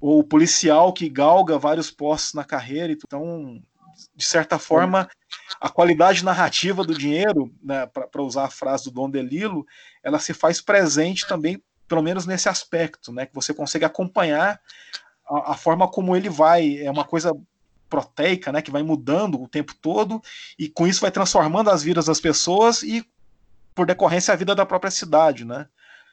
ou 0.00 0.20
o 0.20 0.24
policial 0.24 0.92
que 0.92 1.08
galga 1.08 1.58
vários 1.58 1.90
postos 1.90 2.34
na 2.34 2.44
carreira. 2.44 2.92
Então, 2.92 3.60
de 4.20 4.26
certa 4.26 4.58
forma, 4.58 5.08
a 5.58 5.70
qualidade 5.70 6.22
narrativa 6.22 6.84
do 6.84 6.94
dinheiro, 6.96 7.50
né, 7.62 7.86
para 7.86 8.22
usar 8.22 8.44
a 8.44 8.50
frase 8.50 8.84
do 8.84 8.90
Dom 8.90 9.10
DeLillo, 9.10 9.66
ela 10.04 10.18
se 10.18 10.34
faz 10.34 10.60
presente 10.60 11.26
também, 11.26 11.60
pelo 11.88 12.02
menos 12.02 12.26
nesse 12.26 12.46
aspecto, 12.46 13.12
né, 13.12 13.24
que 13.24 13.34
você 13.34 13.54
consegue 13.54 13.86
acompanhar 13.86 14.60
a, 15.26 15.52
a 15.52 15.54
forma 15.54 15.88
como 15.88 16.14
ele 16.14 16.28
vai, 16.28 16.76
é 16.76 16.90
uma 16.90 17.04
coisa 17.04 17.32
proteica, 17.88 18.52
né, 18.52 18.60
que 18.60 18.70
vai 18.70 18.82
mudando 18.82 19.42
o 19.42 19.48
tempo 19.48 19.74
todo, 19.80 20.20
e 20.58 20.68
com 20.68 20.86
isso 20.86 21.00
vai 21.00 21.10
transformando 21.10 21.70
as 21.70 21.82
vidas 21.82 22.04
das 22.04 22.20
pessoas 22.20 22.82
e, 22.82 23.02
por 23.74 23.86
decorrência, 23.86 24.34
a 24.34 24.36
vida 24.36 24.54
da 24.54 24.66
própria 24.66 24.90
cidade, 24.90 25.46
né. 25.46 25.66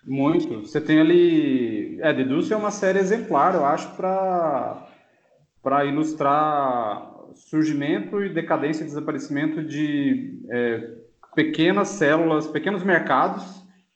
Muito. 0.05 0.61
Você 0.61 0.79
tem 0.79 1.01
ali. 1.01 1.99
É, 2.01 2.13
Dedúcio 2.13 2.53
é 2.53 2.57
uma 2.57 2.71
série 2.71 2.99
exemplar, 2.99 3.55
eu 3.55 3.65
acho, 3.65 3.89
para 3.89 5.83
ilustrar 5.85 7.16
surgimento 7.37 8.23
e 8.23 8.29
decadência 8.29 8.83
e 8.83 8.87
desaparecimento 8.87 9.63
de 9.63 10.39
é, 10.49 10.91
pequenas 11.35 11.89
células, 11.89 12.47
pequenos 12.47 12.83
mercados, 12.83 13.43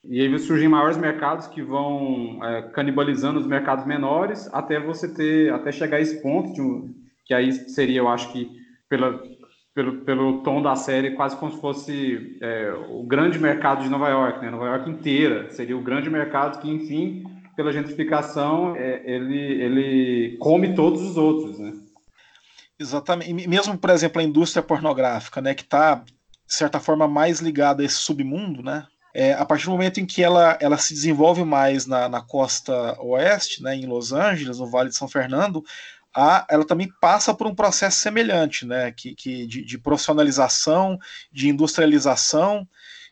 e 0.03 0.19
aí 0.19 0.39
surgem 0.39 0.67
maiores 0.67 0.97
mercados 0.97 1.47
que 1.47 1.61
vão 1.61 2.39
é, 2.43 2.61
canibalizando 2.73 3.39
os 3.39 3.45
mercados 3.45 3.85
menores 3.85 4.49
até 4.51 4.79
você 4.79 5.13
ter, 5.13 5.53
até 5.53 5.71
chegar 5.71 5.97
a 5.97 6.01
esse 6.01 6.21
ponto, 6.21 6.61
um, 6.61 6.93
que 7.25 7.33
aí 7.33 7.51
seria, 7.51 7.99
eu 7.99 8.07
acho 8.07 8.31
que, 8.31 8.49
pela, 8.89 9.21
pelo, 9.73 9.97
pelo 10.01 10.43
tom 10.43 10.61
da 10.61 10.75
série, 10.75 11.11
quase 11.11 11.37
como 11.37 11.51
se 11.51 11.61
fosse 11.61 12.37
é, 12.41 12.73
o 12.89 13.03
grande 13.03 13.39
mercado 13.39 13.83
de 13.83 13.89
Nova 13.89 14.09
York, 14.09 14.41
né? 14.41 14.49
Nova 14.49 14.67
York 14.67 14.89
inteira 14.89 15.49
seria 15.51 15.77
o 15.77 15.81
grande 15.81 16.09
mercado 16.09 16.59
que, 16.59 16.69
enfim, 16.69 17.23
pela 17.55 17.71
gentrificação, 17.71 18.75
é, 18.75 19.01
ele, 19.05 19.37
ele 19.37 20.37
come 20.37 20.73
todos 20.73 21.01
os 21.01 21.15
outros, 21.15 21.59
né? 21.59 21.73
Exatamente. 22.81 23.47
Mesmo, 23.47 23.77
por 23.77 23.91
exemplo, 23.91 24.19
a 24.19 24.23
indústria 24.23 24.63
pornográfica, 24.63 25.39
né, 25.39 25.53
que 25.53 25.61
está, 25.61 25.95
de 25.95 26.53
certa 26.53 26.79
forma, 26.79 27.07
mais 27.07 27.39
ligada 27.39 27.83
a 27.83 27.85
esse 27.85 27.97
submundo, 27.97 28.63
né? 28.63 28.87
É, 29.13 29.33
a 29.33 29.45
partir 29.45 29.65
do 29.65 29.71
momento 29.71 29.99
em 29.99 30.05
que 30.05 30.23
ela, 30.23 30.57
ela 30.59 30.77
se 30.77 30.93
desenvolve 30.93 31.43
mais 31.43 31.85
na, 31.85 32.09
na 32.09 32.21
costa 32.21 32.99
oeste, 33.01 33.61
né, 33.61 33.75
em 33.75 33.85
Los 33.85 34.11
Angeles, 34.13 34.57
no 34.57 34.65
Vale 34.65 34.89
de 34.89 34.95
São 34.95 35.07
Fernando, 35.07 35.63
a, 36.15 36.47
ela 36.49 36.65
também 36.65 36.89
passa 36.99 37.33
por 37.33 37.45
um 37.45 37.53
processo 37.53 37.99
semelhante, 37.99 38.65
né, 38.65 38.91
que, 38.91 39.13
que 39.13 39.45
de, 39.45 39.63
de, 39.63 39.77
profissionalização, 39.77 40.97
de 41.31 41.49
industrialização 41.49 42.67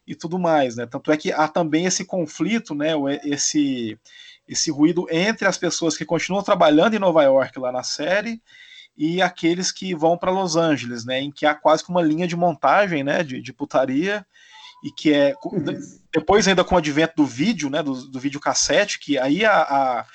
e 0.08 0.16
tudo 0.16 0.40
mais, 0.40 0.78
né. 0.78 0.86
Tanto 0.88 1.12
é 1.12 1.18
que 1.18 1.32
há 1.34 1.48
também 1.50 1.86
esse 1.86 2.06
conflito, 2.06 2.74
né, 2.74 2.94
esse, 3.26 4.00
esse 4.48 4.72
ruído 4.72 5.06
entre 5.12 5.48
as 5.48 5.58
pessoas 5.58 5.98
que 5.98 6.06
continuam 6.06 6.42
trabalhando 6.42 6.96
em 6.96 7.00
Nova 7.00 7.24
York 7.24 7.60
lá 7.60 7.72
na 7.74 7.84
série 7.84 8.42
e 9.00 9.22
aqueles 9.22 9.72
que 9.72 9.96
vão 9.96 10.18
para 10.18 10.30
Los 10.30 10.58
Angeles, 10.58 11.06
né, 11.06 11.22
em 11.22 11.32
que 11.32 11.46
há 11.46 11.56
quase 11.56 11.86
que 11.86 11.90
uma 11.90 12.02
linha 12.02 12.28
de 12.28 12.36
montagem, 12.36 13.02
né, 13.02 13.24
de, 13.24 13.42
de 13.42 13.54
putaria, 13.54 14.26
e 14.84 14.92
que 14.92 15.14
é 15.14 15.34
depois 16.14 16.46
ainda 16.46 16.66
com 16.66 16.76
o 16.76 16.78
advento 16.78 17.14
do 17.16 17.26
vídeo, 17.26 17.70
né, 17.70 17.82
do, 17.82 17.94
do 18.10 18.20
vídeo 18.20 18.42
cassete, 18.42 19.00
que 19.00 19.18
aí 19.18 19.46
a, 19.46 19.54
a, 19.54 20.06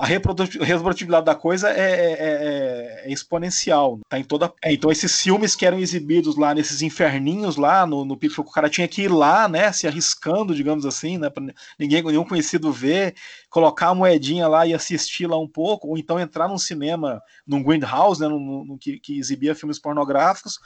a 0.00 0.06
reprodutibilidade 0.06 1.26
da 1.26 1.34
coisa 1.34 1.68
é, 1.68 1.74
é, 1.74 2.12
é, 2.12 3.02
é, 3.04 3.12
exponencial. 3.12 4.00
Tá 4.08 4.18
em 4.18 4.24
toda. 4.24 4.50
É, 4.64 4.72
então, 4.72 4.90
esses 4.90 5.20
filmes 5.20 5.54
que 5.54 5.66
eram 5.66 5.78
exibidos 5.78 6.38
lá 6.38 6.54
nesses 6.54 6.80
inferninhos 6.80 7.56
lá 7.56 7.86
no, 7.86 8.02
no 8.02 8.16
Pixel, 8.16 8.42
o 8.42 8.50
cara 8.50 8.70
tinha 8.70 8.88
que 8.88 9.02
ir 9.02 9.08
lá, 9.08 9.46
né? 9.46 9.70
Se 9.72 9.86
arriscando, 9.86 10.54
digamos 10.54 10.86
assim, 10.86 11.18
né? 11.18 11.28
Pra 11.28 11.44
ninguém, 11.78 12.02
nenhum 12.02 12.24
conhecido 12.24 12.72
ver, 12.72 13.14
colocar 13.50 13.88
a 13.88 13.94
moedinha 13.94 14.48
lá 14.48 14.66
e 14.66 14.72
assistir 14.72 15.26
lá 15.26 15.38
um 15.38 15.46
pouco, 15.46 15.88
ou 15.88 15.98
então 15.98 16.18
entrar 16.18 16.48
num 16.48 16.56
cinema, 16.56 17.20
num 17.46 17.62
greenhouse, 17.62 18.22
né? 18.22 18.26
No 18.26 18.78
que, 18.80 18.98
que 18.98 19.18
exibia 19.18 19.54
filmes 19.54 19.78
pornográficos. 19.78 20.58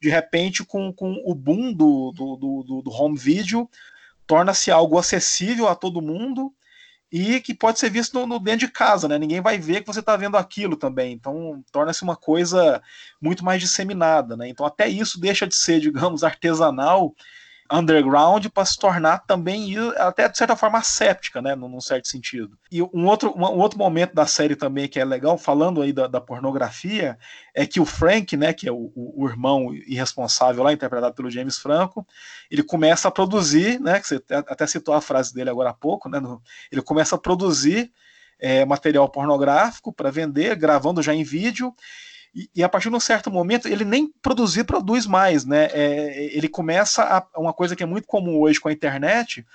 De 0.00 0.08
repente, 0.08 0.64
com, 0.64 0.90
com 0.94 1.22
o 1.26 1.34
boom 1.34 1.74
do, 1.74 2.10
do, 2.12 2.36
do, 2.36 2.82
do 2.82 2.90
home 2.90 3.18
video, 3.18 3.68
torna-se 4.26 4.70
algo 4.70 4.98
acessível 4.98 5.68
a 5.68 5.74
todo 5.74 6.00
mundo 6.00 6.54
e 7.10 7.40
que 7.40 7.54
pode 7.54 7.78
ser 7.78 7.90
visto 7.90 8.14
no, 8.14 8.26
no, 8.26 8.38
dentro 8.38 8.66
de 8.66 8.72
casa, 8.72 9.08
né? 9.08 9.18
Ninguém 9.18 9.40
vai 9.40 9.58
ver 9.58 9.80
que 9.80 9.86
você 9.86 10.00
está 10.00 10.16
vendo 10.16 10.36
aquilo 10.36 10.76
também. 10.76 11.12
Então 11.12 11.62
torna-se 11.72 12.02
uma 12.02 12.16
coisa 12.16 12.82
muito 13.20 13.44
mais 13.44 13.60
disseminada, 13.60 14.36
né? 14.36 14.48
Então 14.48 14.66
até 14.66 14.88
isso 14.88 15.20
deixa 15.20 15.46
de 15.46 15.54
ser, 15.54 15.80
digamos, 15.80 16.22
artesanal 16.22 17.14
underground 17.70 18.46
para 18.46 18.64
se 18.64 18.78
tornar 18.78 19.18
também 19.26 19.74
até 19.96 20.28
de 20.28 20.38
certa 20.38 20.56
forma 20.56 20.78
asséptica, 20.78 21.42
né, 21.42 21.54
num 21.54 21.80
certo 21.80 22.08
sentido. 22.08 22.58
E 22.70 22.82
um 22.82 23.06
outro, 23.06 23.34
um 23.36 23.60
outro 23.60 23.78
momento 23.78 24.14
da 24.14 24.26
série 24.26 24.56
também 24.56 24.88
que 24.88 24.98
é 24.98 25.04
legal, 25.04 25.36
falando 25.36 25.82
aí 25.82 25.92
da, 25.92 26.06
da 26.06 26.20
pornografia, 26.20 27.18
é 27.54 27.66
que 27.66 27.80
o 27.80 27.84
Frank, 27.84 28.36
né, 28.36 28.52
que 28.52 28.68
é 28.68 28.72
o, 28.72 28.90
o, 28.94 29.28
irmão 29.28 29.74
irresponsável 29.86 30.62
lá, 30.62 30.72
interpretado 30.72 31.14
pelo 31.14 31.30
James 31.30 31.58
Franco, 31.58 32.06
ele 32.50 32.62
começa 32.62 33.08
a 33.08 33.10
produzir, 33.10 33.78
né, 33.80 34.00
que 34.00 34.06
você 34.06 34.22
até 34.30 34.66
citou 34.66 34.94
a 34.94 35.00
frase 35.00 35.34
dele 35.34 35.50
agora 35.50 35.70
há 35.70 35.74
pouco, 35.74 36.08
né, 36.08 36.18
no, 36.18 36.42
ele 36.72 36.80
começa 36.80 37.16
a 37.16 37.18
produzir 37.18 37.92
é, 38.38 38.64
material 38.64 39.08
pornográfico 39.08 39.92
para 39.92 40.10
vender, 40.10 40.56
gravando 40.56 41.02
já 41.02 41.14
em 41.14 41.24
vídeo, 41.24 41.74
e, 42.34 42.48
e, 42.56 42.64
a 42.64 42.68
partir 42.68 42.90
de 42.90 42.96
um 42.96 43.00
certo 43.00 43.30
momento 43.30 43.66
ele 43.66 43.84
nem 43.84 44.12
produzir 44.22 44.64
produz 44.64 45.06
mais, 45.06 45.44
né? 45.44 45.68
É, 45.72 46.36
ele 46.36 46.48
começa 46.48 47.02
a, 47.02 47.40
uma 47.40 47.52
coisa 47.52 47.74
que 47.74 47.82
é 47.82 47.86
muito 47.86 48.06
comum 48.06 48.38
hoje 48.38 48.60
com 48.60 48.68
a 48.68 48.72
internet, 48.72 49.46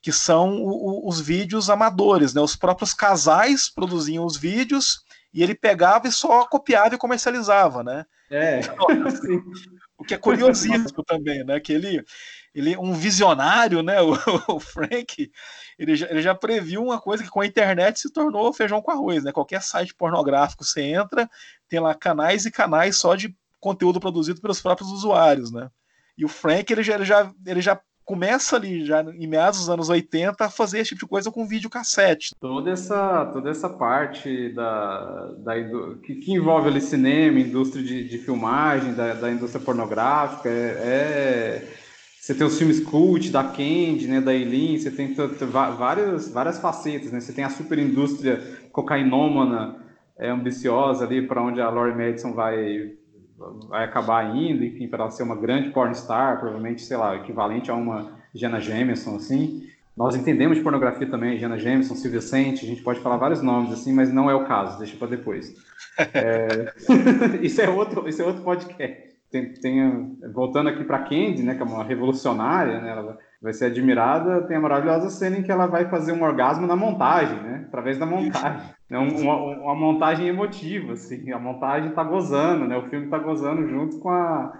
que 0.00 0.12
são 0.12 0.56
o, 0.56 0.68
o, 0.68 1.08
os 1.08 1.20
vídeos 1.20 1.70
amadores, 1.70 2.34
né? 2.34 2.40
Os 2.40 2.56
próprios 2.56 2.92
casais 2.92 3.68
produziam 3.68 4.24
os 4.24 4.36
vídeos 4.36 5.04
e 5.32 5.42
ele 5.42 5.54
pegava 5.54 6.08
e 6.08 6.12
só 6.12 6.44
copiava 6.46 6.94
e 6.94 6.98
comercializava, 6.98 7.82
né? 7.82 8.06
É. 8.30 8.60
Então, 8.60 8.86
assim, 9.06 9.42
o 9.98 10.04
que 10.04 10.14
é 10.14 10.18
curiosíssimo 10.18 11.02
também, 11.04 11.44
né? 11.44 11.60
Que 11.60 11.72
ele, 11.72 12.04
ele 12.56 12.74
um 12.78 12.94
visionário, 12.94 13.82
né? 13.82 13.96
O, 14.48 14.56
o 14.56 14.60
Frank, 14.60 15.30
ele 15.78 15.94
já, 15.94 16.06
ele 16.08 16.22
já 16.22 16.34
previu 16.34 16.82
uma 16.82 16.98
coisa 16.98 17.22
que 17.22 17.28
com 17.28 17.40
a 17.40 17.46
internet 17.46 18.00
se 18.00 18.10
tornou 18.10 18.52
feijão 18.52 18.80
com 18.80 18.90
arroz, 18.90 19.22
né? 19.22 19.30
Qualquer 19.30 19.62
site 19.62 19.94
pornográfico 19.94 20.64
você 20.64 20.80
entra, 20.80 21.28
tem 21.68 21.78
lá 21.78 21.94
canais 21.94 22.46
e 22.46 22.50
canais 22.50 22.96
só 22.96 23.14
de 23.14 23.36
conteúdo 23.60 24.00
produzido 24.00 24.40
pelos 24.40 24.60
próprios 24.60 24.90
usuários, 24.90 25.52
né? 25.52 25.68
E 26.16 26.24
o 26.24 26.28
Frank, 26.28 26.72
ele 26.72 26.82
já, 26.82 26.94
ele 26.94 27.04
já, 27.04 27.30
ele 27.44 27.60
já 27.60 27.78
começa 28.06 28.56
ali, 28.56 28.86
já 28.86 29.02
em 29.02 29.26
meados 29.26 29.58
dos 29.58 29.68
anos 29.68 29.88
80, 29.90 30.42
a 30.42 30.48
fazer 30.48 30.78
esse 30.78 30.90
tipo 30.90 31.00
de 31.00 31.08
coisa 31.10 31.30
com 31.30 31.46
videocassete. 31.46 32.34
Toda 32.40 32.70
essa, 32.70 33.26
toda 33.26 33.50
essa 33.50 33.68
parte 33.68 34.50
da, 34.54 35.32
da, 35.38 35.54
que, 36.02 36.14
que 36.14 36.32
envolve 36.32 36.68
ali 36.68 36.80
cinema, 36.80 37.38
indústria 37.40 37.84
de, 37.84 38.08
de 38.08 38.18
filmagem, 38.18 38.94
da, 38.94 39.12
da 39.12 39.30
indústria 39.30 39.62
pornográfica, 39.62 40.48
é, 40.48 40.52
é 40.52 41.85
você 42.26 42.34
tem 42.34 42.44
os 42.44 42.58
filmes 42.58 42.80
cult 42.80 43.30
da 43.30 43.44
Candy, 43.44 44.08
né, 44.08 44.20
da 44.20 44.34
Eileen, 44.34 44.76
você 44.76 44.90
tem 44.90 45.14
várias, 45.78 46.28
várias 46.28 46.58
facetas, 46.58 47.12
né? 47.12 47.20
Você 47.20 47.32
tem 47.32 47.44
a 47.44 47.48
super 47.48 47.78
indústria 47.78 48.42
cocainômana, 48.72 49.76
é, 50.18 50.28
ambiciosa 50.28 51.04
ali 51.04 51.24
para 51.24 51.40
onde 51.40 51.60
a 51.60 51.70
Laurie 51.70 51.94
Madison 51.94 52.32
vai 52.32 52.94
vai 53.68 53.84
acabar 53.84 54.34
indo, 54.34 54.64
enfim, 54.64 54.88
para 54.88 55.08
ser 55.08 55.22
uma 55.22 55.36
grande 55.36 55.70
pornstar, 55.70 56.40
provavelmente, 56.40 56.82
sei 56.82 56.96
lá, 56.96 57.14
equivalente 57.14 57.70
a 57.70 57.74
uma 57.74 58.18
Jenna 58.34 58.58
Jameson, 58.58 59.14
assim. 59.14 59.62
Nós 59.96 60.16
entendemos 60.16 60.56
de 60.56 60.64
pornografia 60.64 61.08
também, 61.08 61.38
Jenna 61.38 61.60
Jameson, 61.60 61.94
Silvia 61.94 62.20
Sente, 62.20 62.64
a 62.64 62.68
gente 62.68 62.82
pode 62.82 62.98
falar 62.98 63.18
vários 63.18 63.40
nomes, 63.40 63.72
assim, 63.72 63.92
mas 63.92 64.12
não 64.12 64.28
é 64.28 64.34
o 64.34 64.46
caso, 64.46 64.78
deixa 64.78 64.96
para 64.96 65.06
depois. 65.06 65.54
É... 66.12 66.74
isso, 67.40 67.60
é 67.60 67.68
outro, 67.68 68.08
isso 68.08 68.20
é 68.20 68.24
outro 68.24 68.42
podcast 68.42 69.05
tem, 69.36 69.52
tem 69.54 70.18
voltando 70.32 70.68
aqui 70.68 70.84
para 70.84 71.00
Candy, 71.00 71.42
né, 71.42 71.54
que 71.54 71.62
é 71.62 71.64
uma 71.64 71.84
revolucionária, 71.84 72.80
né, 72.80 72.90
ela 72.90 73.18
vai 73.40 73.52
ser 73.52 73.66
admirada, 73.66 74.42
tem 74.42 74.56
a 74.56 74.60
maravilhosa 74.60 75.10
cena 75.10 75.38
em 75.38 75.42
que 75.42 75.52
ela 75.52 75.66
vai 75.66 75.88
fazer 75.88 76.12
um 76.12 76.22
orgasmo 76.22 76.66
na 76.66 76.74
montagem, 76.74 77.40
né? 77.42 77.64
Através 77.68 77.98
da 77.98 78.06
montagem. 78.06 78.76
É 78.88 78.96
uma, 78.96 79.36
uma, 79.36 79.74
montagem 79.74 80.28
emotiva, 80.28 80.92
assim. 80.92 81.32
A 81.32 81.40
montagem 81.40 81.90
tá 81.90 82.04
gozando, 82.04 82.68
né? 82.68 82.76
O 82.76 82.88
filme 82.88 83.08
tá 83.08 83.18
gozando 83.18 83.68
junto 83.68 83.98
com 83.98 84.08
a, 84.08 84.52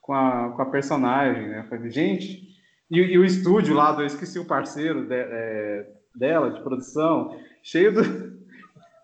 com 0.00 0.14
a, 0.14 0.52
com 0.56 0.62
a 0.62 0.66
personagem, 0.70 1.48
né? 1.48 1.66
Falei, 1.68 1.90
gente... 1.90 2.48
E, 2.90 2.98
e, 2.98 3.18
o 3.18 3.24
estúdio 3.26 3.74
lá, 3.74 3.92
do, 3.92 4.00
eu 4.00 4.06
esqueci 4.06 4.38
o 4.38 4.46
parceiro 4.46 5.06
de, 5.06 5.14
é, 5.14 5.86
dela, 6.16 6.50
de 6.50 6.62
produção, 6.62 7.36
cheio 7.62 7.92
do... 7.92 8.00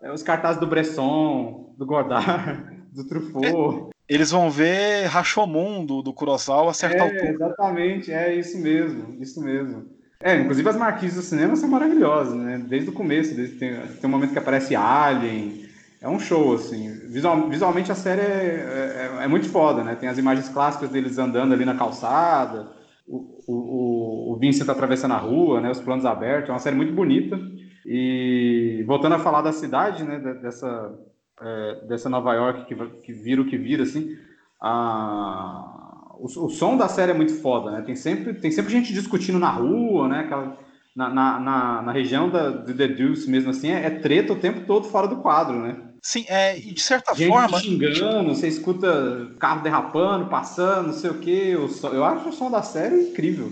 É, 0.01 0.11
cartazes 0.25 0.59
do 0.59 0.65
Bresson, 0.65 1.75
do 1.77 1.85
Godard, 1.85 2.63
do 2.91 3.07
Truffaut. 3.07 3.91
Eles 4.13 4.29
vão 4.29 4.51
ver 4.51 5.05
Rashomon 5.05 5.85
do, 5.85 6.01
do 6.01 6.11
Kurosawa 6.11 6.71
acertar 6.71 7.07
é, 7.07 7.09
o 7.09 7.17
ponto. 7.17 7.33
Exatamente, 7.33 8.11
é 8.11 8.35
isso 8.35 8.59
mesmo, 8.59 9.15
isso 9.21 9.41
mesmo. 9.41 9.85
É, 10.19 10.35
inclusive 10.35 10.67
as 10.67 10.75
marquises 10.75 11.15
do 11.15 11.21
cinema 11.21 11.55
são 11.55 11.69
maravilhosas, 11.69 12.35
né? 12.35 12.61
Desde 12.67 12.89
o 12.89 12.93
começo, 12.93 13.33
desde, 13.33 13.55
tem, 13.55 13.73
tem 13.73 14.09
um 14.09 14.09
momento 14.09 14.33
que 14.33 14.37
aparece 14.37 14.75
Alien, 14.75 15.65
é 16.01 16.09
um 16.09 16.19
show, 16.19 16.55
assim. 16.55 16.91
Visual, 17.07 17.47
visualmente 17.47 17.89
a 17.89 17.95
série 17.95 18.19
é, 18.19 19.11
é, 19.21 19.23
é, 19.23 19.27
muito 19.29 19.47
foda, 19.47 19.81
né? 19.81 19.95
Tem 19.95 20.09
as 20.09 20.17
imagens 20.17 20.49
clássicas 20.49 20.89
deles 20.89 21.17
andando 21.17 21.53
ali 21.53 21.63
na 21.63 21.75
calçada, 21.75 22.69
o, 23.07 23.39
o, 23.47 24.33
o 24.33 24.37
Vincent 24.37 24.67
atravessando 24.67 25.13
a 25.13 25.19
rua, 25.19 25.61
né? 25.61 25.71
Os 25.71 25.79
planos 25.79 26.05
abertos, 26.05 26.49
é 26.49 26.51
uma 26.51 26.59
série 26.59 26.75
muito 26.75 26.91
bonita. 26.91 27.39
E 27.85 28.83
voltando 28.85 29.15
a 29.15 29.19
falar 29.19 29.41
da 29.41 29.53
cidade, 29.53 30.03
né? 30.03 30.19
Dessa, 30.19 30.99
é, 31.41 31.85
dessa 31.87 32.09
Nova 32.09 32.33
York 32.33 32.65
que, 32.65 32.75
que 33.03 33.13
vira 33.13 33.41
o 33.41 33.45
que 33.45 33.57
vira, 33.57 33.83
assim, 33.83 34.15
a, 34.61 36.13
o, 36.19 36.25
o, 36.25 36.49
som 36.49 36.77
da 36.77 36.87
série 36.87 37.11
é 37.11 37.15
muito 37.15 37.33
foda, 37.41 37.71
né? 37.71 37.81
Tem 37.81 37.95
sempre, 37.95 38.33
tem 38.33 38.51
sempre 38.51 38.71
gente 38.71 38.93
discutindo 38.93 39.39
na 39.39 39.49
rua, 39.49 40.07
né? 40.07 40.19
Aquela, 40.19 40.57
na, 40.95 41.09
na, 41.09 41.39
na, 41.39 41.81
na 41.81 41.91
região 41.91 42.29
da, 42.29 42.49
de 42.49 42.73
The 42.73 42.87
Deuce 42.87 43.29
mesmo, 43.29 43.49
assim, 43.49 43.71
é, 43.71 43.85
é, 43.85 43.89
treta 43.89 44.33
o 44.33 44.39
tempo 44.39 44.65
todo 44.65 44.87
fora 44.87 45.07
do 45.07 45.17
quadro, 45.17 45.59
né? 45.59 45.77
Sim, 46.01 46.25
é, 46.27 46.57
e 46.57 46.73
de 46.73 46.81
certa 46.81 47.13
gente 47.13 47.29
forma. 47.29 47.59
xingando, 47.59 48.33
você 48.33 48.47
escuta 48.47 49.31
carro 49.39 49.61
derrapando, 49.61 50.29
passando, 50.29 50.87
não 50.87 50.93
sei 50.93 51.11
o 51.11 51.19
quê. 51.19 51.55
Eu 51.93 52.03
acho 52.03 52.29
o 52.29 52.33
som 52.33 52.49
da 52.49 52.63
série 52.63 53.09
incrível. 53.09 53.51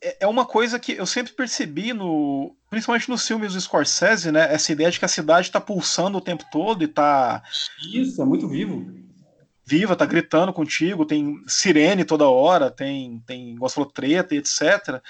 É, 0.00 0.16
é 0.20 0.26
uma 0.26 0.44
coisa 0.44 0.78
que 0.78 0.92
eu 0.92 1.06
sempre 1.06 1.32
percebi 1.32 1.92
no. 1.92 2.54
Principalmente 2.70 3.08
nos 3.08 3.26
filmes 3.26 3.52
do 3.52 3.60
Scorsese, 3.60 4.32
né? 4.32 4.52
Essa 4.52 4.72
ideia 4.72 4.90
de 4.90 4.98
que 4.98 5.04
a 5.04 5.08
cidade 5.08 5.48
está 5.48 5.60
pulsando 5.60 6.18
o 6.18 6.20
tempo 6.20 6.44
todo 6.50 6.82
e 6.82 6.88
tá. 6.88 7.42
Isso, 7.92 8.20
é 8.20 8.24
muito 8.24 8.48
vivo. 8.48 8.92
Viva, 9.66 9.96
tá 9.96 10.04
gritando 10.04 10.52
contigo, 10.52 11.06
tem 11.06 11.42
sirene 11.46 12.04
toda 12.04 12.28
hora, 12.28 12.70
tem, 12.70 13.22
tem 13.26 13.56
falou, 13.70 13.90
treta 13.90 14.34
e 14.34 14.38
etc. 14.38 15.00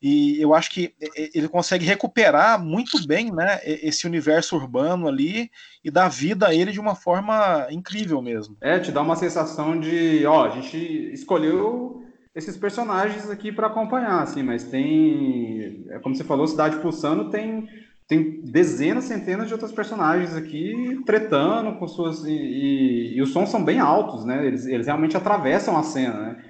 E 0.00 0.40
eu 0.40 0.54
acho 0.54 0.70
que 0.70 0.94
ele 1.34 1.48
consegue 1.48 1.84
recuperar 1.84 2.62
muito 2.62 3.04
bem 3.06 3.32
né, 3.32 3.60
esse 3.64 4.06
universo 4.06 4.54
urbano 4.54 5.08
ali 5.08 5.50
e 5.82 5.90
dar 5.90 6.08
vida 6.08 6.48
a 6.48 6.54
ele 6.54 6.70
de 6.70 6.78
uma 6.78 6.94
forma 6.94 7.66
incrível 7.70 8.20
mesmo. 8.20 8.56
É, 8.60 8.78
te 8.78 8.92
dá 8.92 9.00
uma 9.00 9.16
sensação 9.16 9.80
de, 9.80 10.24
ó, 10.26 10.46
a 10.46 10.50
gente 10.50 10.76
escolheu 11.12 12.05
esses 12.36 12.56
personagens 12.56 13.30
aqui 13.30 13.50
para 13.50 13.66
acompanhar, 13.66 14.22
assim, 14.22 14.42
mas 14.42 14.62
tem, 14.62 15.86
é 15.88 15.98
como 15.98 16.14
você 16.14 16.22
falou, 16.22 16.46
Cidade 16.46 16.76
Pulsando 16.76 17.30
tem 17.30 17.66
tem 18.08 18.40
dezenas, 18.40 19.04
centenas 19.04 19.48
de 19.48 19.52
outros 19.52 19.72
personagens 19.72 20.36
aqui 20.36 21.02
tretando 21.04 21.76
com 21.76 21.88
suas 21.88 22.24
e, 22.24 22.30
e, 22.30 23.16
e 23.16 23.22
os 23.22 23.32
sons 23.32 23.48
são 23.48 23.64
bem 23.64 23.80
altos, 23.80 24.24
né? 24.24 24.46
Eles, 24.46 24.64
eles 24.64 24.86
realmente 24.86 25.16
atravessam 25.16 25.76
a 25.76 25.82
cena, 25.82 26.14
né? 26.14 26.44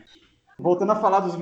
Voltando 0.58 0.92
a 0.92 0.96
falar 0.96 1.20
dos 1.20 1.34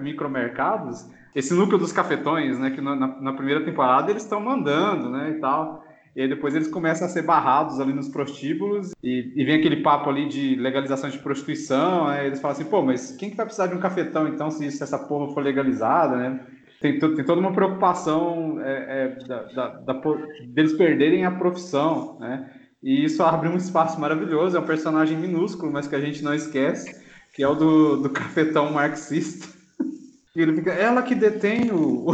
micromercados, 0.00 1.10
esse 1.34 1.52
núcleo 1.54 1.76
dos 1.76 1.90
cafetões, 1.90 2.56
né? 2.56 2.70
Que 2.70 2.80
na, 2.80 2.94
na 2.94 3.32
primeira 3.32 3.64
temporada 3.64 4.12
eles 4.12 4.22
estão 4.22 4.40
mandando, 4.40 5.10
né? 5.10 5.30
E 5.30 5.40
tal. 5.40 5.82
E 6.18 6.22
aí 6.22 6.28
depois 6.28 6.52
eles 6.52 6.66
começam 6.66 7.06
a 7.06 7.08
ser 7.08 7.22
barrados 7.22 7.78
ali 7.78 7.92
nos 7.92 8.08
prostíbulos 8.08 8.90
e, 9.00 9.32
e 9.36 9.44
vem 9.44 9.54
aquele 9.54 9.84
papo 9.84 10.10
ali 10.10 10.26
de 10.26 10.56
legalização 10.56 11.08
de 11.08 11.18
prostituição. 11.18 12.08
Aí 12.08 12.26
eles 12.26 12.40
falam 12.40 12.56
assim, 12.56 12.68
pô, 12.68 12.82
mas 12.82 13.12
quem 13.12 13.30
que 13.30 13.36
vai 13.36 13.46
precisar 13.46 13.68
de 13.68 13.76
um 13.76 13.78
cafetão 13.78 14.26
então 14.26 14.50
se, 14.50 14.68
se 14.68 14.82
essa 14.82 14.98
porra 14.98 15.32
for 15.32 15.44
legalizada, 15.44 16.16
né? 16.16 16.40
Tem, 16.80 16.98
tem 16.98 17.24
toda 17.24 17.40
uma 17.40 17.52
preocupação 17.52 18.60
é, 18.60 18.72
é, 19.20 19.26
da, 19.28 19.42
da, 19.44 19.68
da, 19.68 20.02
deles 20.48 20.72
perderem 20.72 21.24
a 21.24 21.30
profissão, 21.30 22.18
né? 22.18 22.50
E 22.82 23.04
isso 23.04 23.22
abre 23.22 23.48
um 23.48 23.56
espaço 23.56 24.00
maravilhoso. 24.00 24.56
É 24.56 24.60
um 24.60 24.66
personagem 24.66 25.16
minúsculo, 25.16 25.70
mas 25.70 25.86
que 25.86 25.94
a 25.94 26.00
gente 26.00 26.24
não 26.24 26.34
esquece, 26.34 27.00
que 27.32 27.44
é 27.44 27.48
o 27.48 27.54
do, 27.54 27.96
do 28.02 28.10
cafetão 28.10 28.72
marxista. 28.72 29.46
E 30.36 30.40
ele 30.40 30.54
fica, 30.54 30.70
ela 30.70 31.02
que 31.02 31.16
detém 31.16 31.72
o. 31.72 32.12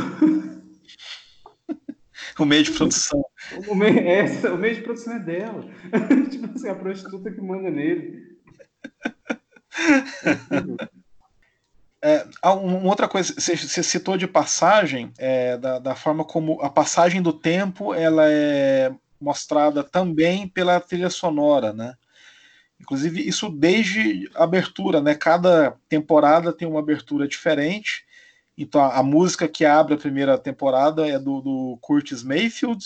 o 2.39 2.45
meio 2.47 2.63
de 2.63 2.71
produção. 2.71 3.23
O 3.69 3.75
meio, 3.75 3.99
é, 3.99 4.25
o 4.51 4.59
meio 4.59 4.75
de 4.75 4.83
produção 4.83 5.15
é 5.15 5.19
dela. 5.19 5.65
tipo 6.31 6.51
assim, 6.55 6.69
a 6.69 6.75
prostituta 6.75 7.31
que 7.31 7.41
manda 7.41 7.71
nele. 7.71 8.35
É, 12.07 12.27
uma 12.45 12.91
outra 12.91 13.09
coisa, 13.09 13.33
você, 13.33 13.83
citou 13.83 14.19
de 14.19 14.27
passagem, 14.27 15.11
é, 15.17 15.57
da, 15.57 15.79
da, 15.79 15.95
forma 15.95 16.23
como 16.23 16.61
a 16.61 16.69
passagem 16.69 17.23
do 17.23 17.33
tempo 17.33 17.95
ela 17.95 18.31
é 18.31 18.93
mostrada 19.19 19.83
também 19.83 20.47
pela 20.47 20.79
trilha 20.81 21.09
sonora, 21.09 21.73
né? 21.73 21.95
Inclusive, 22.79 23.27
isso 23.27 23.49
desde 23.49 24.31
abertura, 24.35 25.01
né? 25.01 25.15
Cada 25.15 25.79
temporada 25.89 26.53
tem 26.53 26.69
uma 26.69 26.81
abertura 26.81 27.27
diferente. 27.27 28.05
Então, 28.59 28.83
a, 28.83 28.99
a 28.99 29.03
música 29.03 29.49
que 29.49 29.65
abre 29.65 29.95
a 29.95 29.99
primeira 29.99 30.37
temporada 30.37 31.09
é 31.09 31.19
do, 31.19 31.41
do 31.41 31.79
Curtis 31.81 32.23
Mayfield, 32.23 32.85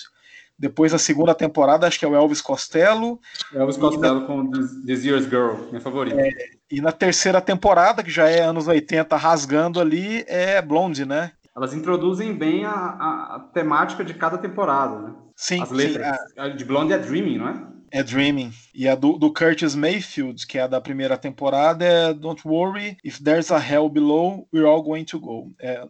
depois 0.59 0.92
a 0.92 0.98
segunda 0.98 1.34
temporada, 1.34 1.86
acho 1.86 1.98
que 1.98 2.04
é 2.04 2.09
o 2.09 2.16
Elvis 2.16 2.40
Costello. 2.40 3.20
Elvis 3.54 3.76
Costello 3.76 4.20
na... 4.20 4.26
com 4.26 4.50
This 4.84 5.04
Year's 5.04 5.24
Girl, 5.24 5.68
minha 5.68 5.80
favorita. 5.80 6.20
É, 6.20 6.30
e 6.70 6.80
na 6.80 6.90
terceira 6.90 7.40
temporada, 7.40 8.02
que 8.02 8.11
já 8.11 8.28
é 8.28 8.42
anos 8.42 8.66
80, 8.66 9.16
rasgando 9.16 9.80
ali, 9.80 10.24
é 10.26 10.61
Blonde, 10.61 11.04
né? 11.04 11.32
Elas 11.56 11.74
introduzem 11.74 12.34
bem 12.34 12.64
a, 12.64 12.70
a, 12.70 13.36
a 13.36 13.40
temática 13.52 14.04
de 14.04 14.14
cada 14.14 14.38
temporada, 14.38 14.98
né? 14.98 15.14
Sim. 15.36 15.62
As 15.62 15.70
letras. 15.70 16.16
Sim, 16.16 16.40
a... 16.40 16.48
de 16.48 16.64
Blonde 16.64 16.92
é 16.92 16.98
Dreaming, 16.98 17.38
não 17.38 17.48
é? 17.48 17.66
É 17.90 18.02
Dreaming. 18.02 18.52
E 18.74 18.86
a 18.86 18.94
do, 18.94 19.12
do, 19.18 19.32
Curtis 19.32 19.74
Mayfield, 19.74 20.46
que 20.46 20.59
é 20.59 20.62
a 20.62 20.66
da 20.66 20.80
primeira 20.80 21.16
temporada, 21.16 21.84
é 21.84 22.12
Don't 22.12 22.46
Worry, 22.46 22.96
If 23.02 23.20
There's 23.20 23.50
a 23.50 23.59
Hell 23.59 23.88
Below, 23.88 24.46
We're 24.52 24.66
All 24.66 24.82
Going 24.82 25.04
to 25.04 25.18
Go. 25.18 25.52
É, 25.61 25.86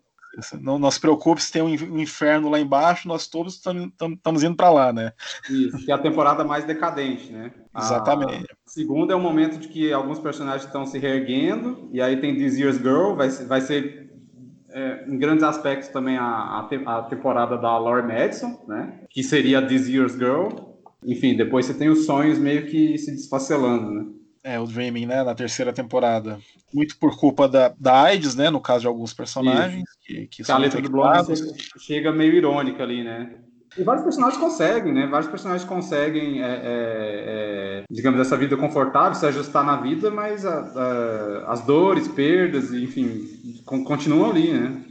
não, 0.60 0.78
não 0.78 0.90
se 0.90 1.00
preocupe 1.00 1.42
se 1.42 1.52
tem 1.52 1.62
um 1.62 1.98
inferno 1.98 2.48
lá 2.48 2.58
embaixo, 2.60 3.08
nós 3.08 3.26
todos 3.26 3.54
estamos 3.54 4.42
indo 4.42 4.56
para 4.56 4.70
lá, 4.70 4.92
né? 4.92 5.12
Isso, 5.48 5.84
que 5.84 5.90
é 5.90 5.94
a 5.94 5.98
temporada 5.98 6.44
mais 6.44 6.64
decadente, 6.64 7.32
né? 7.32 7.52
Exatamente. 7.76 8.46
Segunda 8.66 9.12
é 9.12 9.16
o 9.16 9.20
momento 9.20 9.58
de 9.58 9.68
que 9.68 9.92
alguns 9.92 10.18
personagens 10.18 10.64
estão 10.64 10.86
se 10.86 10.98
reerguendo, 10.98 11.88
e 11.92 12.00
aí 12.00 12.16
tem 12.20 12.36
This 12.36 12.58
Year's 12.58 12.78
Girl, 12.78 13.14
vai, 13.14 13.28
vai 13.28 13.60
ser 13.60 14.08
é, 14.70 15.04
em 15.08 15.18
grandes 15.18 15.42
aspectos 15.42 15.88
também 15.88 16.16
a, 16.16 16.24
a, 16.24 16.68
a, 16.86 17.02
temporada 17.04 17.56
da 17.56 17.78
Laurie 17.78 18.06
Madison, 18.06 18.58
né? 18.68 19.00
Que 19.10 19.22
seria 19.22 19.66
This 19.66 19.88
Year's 19.88 20.12
Girl. 20.12 20.48
Enfim, 21.04 21.36
depois 21.36 21.66
você 21.66 21.74
tem 21.74 21.88
os 21.88 22.04
sonhos 22.06 22.38
meio 22.38 22.66
que 22.66 22.98
se 22.98 23.10
desfacelando, 23.12 23.90
né? 23.90 24.06
É, 24.48 24.58
o 24.58 24.66
Dreaming, 24.66 25.04
né, 25.04 25.22
na 25.22 25.34
terceira 25.34 25.74
temporada. 25.74 26.38
Muito 26.72 26.96
por 26.98 27.18
culpa 27.18 27.46
da, 27.46 27.74
da 27.78 28.02
AIDS, 28.02 28.34
né, 28.34 28.48
no 28.48 28.60
caso 28.60 28.80
de 28.80 28.86
alguns 28.86 29.12
personagens. 29.12 29.84
Que, 30.02 30.26
que, 30.26 30.42
que 30.42 30.50
a 30.50 30.56
letra 30.56 30.80
do 30.80 30.88
Blonde 30.88 31.34
chega 31.78 32.10
meio 32.10 32.32
irônica 32.32 32.82
ali, 32.82 33.04
né? 33.04 33.30
E 33.76 33.82
vários 33.82 34.02
personagens 34.02 34.40
conseguem, 34.40 34.94
né? 34.94 35.06
Vários 35.06 35.30
personagens 35.30 35.68
conseguem, 35.68 36.42
é, 36.42 36.46
é, 36.46 36.62
é, 36.64 37.84
digamos, 37.90 38.18
essa 38.18 38.38
vida 38.38 38.56
confortável, 38.56 39.14
se 39.14 39.26
ajustar 39.26 39.62
na 39.62 39.76
vida, 39.76 40.10
mas 40.10 40.46
a, 40.46 40.60
a, 40.60 41.52
as 41.52 41.60
dores, 41.66 42.08
perdas, 42.08 42.72
enfim, 42.72 43.28
continuam 43.66 44.30
ali, 44.30 44.52
né? 44.52 44.82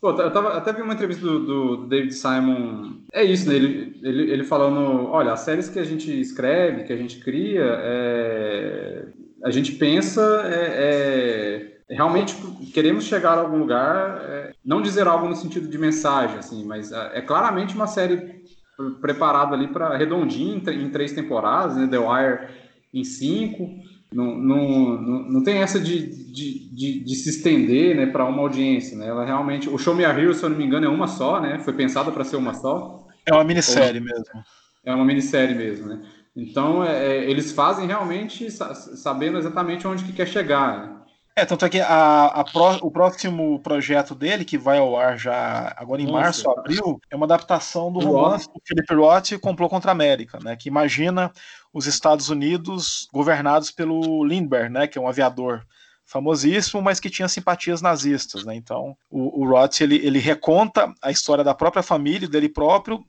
Pô, 0.00 0.10
eu 0.10 0.30
tava, 0.30 0.56
até 0.56 0.72
vi 0.72 0.82
uma 0.82 0.94
entrevista 0.94 1.24
do, 1.24 1.40
do, 1.40 1.86
David 1.86 2.12
Simon. 2.12 2.96
É 3.12 3.24
isso, 3.24 3.48
né? 3.48 3.54
Ele, 3.54 3.98
ele, 4.02 4.30
ele 4.30 4.44
falando: 4.44 5.06
olha, 5.10 5.32
as 5.32 5.40
séries 5.40 5.68
que 5.68 5.78
a 5.78 5.84
gente 5.84 6.20
escreve, 6.20 6.84
que 6.84 6.92
a 6.92 6.96
gente 6.96 7.18
cria, 7.20 7.64
é... 7.64 9.06
a 9.42 9.50
gente 9.50 9.72
pensa, 9.72 10.42
é, 10.44 11.78
é... 11.88 11.94
realmente 11.94 12.36
queremos 12.74 13.04
chegar 13.04 13.38
a 13.38 13.40
algum 13.40 13.58
lugar, 13.58 14.20
é... 14.22 14.52
não 14.64 14.82
dizer 14.82 15.06
algo 15.06 15.28
no 15.28 15.34
sentido 15.34 15.68
de 15.68 15.78
mensagem, 15.78 16.38
assim, 16.38 16.64
mas 16.64 16.92
é, 16.92 17.18
é 17.18 17.22
claramente 17.22 17.74
uma 17.74 17.86
série 17.86 18.44
preparada 19.00 19.54
ali 19.54 19.68
para 19.68 19.96
redondinho 19.96 20.62
em, 20.66 20.82
em, 20.84 20.90
três 20.90 21.12
temporadas, 21.12 21.76
né? 21.76 21.86
The 21.86 21.98
Wire 21.98 22.48
em 22.92 23.04
cinco. 23.04 23.70
Não, 24.12 24.36
não, 24.36 25.02
não, 25.28 25.42
tem 25.42 25.58
essa 25.58 25.80
de, 25.80 26.06
de, 26.32 26.68
de, 26.70 27.00
de 27.00 27.14
se 27.16 27.30
estender 27.30 27.96
né, 27.96 28.06
para 28.06 28.24
uma 28.24 28.40
audiência. 28.42 28.96
Né? 28.96 29.08
Ela 29.08 29.24
realmente. 29.24 29.68
O 29.68 29.76
Show 29.76 29.94
Me 29.94 30.04
a 30.04 30.10
Hero, 30.10 30.32
se 30.32 30.42
eu 30.42 30.48
não 30.48 30.56
me 30.56 30.64
engano, 30.64 30.86
é 30.86 30.88
uma 30.88 31.06
só, 31.08 31.40
né? 31.40 31.58
Foi 31.58 31.72
pensada 31.72 32.12
para 32.12 32.24
ser 32.24 32.36
uma 32.36 32.54
só. 32.54 33.04
É 33.26 33.32
uma 33.32 33.44
minissérie 33.44 34.00
Ou, 34.00 34.06
mesmo. 34.06 34.44
É 34.84 34.94
uma 34.94 35.04
minissérie 35.04 35.54
mesmo, 35.54 35.88
né? 35.88 36.02
Então, 36.36 36.84
é, 36.84 37.16
é 37.16 37.30
eles 37.30 37.50
fazem 37.50 37.86
realmente 37.86 38.50
sabendo 38.50 39.38
exatamente 39.38 39.86
onde 39.86 40.04
que 40.04 40.12
quer 40.12 40.28
chegar. 40.28 40.78
Né? 40.78 40.96
É, 41.38 41.44
tanto 41.44 41.66
é 41.66 41.68
que 41.68 41.78
a, 41.78 42.26
a 42.26 42.44
pro, 42.44 42.78
o 42.80 42.90
próximo 42.90 43.60
projeto 43.60 44.14
dele, 44.14 44.42
que 44.42 44.56
vai 44.56 44.78
ao 44.78 44.98
ar 44.98 45.18
já 45.18 45.74
agora 45.76 46.00
em 46.00 46.06
Nossa, 46.06 46.18
março, 46.18 46.50
abril, 46.50 46.98
é 47.10 47.14
uma 47.14 47.26
adaptação 47.26 47.92
do 47.92 47.98
romance 47.98 48.46
do 48.46 48.60
Philip 48.64 48.94
Roth, 48.94 49.38
Complô 49.38 49.68
contra 49.68 49.90
a 49.90 49.92
América, 49.92 50.38
né? 50.42 50.56
Que 50.56 50.70
imagina 50.70 51.30
os 51.72 51.86
Estados 51.86 52.28
Unidos 52.28 53.08
governados 53.12 53.70
pelo 53.70 54.24
Lindbergh, 54.24 54.70
né? 54.70 54.86
Que 54.86 54.98
é 54.98 55.00
um 55.00 55.08
aviador 55.08 55.64
famosíssimo, 56.04 56.80
mas 56.80 57.00
que 57.00 57.10
tinha 57.10 57.28
simpatias 57.28 57.82
nazistas, 57.82 58.44
né? 58.44 58.54
Então, 58.54 58.96
o, 59.10 59.42
o 59.42 59.48
Roth, 59.48 59.80
ele, 59.80 59.96
ele 59.96 60.20
reconta 60.20 60.92
a 61.02 61.10
história 61.10 61.42
da 61.42 61.54
própria 61.54 61.82
família, 61.82 62.28
dele 62.28 62.48
próprio, 62.48 63.04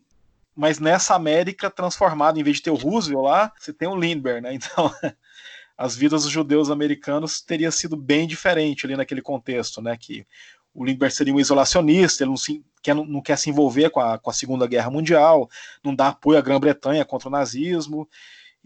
mas 0.56 0.80
nessa 0.80 1.14
América 1.14 1.70
transformada, 1.70 2.40
em 2.40 2.44
vez 2.44 2.58
de 2.58 2.64
ter 2.64 2.72
o 2.72 2.76
Roosevelt 2.76 3.24
lá, 3.24 3.54
você 3.58 3.72
tem 3.72 3.88
o 3.88 3.96
Lindbergh, 3.96 4.42
né? 4.42 4.54
Então, 4.58 4.92
as 5.78 5.96
vidas 5.96 6.24
dos 6.24 6.32
judeus 6.32 6.72
americanos 6.72 7.40
teria 7.40 7.70
sido 7.70 7.96
bem 7.96 8.28
diferente 8.28 8.84
ali 8.84 8.96
naquele 8.96 9.22
contexto, 9.22 9.80
né? 9.80 9.96
Que 9.96 10.26
o 10.74 10.84
Lindbergh 10.84 11.14
seria 11.14 11.34
um 11.34 11.40
isolacionista, 11.40 12.24
ele 12.24 12.32
não, 12.32 12.38
se, 12.38 12.66
quer, 12.82 12.96
não 12.96 13.22
quer 13.22 13.38
se 13.38 13.52
envolver 13.52 13.92
com 13.92 14.00
a, 14.00 14.18
com 14.18 14.32
a 14.32 14.34
Segunda 14.34 14.66
Guerra 14.66 14.90
Mundial, 14.90 15.48
não 15.84 15.94
dá 15.94 16.08
apoio 16.08 16.40
à 16.40 16.42
Grã-Bretanha 16.42 17.06
contra 17.06 17.30
o 17.30 17.32
nazismo, 17.32 18.10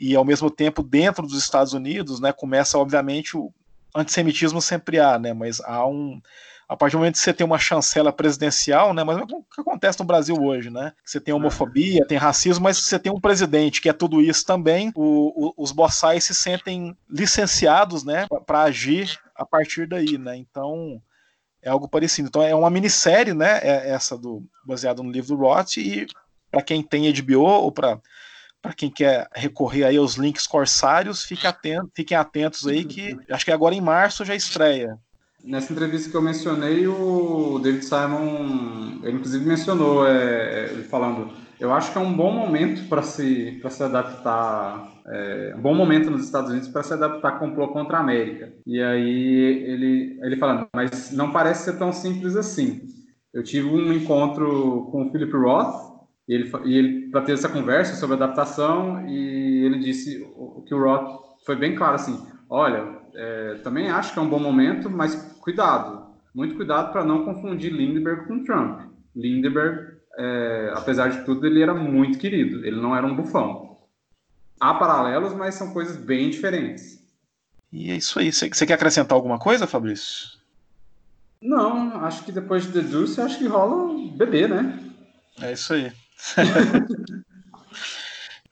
e 0.02 0.16
ao 0.16 0.26
mesmo 0.26 0.50
tempo, 0.50 0.82
dentro 0.82 1.28
dos 1.28 1.38
Estados 1.38 1.74
Unidos, 1.74 2.20
né, 2.20 2.34
começa, 2.34 2.78
obviamente, 2.78 3.38
o 3.38 3.54
antissemitismo 3.96 4.60
sempre 4.60 5.00
há, 5.00 5.20
né, 5.20 5.32
mas 5.32 5.62
há 5.62 5.86
um, 5.86 6.20
a 6.68 6.76
partir 6.76 6.94
do 6.94 7.00
momento 7.00 7.16
que 7.16 7.20
você 7.20 7.34
tem 7.34 7.46
uma 7.46 7.60
chancela 7.60 8.14
presidencial, 8.14 8.94
né? 8.94 9.04
Mas 9.04 9.18
é 9.18 9.24
o 9.24 9.28
que 9.28 9.60
acontece 9.60 10.00
no 10.00 10.06
Brasil 10.06 10.38
hoje, 10.42 10.70
né? 10.70 10.94
Você 11.04 11.20
tem 11.20 11.34
homofobia, 11.34 12.08
tem 12.08 12.18
racismo, 12.18 12.64
mas 12.64 12.78
você 12.78 12.98
tem 12.98 13.12
um 13.12 13.20
presidente 13.20 13.82
que 13.82 13.90
é 13.90 13.94
tudo 13.94 14.22
isso 14.22 14.46
também. 14.46 14.90
O, 14.96 15.50
o, 15.50 15.54
os 15.58 15.74
boçais 15.74 16.24
se 16.24 16.34
sentem 16.34 16.96
licenciados, 17.10 18.06
né? 18.06 18.26
Para 18.46 18.62
agir 18.62 19.20
a 19.36 19.46
partir 19.46 19.86
daí, 19.86 20.18
né? 20.18 20.38
Então 20.38 21.02
é 21.62 21.70
algo 21.70 21.90
parecido. 21.90 22.30
Então 22.30 22.42
é 22.42 22.56
uma 22.56 22.70
minissérie, 22.70 23.34
né? 23.34 23.60
É 23.62 23.90
essa 23.90 24.18
do 24.18 24.42
baseado 24.66 25.04
no 25.04 25.12
livro 25.12 25.36
do 25.36 25.42
Roth 25.42 25.76
e 25.76 26.08
para 26.50 26.62
quem 26.62 26.82
tem 26.82 27.12
HBO 27.12 27.42
ou 27.42 27.72
para 27.74 28.00
para 28.62 28.74
quem 28.74 28.92
quer 28.92 29.28
recorrer 29.34 29.86
aí 29.86 29.98
aos 29.98 30.16
links 30.16 30.46
corsários, 30.46 31.24
fique 31.24 31.48
atento, 31.48 31.90
fiquem 31.96 32.16
atentos 32.16 32.68
aí 32.68 32.86
que 32.86 33.18
acho 33.30 33.46
que 33.46 33.52
agora 33.52 33.74
em 33.74 33.82
março 33.82 34.24
já 34.24 34.36
estreia. 34.36 34.98
Nessa 35.44 35.74
entrevista 35.74 36.10
que 36.10 36.16
eu 36.16 36.22
mencionei, 36.22 36.86
o 36.88 37.60
David 37.60 37.84
Simon, 37.84 39.00
ele 39.02 39.18
inclusive 39.18 39.44
mencionou, 39.44 40.08
é, 40.08 40.70
ele 40.72 40.84
falando, 40.84 41.34
eu 41.60 41.74
acho 41.74 41.92
que 41.92 41.98
é 41.98 42.02
um 42.02 42.14
bom 42.14 42.32
momento 42.32 42.88
para 42.88 43.02
se, 43.02 43.60
se 43.68 43.84
adaptar, 43.84 44.92
é, 45.08 45.54
um 45.58 45.62
bom 45.62 45.74
momento 45.74 46.12
nos 46.12 46.26
Estados 46.26 46.52
Unidos 46.52 46.70
para 46.70 46.84
se 46.84 46.94
adaptar 46.94 47.30
a 47.30 47.40
complô 47.40 47.70
contra 47.70 47.98
a 47.98 48.02
América. 48.02 48.54
E 48.68 48.80
aí 48.82 49.64
ele, 49.66 50.20
ele 50.22 50.38
falando, 50.38 50.68
mas 50.74 51.12
não 51.12 51.32
parece 51.32 51.66
ser 51.66 51.78
tão 51.80 51.92
simples 51.92 52.36
assim. 52.36 52.82
Eu 53.34 53.44
tive 53.44 53.68
um 53.68 53.94
encontro 53.94 54.90
com 54.92 55.08
o 55.08 55.12
Philip 55.12 55.32
Roth, 55.32 55.91
e 56.32 56.34
ele, 56.34 56.52
e 56.64 56.78
ele 56.78 57.10
para 57.10 57.24
ter 57.24 57.34
essa 57.34 57.50
conversa 57.50 57.94
sobre 57.96 58.16
adaptação, 58.16 59.06
e 59.06 59.66
ele 59.66 59.80
disse 59.80 60.26
que 60.66 60.74
o 60.74 60.82
Roth 60.82 61.20
foi 61.46 61.58
bem 61.58 61.76
claro 61.76 61.96
assim, 61.96 62.26
olha, 62.50 63.02
é, 63.14 63.56
também 63.56 63.90
acho 63.90 64.14
que 64.14 64.20
é 64.20 64.22
um 64.22 64.30
bom 64.30 64.40
momento, 64.40 64.90
mas 64.90 65.14
cuidado, 65.42 66.06
muito 66.34 66.56
cuidado 66.56 66.94
para 66.94 67.04
não 67.04 67.26
confundir 67.26 67.74
Lindbergh 67.74 68.28
com 68.28 68.46
Trump. 68.46 68.80
Lindbergh, 69.14 69.98
é, 70.18 70.72
apesar 70.74 71.10
de 71.10 71.26
tudo, 71.26 71.46
ele 71.46 71.62
era 71.62 71.74
muito 71.74 72.18
querido, 72.18 72.66
ele 72.66 72.80
não 72.80 72.96
era 72.96 73.06
um 73.06 73.14
bufão. 73.14 73.80
Há 74.58 74.74
paralelos, 74.76 75.34
mas 75.34 75.56
são 75.56 75.74
coisas 75.74 75.98
bem 75.98 76.30
diferentes. 76.30 77.04
E 77.74 77.92
é 77.92 77.96
isso 77.98 78.18
aí. 78.18 78.32
Você 78.32 78.66
quer 78.66 78.76
acrescentar 78.76 79.18
alguma 79.18 79.38
coisa, 79.38 79.68
Fabrício? 79.68 80.40
Não, 81.42 82.06
acho 82.06 82.24
que 82.24 82.32
depois 82.32 82.64
de 82.64 82.72
The 82.72 82.88
Deuce, 82.88 83.20
acho 83.20 83.38
que 83.38 83.48
rola 83.48 83.94
bebê, 84.16 84.48
né? 84.48 84.80
É 85.42 85.52
isso 85.52 85.74
aí. 85.74 85.92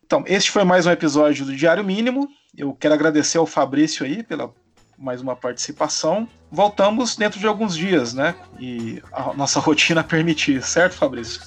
então, 0.04 0.24
este 0.26 0.52
foi 0.52 0.64
mais 0.64 0.86
um 0.86 0.92
episódio 0.92 1.46
do 1.46 1.56
Diário 1.56 1.84
Mínimo. 1.84 2.30
Eu 2.58 2.74
quero 2.74 2.94
agradecer 2.94 3.38
ao 3.38 3.46
Fabrício 3.46 4.06
aí 4.06 4.24
pela 4.24 4.52
mais 4.98 5.22
uma 5.22 5.36
participação. 5.36 6.28
Voltamos 6.52 7.16
dentro 7.16 7.40
de 7.40 7.48
alguns 7.48 7.76
dias, 7.76 8.14
né? 8.14 8.36
E 8.60 9.02
a 9.12 9.34
nossa 9.34 9.60
rotina 9.62 10.04
permitir, 10.04 10.62
certo, 10.62 10.96
Fabrício? 10.96 11.42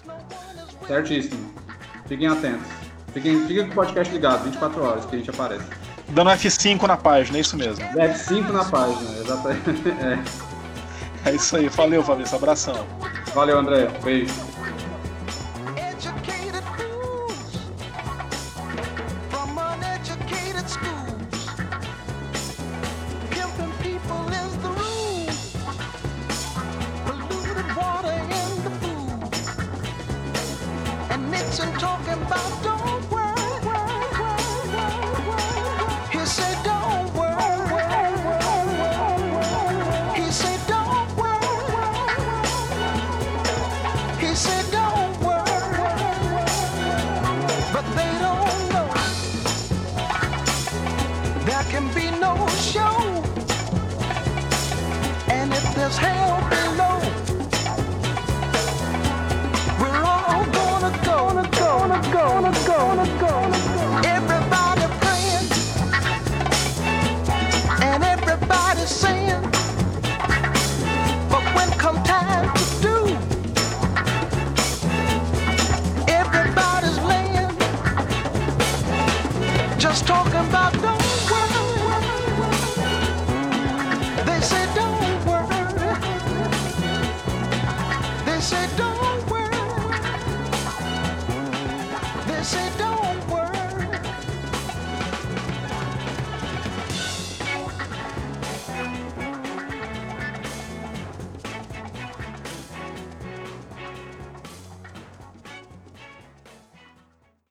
Certíssimo. 0.86 1.52
Fiquem 2.06 2.28
atentos. 2.28 2.66
Fiquem, 3.12 3.46
fiquem 3.46 3.66
com 3.66 3.72
o 3.72 3.74
podcast 3.74 4.12
ligado, 4.12 4.44
24 4.44 4.82
horas 4.82 5.04
que 5.04 5.16
a 5.16 5.18
gente 5.18 5.30
aparece. 5.30 5.64
Dando 6.08 6.30
F5 6.30 6.82
na 6.86 6.96
página, 6.96 7.38
é 7.38 7.40
isso 7.40 7.56
mesmo. 7.56 7.84
F5 7.84 8.50
na 8.50 8.64
página, 8.64 9.18
exatamente. 9.18 9.82
É. 11.24 11.30
é 11.30 11.34
isso 11.34 11.56
aí. 11.56 11.68
Valeu, 11.68 12.02
Fabrício. 12.02 12.36
Abração. 12.36 12.86
Valeu, 13.34 13.58
André. 13.58 13.86
Beijo. 14.02 14.51